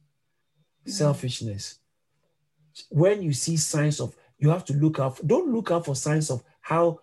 Mm. 0.86 0.92
Selfishness. 0.92 1.78
When 2.88 3.22
you 3.22 3.32
see 3.32 3.56
signs 3.56 4.00
of 4.00 4.16
you 4.38 4.48
have 4.50 4.64
to 4.66 4.72
look 4.72 4.98
out 4.98 5.24
don't 5.26 5.52
look 5.52 5.70
out 5.70 5.84
for 5.84 5.94
signs 5.94 6.30
of 6.30 6.42
how 6.60 7.00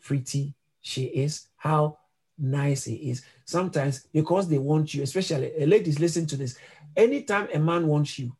pretty 0.00 0.54
she 0.80 1.04
is 1.04 1.48
how 1.56 1.98
nice 2.38 2.84
he 2.84 2.94
is. 2.94 3.22
Sometimes 3.44 4.06
because 4.12 4.48
they 4.48 4.58
want 4.58 4.94
you 4.94 5.02
especially 5.02 5.52
ladies 5.66 6.00
listen 6.00 6.24
to 6.26 6.36
this. 6.36 6.56
Anytime 6.96 7.48
a 7.52 7.58
man 7.58 7.86
wants 7.86 8.18
you 8.18 8.34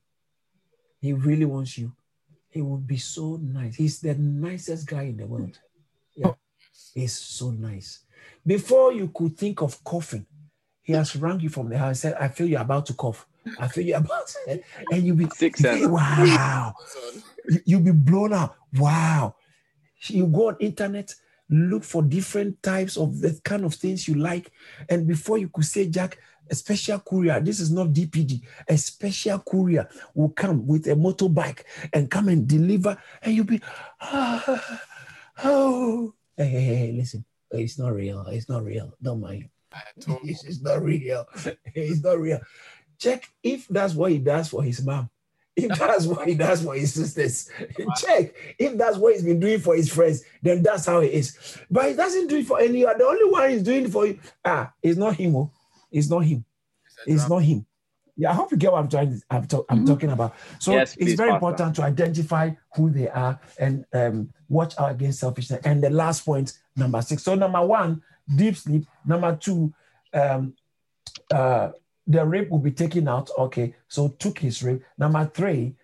he 1.02 1.12
really 1.12 1.44
wants 1.44 1.76
you. 1.76 1.92
He 2.48 2.62
would 2.62 2.86
be 2.86 2.96
so 2.96 3.38
nice. 3.42 3.74
He's 3.74 4.00
the 4.00 4.14
nicest 4.14 4.86
guy 4.86 5.02
in 5.02 5.16
the 5.16 5.26
world. 5.26 5.58
Yeah. 6.14 6.34
He's 6.94 7.12
so 7.12 7.50
nice. 7.50 8.04
Before 8.46 8.92
you 8.92 9.10
could 9.12 9.36
think 9.36 9.62
of 9.62 9.82
coughing, 9.82 10.26
he 10.82 10.92
has 10.92 11.16
rang 11.16 11.40
you 11.40 11.48
from 11.48 11.68
the 11.68 11.76
house 11.76 11.88
and 11.88 11.96
said, 11.96 12.14
I 12.14 12.28
feel 12.28 12.46
you're 12.46 12.60
about 12.60 12.86
to 12.86 12.94
cough. 12.94 13.26
I 13.58 13.66
feel 13.66 13.84
you're 13.84 13.98
about 13.98 14.28
to, 14.28 14.62
and 14.92 15.02
you'll 15.04 15.16
be 15.16 15.28
Six 15.34 15.58
cents. 15.58 15.86
wow. 15.88 16.74
You'll 17.64 17.80
be 17.80 17.90
blown 17.90 18.32
out. 18.32 18.54
Wow. 18.78 19.34
You 20.06 20.26
go 20.26 20.48
on 20.48 20.56
internet, 20.60 21.12
look 21.50 21.82
for 21.82 22.02
different 22.02 22.62
types 22.62 22.96
of 22.96 23.20
the 23.20 23.40
kind 23.42 23.64
of 23.64 23.74
things 23.74 24.06
you 24.06 24.14
like. 24.14 24.52
And 24.88 25.08
before 25.08 25.38
you 25.38 25.48
could 25.48 25.64
say, 25.64 25.88
Jack, 25.88 26.18
a 26.52 26.54
special 26.54 26.98
courier, 27.00 27.40
this 27.40 27.60
is 27.60 27.72
not 27.72 27.88
DPD, 27.88 28.42
a 28.68 28.76
special 28.76 29.38
courier 29.38 29.88
will 30.14 30.28
come 30.28 30.66
with 30.66 30.86
a 30.86 30.94
motorbike 30.94 31.62
and 31.94 32.10
come 32.10 32.28
and 32.28 32.46
deliver, 32.46 32.96
and 33.22 33.34
you'll 33.34 33.46
be, 33.46 33.60
ah, 34.02 34.82
oh, 35.44 36.12
hey, 36.36 36.44
hey, 36.44 36.60
hey, 36.60 36.92
listen, 36.92 37.24
it's 37.50 37.78
not 37.78 37.94
real, 37.94 38.26
it's 38.26 38.50
not 38.50 38.64
real, 38.64 38.92
don't 39.02 39.20
mind. 39.20 39.48
This 40.24 40.44
is 40.50 40.60
not 40.60 40.82
real, 40.82 41.26
it's 41.74 42.04
not 42.04 42.20
real. 42.20 42.40
Check 42.98 43.32
if 43.42 43.66
that's 43.68 43.94
what 43.94 44.12
he 44.12 44.18
does 44.18 44.48
for 44.48 44.62
his 44.62 44.84
mom. 44.84 45.08
If 45.56 45.78
that's 45.78 46.06
what 46.06 46.28
he 46.28 46.34
does 46.34 46.62
for 46.62 46.74
his 46.74 46.92
sisters, 46.92 47.50
check. 47.96 48.34
If 48.58 48.76
that's 48.76 48.98
what 48.98 49.14
he's 49.14 49.24
been 49.24 49.40
doing 49.40 49.60
for 49.60 49.74
his 49.74 49.90
friends, 49.90 50.22
then 50.42 50.62
that's 50.62 50.84
how 50.84 51.00
it 51.00 51.12
is. 51.12 51.58
But 51.70 51.88
he 51.88 51.94
doesn't 51.94 52.28
do 52.28 52.36
it 52.36 52.46
for 52.46 52.60
any 52.60 52.84
other. 52.84 52.98
The 52.98 53.04
only 53.06 53.30
one 53.30 53.50
he's 53.50 53.62
doing 53.62 53.90
for 53.90 54.06
you, 54.06 54.18
ah, 54.44 54.72
it's 54.82 54.98
not 54.98 55.16
him. 55.16 55.36
Oh. 55.36 55.50
It's 55.92 56.08
not 56.08 56.20
him. 56.20 56.44
It's 57.06 57.28
not 57.28 57.38
him. 57.38 57.66
Yeah, 58.16 58.30
I 58.30 58.34
hope 58.34 58.50
you 58.50 58.58
get 58.58 58.72
what 58.72 58.78
I'm 58.78 58.88
trying. 58.88 59.22
I'm, 59.30 59.46
to, 59.48 59.64
I'm 59.70 59.86
talking 59.86 60.10
about. 60.10 60.34
So 60.58 60.72
Yes, 60.72 60.94
it's 60.94 61.04
please, 61.04 61.16
very 61.16 61.30
Pastor. 61.30 61.36
important 61.46 61.76
to 61.76 61.82
identify 61.82 62.50
who 62.76 62.90
they 62.90 63.08
are 63.08 63.40
and 63.58 63.86
um, 63.94 64.32
watch 64.48 64.74
out 64.78 64.90
against 64.90 65.20
selfishness. 65.20 65.60
And 65.64 65.82
the 65.82 65.90
last 65.90 66.24
point, 66.24 66.58
number 66.76 67.00
six. 67.00 67.22
So 67.22 67.34
number 67.34 67.64
one, 67.64 68.02
deep 68.36 68.56
sleep. 68.56 68.86
Number 69.06 69.34
two, 69.36 69.72
um, 70.12 70.54
uh, 71.32 71.70
the 72.06 72.24
rape 72.24 72.50
will 72.50 72.58
be 72.58 72.72
taken 72.72 73.08
out. 73.08 73.30
Okay, 73.38 73.74
so 73.88 74.08
took 74.08 74.38
his 74.38 74.62
rape. 74.62 74.82
Number 74.98 75.30
three, 75.32 75.74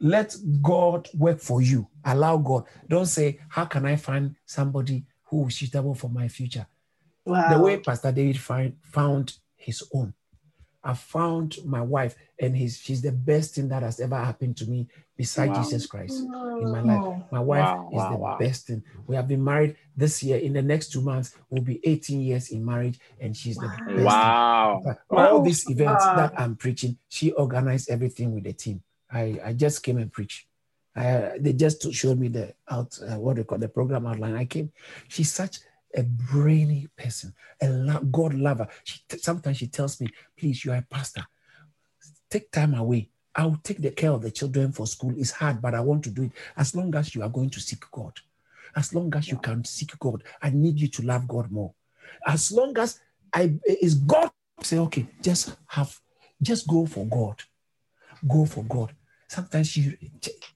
let 0.00 0.36
God 0.62 1.08
work 1.14 1.40
for 1.40 1.60
you. 1.60 1.88
Allow 2.04 2.36
God. 2.36 2.64
Don't 2.88 3.06
say, 3.06 3.40
how 3.48 3.64
can 3.64 3.84
I 3.84 3.96
find 3.96 4.36
somebody 4.46 5.06
who 5.24 5.48
is 5.48 5.56
suitable 5.56 5.94
for 5.94 6.08
my 6.08 6.28
future? 6.28 6.66
Wow. 7.26 7.48
the 7.48 7.58
way 7.58 7.78
Pastor 7.78 8.12
David 8.12 8.38
find, 8.38 8.76
found 8.82 9.38
his 9.64 9.82
own. 9.92 10.14
I 10.86 10.92
found 10.92 11.56
my 11.64 11.80
wife, 11.80 12.14
and 12.38 12.54
he's, 12.54 12.76
she's 12.76 13.00
the 13.00 13.10
best 13.12 13.54
thing 13.54 13.68
that 13.70 13.82
has 13.82 14.00
ever 14.00 14.16
happened 14.16 14.56
to 14.58 14.66
me 14.66 14.86
beside 15.16 15.48
Wow. 15.48 15.62
Jesus 15.62 15.86
Christ 15.86 16.12
in 16.60 16.70
my 16.70 16.82
life. 16.82 17.02
My 17.32 17.40
wife 17.40 17.64
Wow, 17.64 17.88
is 17.90 17.96
wow, 17.96 18.10
the 18.10 18.16
wow. 18.18 18.36
best 18.38 18.66
thing. 18.66 18.82
We 19.06 19.16
have 19.16 19.26
been 19.26 19.42
married 19.42 19.76
this 19.96 20.22
year. 20.22 20.36
In 20.36 20.52
the 20.52 20.60
next 20.60 20.92
two 20.92 21.00
months, 21.00 21.36
we'll 21.48 21.62
be 21.62 21.80
18 21.84 22.20
years 22.20 22.50
in 22.50 22.62
marriage, 22.62 22.98
and 23.18 23.34
she's 23.34 23.56
the 23.56 23.68
best. 23.68 24.04
Wow. 24.04 24.82
But 24.84 24.98
All 25.08 25.40
these 25.42 25.68
events 25.70 26.04
Wow. 26.04 26.16
that 26.16 26.32
I'm 26.38 26.54
preaching, 26.54 26.98
she 27.08 27.32
organized 27.32 27.88
everything 27.88 28.34
with 28.34 28.44
the 28.44 28.52
team. 28.52 28.82
I, 29.10 29.40
I 29.42 29.52
just 29.54 29.82
came 29.82 29.96
and 29.96 30.12
preached. 30.12 30.46
I, 30.94 31.38
they 31.40 31.54
just 31.54 31.90
showed 31.94 32.18
me 32.20 32.28
the 32.28 32.54
out 32.68 32.98
uh, 33.02 33.18
what 33.18 33.36
they 33.36 33.44
call 33.44 33.58
the 33.58 33.68
program 33.68 34.06
outline. 34.06 34.36
I 34.36 34.44
came. 34.44 34.70
She's 35.08 35.32
such 35.32 35.58
a 35.96 36.02
brainy 36.02 36.88
person, 36.96 37.34
a 37.60 38.00
God 38.10 38.34
lover. 38.34 38.68
She 38.84 39.00
sometimes 39.18 39.58
she 39.58 39.68
tells 39.68 40.00
me, 40.00 40.08
"Please, 40.36 40.64
you 40.64 40.72
are 40.72 40.78
a 40.78 40.82
pastor. 40.82 41.24
Take 42.30 42.50
time 42.50 42.74
away. 42.74 43.10
I'll 43.34 43.58
take 43.62 43.80
the 43.80 43.90
care 43.90 44.10
of 44.10 44.22
the 44.22 44.30
children 44.30 44.72
for 44.72 44.86
school. 44.86 45.12
It's 45.16 45.30
hard, 45.32 45.60
but 45.60 45.74
I 45.74 45.80
want 45.80 46.04
to 46.04 46.10
do 46.10 46.24
it 46.24 46.32
as 46.56 46.74
long 46.74 46.94
as 46.94 47.14
you 47.14 47.22
are 47.22 47.28
going 47.28 47.50
to 47.50 47.60
seek 47.60 47.84
God. 47.90 48.12
As 48.76 48.94
long 48.94 49.14
as 49.14 49.28
you 49.28 49.38
can 49.38 49.64
seek 49.64 49.98
God, 49.98 50.22
I 50.42 50.50
need 50.50 50.80
you 50.80 50.88
to 50.88 51.02
love 51.02 51.28
God 51.28 51.50
more. 51.50 51.74
As 52.26 52.52
long 52.52 52.76
as 52.78 53.00
I 53.32 53.54
is 53.64 53.94
God 53.94 54.30
say, 54.62 54.78
okay, 54.78 55.06
just 55.20 55.56
have, 55.66 55.98
just 56.40 56.66
go 56.66 56.86
for 56.86 57.06
God. 57.06 57.42
Go 58.26 58.44
for 58.46 58.64
God. 58.64 58.94
Sometimes 59.28 59.68
she, 59.68 59.96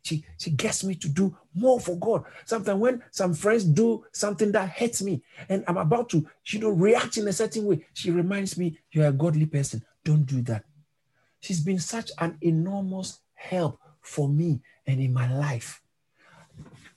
she 0.02 0.24
she 0.37 0.50
gets 0.50 0.85
me 0.85 0.94
to 0.96 1.09
do 1.09 1.37
more 1.54 1.81
for 1.81 1.96
God. 1.96 2.24
Sometimes 2.44 2.81
when 2.81 3.02
some 3.11 3.35
friends 3.35 3.64
do 3.64 4.04
something 4.12 4.52
that 4.52 4.68
hurts 4.70 5.02
me 5.02 5.22
and 5.48 5.64
I'm 5.66 5.78
about 5.78 6.09
to, 6.11 6.26
you 6.46 6.61
know, 6.61 6.70
react 6.70 7.16
in 7.16 7.26
a 7.28 7.33
certain 7.33 7.64
way, 7.64 7.85
she 7.94 8.11
reminds 8.11 8.57
me, 8.59 8.78
you're 8.92 9.07
a 9.09 9.12
godly 9.12 9.46
person. 9.46 9.85
Don't 10.04 10.24
do 10.24 10.42
that. 10.42 10.64
She's 11.40 11.61
been 11.61 11.78
such 11.78 12.11
an 12.18 12.37
enormous 12.40 13.20
help 13.35 13.78
for 14.00 14.28
me 14.28 14.61
and 14.87 15.00
in 15.00 15.12
my 15.12 15.33
life. 15.33 15.83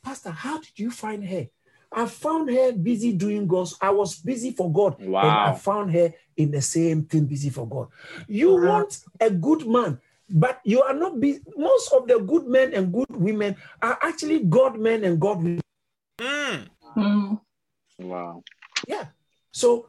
Pastor, 0.03 0.31
how 0.31 0.59
did 0.59 0.77
you 0.77 0.91
find 0.91 1.25
her? 1.27 1.47
I 1.93 2.05
found 2.05 2.49
her 2.49 2.71
busy 2.71 3.11
doing 3.13 3.47
God's. 3.47 3.75
I 3.81 3.89
was 3.89 4.15
busy 4.15 4.51
for 4.51 4.71
God, 4.71 4.95
Wow. 5.03 5.21
and 5.21 5.55
I 5.55 5.57
found 5.59 5.91
her 5.91 6.13
in 6.37 6.51
the 6.51 6.61
same 6.61 7.03
thing, 7.03 7.25
busy 7.25 7.49
for 7.49 7.67
God. 7.67 7.89
You 8.27 8.55
want 8.55 8.99
a 9.19 9.29
good 9.29 9.67
man, 9.67 9.99
but 10.33 10.61
you 10.63 10.81
are 10.81 10.93
not 10.93 11.19
busy. 11.19 11.41
Most 11.55 11.91
of 11.93 12.07
the 12.07 12.19
good 12.19 12.47
men 12.47 12.73
and 12.73 12.91
good 12.91 13.11
women 13.11 13.55
are 13.81 13.97
actually 14.01 14.39
God 14.39 14.79
men 14.79 15.03
and 15.03 15.19
God 15.19 15.37
women. 15.37 15.61
Mm. 16.19 16.67
Mm. 16.97 17.41
Wow. 17.99 18.43
Yeah. 18.87 19.05
So 19.51 19.87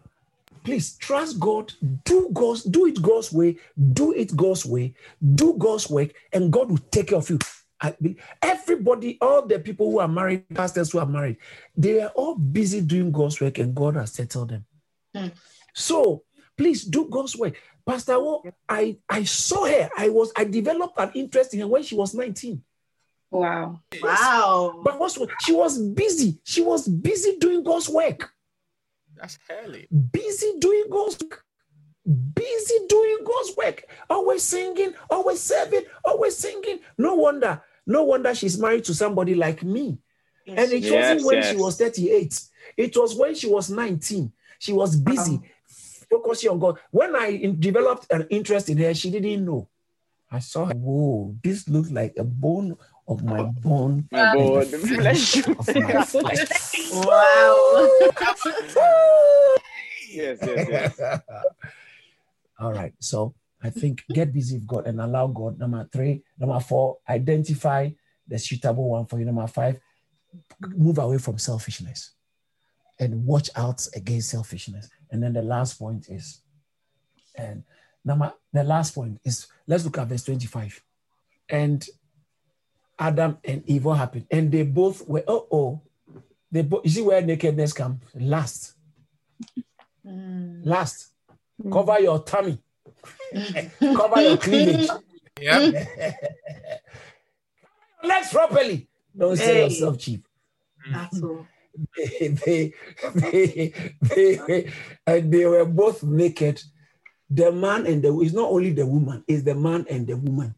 please 0.64 0.96
trust 0.96 1.40
God, 1.40 1.72
do 2.04 2.30
God's, 2.32 2.64
do 2.64 2.86
it 2.86 3.00
God's 3.02 3.32
way, 3.32 3.58
do 3.92 4.12
it 4.12 4.36
God's 4.36 4.64
way, 4.64 4.94
do 5.34 5.54
God's 5.58 5.90
work, 5.90 6.10
and 6.32 6.52
God 6.52 6.70
will 6.70 6.84
take 6.90 7.08
care 7.08 7.18
of 7.18 7.28
you. 7.30 7.38
I 7.80 7.96
everybody, 8.40 9.18
all 9.20 9.44
the 9.44 9.58
people 9.58 9.90
who 9.90 9.98
are 9.98 10.08
married, 10.08 10.48
pastors 10.54 10.92
who 10.92 11.00
are 11.00 11.06
married, 11.06 11.38
they 11.76 12.00
are 12.00 12.12
all 12.14 12.36
busy 12.36 12.80
doing 12.80 13.10
God's 13.10 13.40
work, 13.40 13.58
and 13.58 13.74
God 13.74 13.96
has 13.96 14.12
settled 14.12 14.50
them. 14.50 14.64
Hmm. 15.14 15.28
So 15.74 16.22
please 16.56 16.84
do 16.84 17.08
God's 17.10 17.36
work. 17.36 17.56
Pastor, 17.86 18.18
Wo, 18.20 18.42
I, 18.68 18.96
I 19.08 19.24
saw 19.24 19.66
her. 19.66 19.90
I 19.96 20.08
was 20.08 20.32
I 20.36 20.44
developed 20.44 20.98
an 20.98 21.10
interest 21.14 21.54
in 21.54 21.60
her 21.60 21.66
when 21.66 21.82
she 21.82 21.94
was 21.94 22.14
19. 22.14 22.62
Wow. 23.30 23.80
Wow. 24.02 24.80
But 24.84 24.98
what's 24.98 25.18
she 25.40 25.52
was 25.52 25.78
busy. 25.78 26.38
She 26.44 26.60
was 26.62 26.86
busy 26.86 27.36
doing 27.38 27.62
God's 27.62 27.88
work. 27.88 28.30
That's 29.16 29.38
hairy. 29.48 29.88
busy 29.90 30.52
doing 30.58 30.84
God's 30.90 31.18
work. 31.22 31.44
Busy 32.04 32.74
doing 32.88 33.18
God's 33.24 33.56
work. 33.56 33.84
Always 34.10 34.42
singing, 34.42 34.94
always 35.08 35.40
serving, 35.40 35.82
always 36.04 36.36
singing. 36.36 36.80
No 36.98 37.14
wonder, 37.14 37.62
no 37.86 38.04
wonder 38.04 38.34
she's 38.34 38.58
married 38.58 38.84
to 38.84 38.94
somebody 38.94 39.34
like 39.34 39.62
me. 39.62 39.98
Yes. 40.44 40.58
And 40.58 40.72
it 40.72 40.82
Yes, 40.82 40.92
wasn't 40.92 41.26
when 41.26 41.36
yes. 41.36 41.50
she 41.50 41.56
was 41.56 41.76
38. 41.78 42.40
It 42.76 42.96
was 42.96 43.14
when 43.14 43.34
she 43.34 43.48
was 43.48 43.70
19. 43.70 44.32
She 44.58 44.72
was 44.72 44.96
busy, 44.96 45.36
Wow. 45.36 45.42
Focusing 46.12 46.50
on 46.50 46.58
God. 46.58 46.78
When 46.90 47.16
I 47.16 47.28
in- 47.28 47.58
developed 47.58 48.06
an 48.12 48.26
interest 48.30 48.68
in 48.68 48.78
her, 48.78 48.94
she 48.94 49.10
didn't 49.10 49.44
know. 49.44 49.68
I 50.30 50.38
saw 50.38 50.66
her. 50.66 50.74
Whoa, 50.74 51.36
this 51.42 51.68
looks 51.68 51.90
like 51.90 52.14
a 52.18 52.24
bone 52.24 52.76
of 53.08 53.22
my 53.24 53.42
bone 53.42 54.08
My 54.10 54.30
and 54.30 54.38
God, 54.38 54.66
the 54.66 54.78
flesh. 54.78 55.32
flesh 55.32 55.48
of 55.48 55.74
my 55.74 56.04
flesh. 56.04 56.92
Wow. 56.92 57.90
yes, 60.10 60.38
yes, 60.40 60.68
yes. 61.00 61.00
All 62.60 62.72
right. 62.72 62.94
So 62.98 63.34
I 63.62 63.70
think 63.70 64.04
get 64.12 64.32
busy 64.32 64.56
with 64.56 64.66
God 64.66 64.86
and 64.86 65.00
allow 65.00 65.26
God. 65.26 65.58
Number 65.58 65.86
three. 65.92 66.22
Number 66.38 66.60
four, 66.60 66.98
identify 67.08 67.90
the 68.26 68.38
suitable 68.38 68.88
one 68.88 69.06
for 69.06 69.18
you. 69.18 69.24
Number 69.26 69.46
five, 69.46 69.80
move 70.60 70.98
away 70.98 71.18
from 71.18 71.36
selfishness 71.38 72.12
and 72.98 73.24
watch 73.26 73.50
out 73.56 73.86
against 73.94 74.30
selfishness. 74.30 74.88
And 75.10 75.22
then 75.22 75.32
the 75.32 75.42
last 75.42 75.78
point 75.78 76.08
is, 76.08 76.40
and 77.34 77.64
number 78.04 78.32
the 78.52 78.64
last 78.64 78.94
point 78.94 79.20
is 79.24 79.46
let's 79.66 79.84
look 79.84 79.98
at 79.98 80.06
verse 80.08 80.24
25. 80.24 80.82
And 81.48 81.86
Adam 82.98 83.38
and 83.44 83.62
Eve 83.66 83.84
what 83.84 83.98
happened? 83.98 84.26
And 84.30 84.50
they 84.52 84.62
both 84.62 85.06
were, 85.08 85.24
oh, 85.26 85.46
oh, 85.50 85.80
they 86.50 86.62
both 86.62 86.84
you 86.84 86.90
see 86.90 87.02
where 87.02 87.20
nakedness 87.22 87.72
comes 87.72 88.00
last. 88.14 88.74
Mm. 90.06 90.64
Last. 90.66 91.08
Cover 91.70 92.00
your 92.00 92.20
tummy. 92.22 92.58
Cover 93.80 94.20
your 94.20 94.36
cleavage. 94.36 94.88
Yep. 95.40 95.88
Legs 98.04 98.30
properly. 98.32 98.88
Don't 99.16 99.36
sell 99.36 99.46
Hey. 99.46 99.64
yourself 99.64 99.98
cheap. 99.98 100.26
That's 100.92 101.22
all. 101.22 101.46
They, 101.96 102.72
they, 103.14 103.72
they, 104.00 104.72
and 105.06 105.32
they 105.32 105.46
were 105.46 105.64
both 105.64 106.02
naked. 106.02 106.62
The 107.30 107.50
man 107.50 107.86
and 107.86 108.02
the 108.02 108.18
it's 108.20 108.34
not 108.34 108.50
only 108.50 108.72
the 108.72 108.86
woman, 108.86 109.24
it's 109.26 109.42
the 109.42 109.54
man 109.54 109.86
and 109.88 110.06
the 110.06 110.16
woman. 110.16 110.54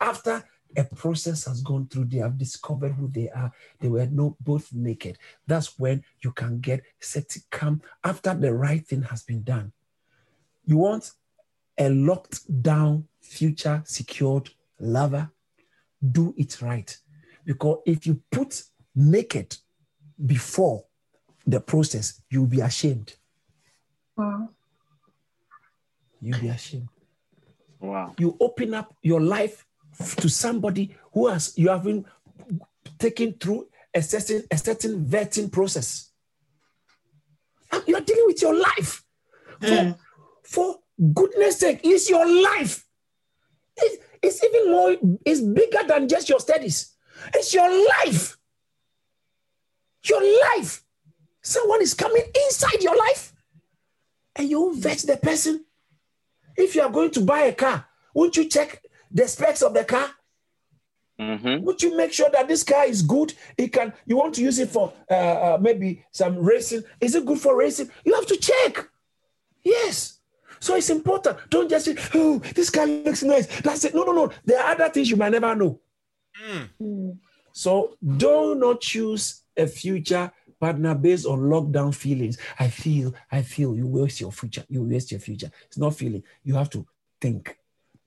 After 0.00 0.42
a 0.76 0.84
process 0.84 1.44
has 1.44 1.62
gone 1.62 1.86
through, 1.88 2.06
they 2.06 2.18
have 2.18 2.38
discovered 2.38 2.92
who 2.92 3.08
they 3.08 3.28
are. 3.30 3.52
They 3.80 3.88
were 3.88 4.06
no 4.06 4.36
both 4.40 4.72
naked. 4.72 5.18
That's 5.46 5.78
when 5.78 6.04
you 6.22 6.32
can 6.32 6.60
get 6.60 6.82
set 7.00 7.28
to 7.30 7.40
come 7.50 7.82
after 8.04 8.34
the 8.34 8.52
right 8.52 8.86
thing 8.86 9.02
has 9.02 9.22
been 9.22 9.42
done. 9.42 9.72
You 10.64 10.78
want 10.78 11.12
a 11.78 11.88
locked 11.88 12.62
down, 12.62 13.06
future 13.20 13.82
secured 13.86 14.50
lover, 14.80 15.30
do 16.12 16.34
it 16.36 16.60
right. 16.62 16.96
Because 17.44 17.78
if 17.86 18.06
you 18.06 18.22
put 18.30 18.62
naked 18.94 19.56
before 20.24 20.84
the 21.46 21.60
process, 21.60 22.20
you'll 22.30 22.46
be 22.46 22.60
ashamed. 22.60 23.14
Wow. 24.16 24.48
You'll 26.20 26.40
be 26.40 26.48
ashamed. 26.48 26.88
Wow. 27.80 28.14
You 28.18 28.36
open 28.40 28.74
up 28.74 28.94
your 29.02 29.20
life 29.20 29.64
to 30.16 30.28
somebody 30.28 30.94
who 31.12 31.28
has 31.28 31.56
you 31.56 31.68
have 31.68 31.84
been 31.84 32.04
taken 32.98 33.34
through 33.34 33.68
a 33.94 34.02
certain 34.02 34.42
a 34.50 34.56
certain 34.58 35.04
vetting 35.04 35.50
process. 35.52 36.10
And 37.72 37.82
You're 37.86 38.00
dealing 38.00 38.24
with 38.26 38.40
your 38.42 38.54
life. 38.54 39.04
For, 39.60 39.96
for 40.44 40.76
goodness 41.14 41.58
sake, 41.58 41.80
it's 41.84 42.08
your 42.10 42.26
life. 42.42 42.86
It- 43.76 44.02
it's 44.22 44.42
even 44.42 44.72
more, 44.72 44.96
it's 45.24 45.40
bigger 45.40 45.86
than 45.86 46.08
just 46.08 46.28
your 46.28 46.40
studies. 46.40 46.94
It's 47.34 47.52
your 47.54 47.68
life. 48.04 48.36
Your 50.08 50.22
life. 50.22 50.82
Someone 51.42 51.82
is 51.82 51.94
coming 51.94 52.24
inside 52.46 52.82
your 52.82 52.96
life 52.96 53.32
and 54.34 54.48
you 54.48 54.74
vet 54.76 54.98
the 54.98 55.16
person. 55.16 55.64
If 56.56 56.74
you 56.74 56.82
are 56.82 56.90
going 56.90 57.10
to 57.12 57.20
buy 57.20 57.42
a 57.42 57.52
car, 57.52 57.86
won't 58.14 58.36
you 58.36 58.48
check 58.48 58.82
the 59.10 59.28
specs 59.28 59.62
of 59.62 59.74
the 59.74 59.84
car? 59.84 60.10
Mm-hmm. 61.20 61.64
Would 61.64 61.82
you 61.82 61.96
make 61.96 62.12
sure 62.12 62.28
that 62.30 62.48
this 62.48 62.62
car 62.62 62.84
is 62.84 63.02
good? 63.02 63.32
It 63.56 63.72
can. 63.72 63.92
You 64.04 64.16
want 64.18 64.34
to 64.34 64.42
use 64.42 64.58
it 64.58 64.68
for 64.68 64.92
uh, 65.10 65.14
uh, 65.14 65.58
maybe 65.60 66.04
some 66.10 66.38
racing. 66.38 66.82
Is 67.00 67.14
it 67.14 67.24
good 67.24 67.38
for 67.38 67.56
racing? 67.56 67.90
You 68.04 68.14
have 68.14 68.26
to 68.26 68.36
check. 68.36 68.88
Yes. 69.62 70.18
So 70.60 70.76
it's 70.76 70.90
important. 70.90 71.38
Don't 71.48 71.70
just 71.70 71.86
say, 71.86 71.96
"Oh, 72.14 72.38
this 72.54 72.68
car 72.70 72.86
looks 72.86 73.22
nice." 73.22 73.46
That's 73.60 73.84
it. 73.84 73.94
No, 73.94 74.04
no, 74.04 74.12
no. 74.12 74.30
There 74.44 74.60
are 74.62 74.72
other 74.72 74.88
things 74.90 75.10
you 75.10 75.16
might 75.16 75.32
never 75.32 75.54
know. 75.54 75.80
So 77.52 77.96
do 78.04 78.54
not 78.54 78.82
choose 78.82 79.42
a 79.56 79.66
future 79.66 80.30
partner 80.60 80.94
based 80.94 81.26
on 81.26 81.40
lockdown 81.40 81.94
feelings. 81.94 82.38
I 82.58 82.68
feel, 82.68 83.14
I 83.30 83.42
feel. 83.42 83.74
You 83.74 83.86
waste 83.86 84.20
your 84.20 84.32
future. 84.32 84.64
You 84.68 84.82
waste 84.82 85.10
your 85.10 85.20
future. 85.20 85.50
It's 85.66 85.78
not 85.78 85.94
feeling. 85.94 86.22
You 86.42 86.54
have 86.54 86.70
to 86.70 86.86
think. 87.20 87.56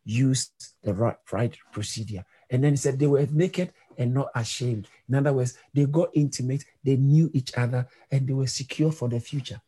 Use 0.06 0.52
the 0.82 0.94
right, 0.94 1.18
right 1.32 1.56
procedure. 1.72 2.26
And 2.50 2.64
then 2.64 2.74
he 2.74 2.78
said 2.78 2.98
they 2.98 3.08
were 3.08 3.28
naked 3.32 3.72
and 3.98 4.14
not 4.14 4.30
ashamed. 4.34 4.88
In 5.08 5.16
other 5.16 5.34
words, 5.34 5.58
they 5.74 5.86
got 5.86 6.10
intimate, 6.14 6.66
they 6.84 6.96
knew 6.96 7.30
each 7.34 7.56
other, 7.56 7.88
and 8.10 8.28
they 8.28 8.34
were 8.34 8.48
secure 8.48 8.92
for 8.92 9.08
the 9.08 9.20
future. 9.20 9.62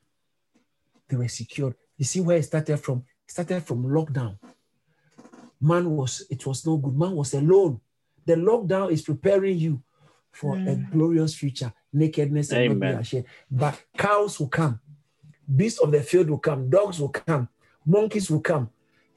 They 1.09 1.17
were 1.17 1.27
secured. 1.27 1.75
You 1.97 2.05
see 2.05 2.21
where 2.21 2.37
it 2.37 2.43
started 2.43 2.77
from? 2.77 3.03
It 3.27 3.31
started 3.31 3.61
from 3.63 3.83
lockdown. 3.83 4.39
Man 5.59 5.91
was, 5.91 6.25
it 6.29 6.43
was 6.45 6.65
no 6.65 6.77
good. 6.77 6.97
Man 6.97 7.11
was 7.11 7.33
alone. 7.33 7.79
The 8.25 8.35
lockdown 8.35 8.91
is 8.91 9.01
preparing 9.01 9.59
you 9.59 9.83
for 10.31 10.55
a 10.55 10.59
mm. 10.59 10.91
glorious 10.91 11.35
future, 11.35 11.73
nakedness 11.93 12.51
and 12.51 12.79
not 12.79 12.91
be 12.91 12.99
ashamed. 13.01 13.25
But 13.49 13.81
cows 13.97 14.39
will 14.39 14.47
come, 14.47 14.79
beasts 15.53 15.79
of 15.79 15.91
the 15.91 16.01
field 16.01 16.29
will 16.29 16.39
come, 16.39 16.69
dogs 16.69 16.99
will 16.99 17.09
come, 17.09 17.49
monkeys 17.85 18.29
will 18.31 18.41
come, 18.41 18.69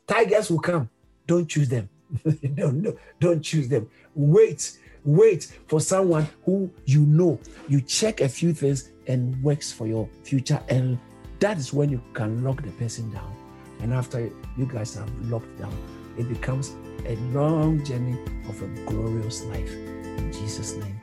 tigers 0.06 0.50
will 0.50 0.60
come. 0.60 0.90
Don't 1.26 1.48
choose 1.48 1.68
them. 1.68 1.88
don't, 2.54 2.82
don't, 2.82 2.98
don't 3.18 3.42
choose 3.42 3.68
them. 3.68 3.88
Wait, 4.14 4.78
wait 5.04 5.58
for 5.66 5.80
someone 5.80 6.28
who 6.44 6.70
you 6.84 7.00
know. 7.00 7.38
You 7.68 7.80
check 7.80 8.20
a 8.20 8.28
few 8.28 8.52
things 8.52 8.90
and 9.06 9.42
works 9.42 9.72
for 9.72 9.86
your 9.86 10.08
future. 10.22 10.60
And 10.68 10.98
that 11.40 11.58
is 11.58 11.72
when 11.72 11.90
you 11.90 12.02
can 12.12 12.44
lock 12.44 12.62
the 12.62 12.70
person 12.72 13.10
down. 13.12 13.34
And 13.80 13.92
after 13.92 14.30
you 14.56 14.66
guys 14.66 14.94
have 14.94 15.10
locked 15.28 15.58
down, 15.58 15.76
it 16.16 16.28
becomes 16.28 16.74
a 17.06 17.16
long 17.32 17.84
journey 17.84 18.18
of 18.48 18.62
a 18.62 18.66
glorious 18.86 19.44
life. 19.44 19.70
In 19.70 20.32
Jesus' 20.32 20.74
name. 20.74 21.00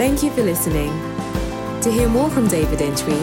Thank 0.00 0.22
you 0.22 0.30
for 0.30 0.42
listening. 0.42 0.90
To 1.82 1.92
hear 1.92 2.08
more 2.08 2.30
from 2.30 2.48
David 2.48 2.80
Entry, 2.80 3.20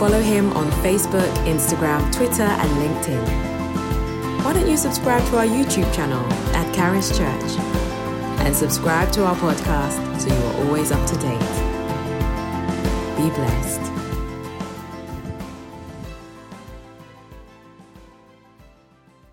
follow 0.00 0.20
him 0.20 0.52
on 0.54 0.68
Facebook, 0.82 1.32
Instagram, 1.46 2.12
Twitter, 2.12 2.42
and 2.42 2.70
LinkedIn. 2.82 4.44
Why 4.44 4.52
don't 4.52 4.68
you 4.68 4.76
subscribe 4.76 5.24
to 5.28 5.38
our 5.38 5.46
YouTube 5.46 5.94
channel 5.94 6.24
at 6.56 6.74
Charis 6.74 7.16
Church 7.16 7.60
and 8.40 8.56
subscribe 8.56 9.12
to 9.12 9.26
our 9.26 9.36
podcast 9.36 10.20
so 10.20 10.26
you 10.26 10.42
are 10.42 10.64
always 10.64 10.90
up 10.90 11.06
to 11.06 11.14
date? 11.18 11.38
Be 13.16 13.30
blessed. 13.36 13.97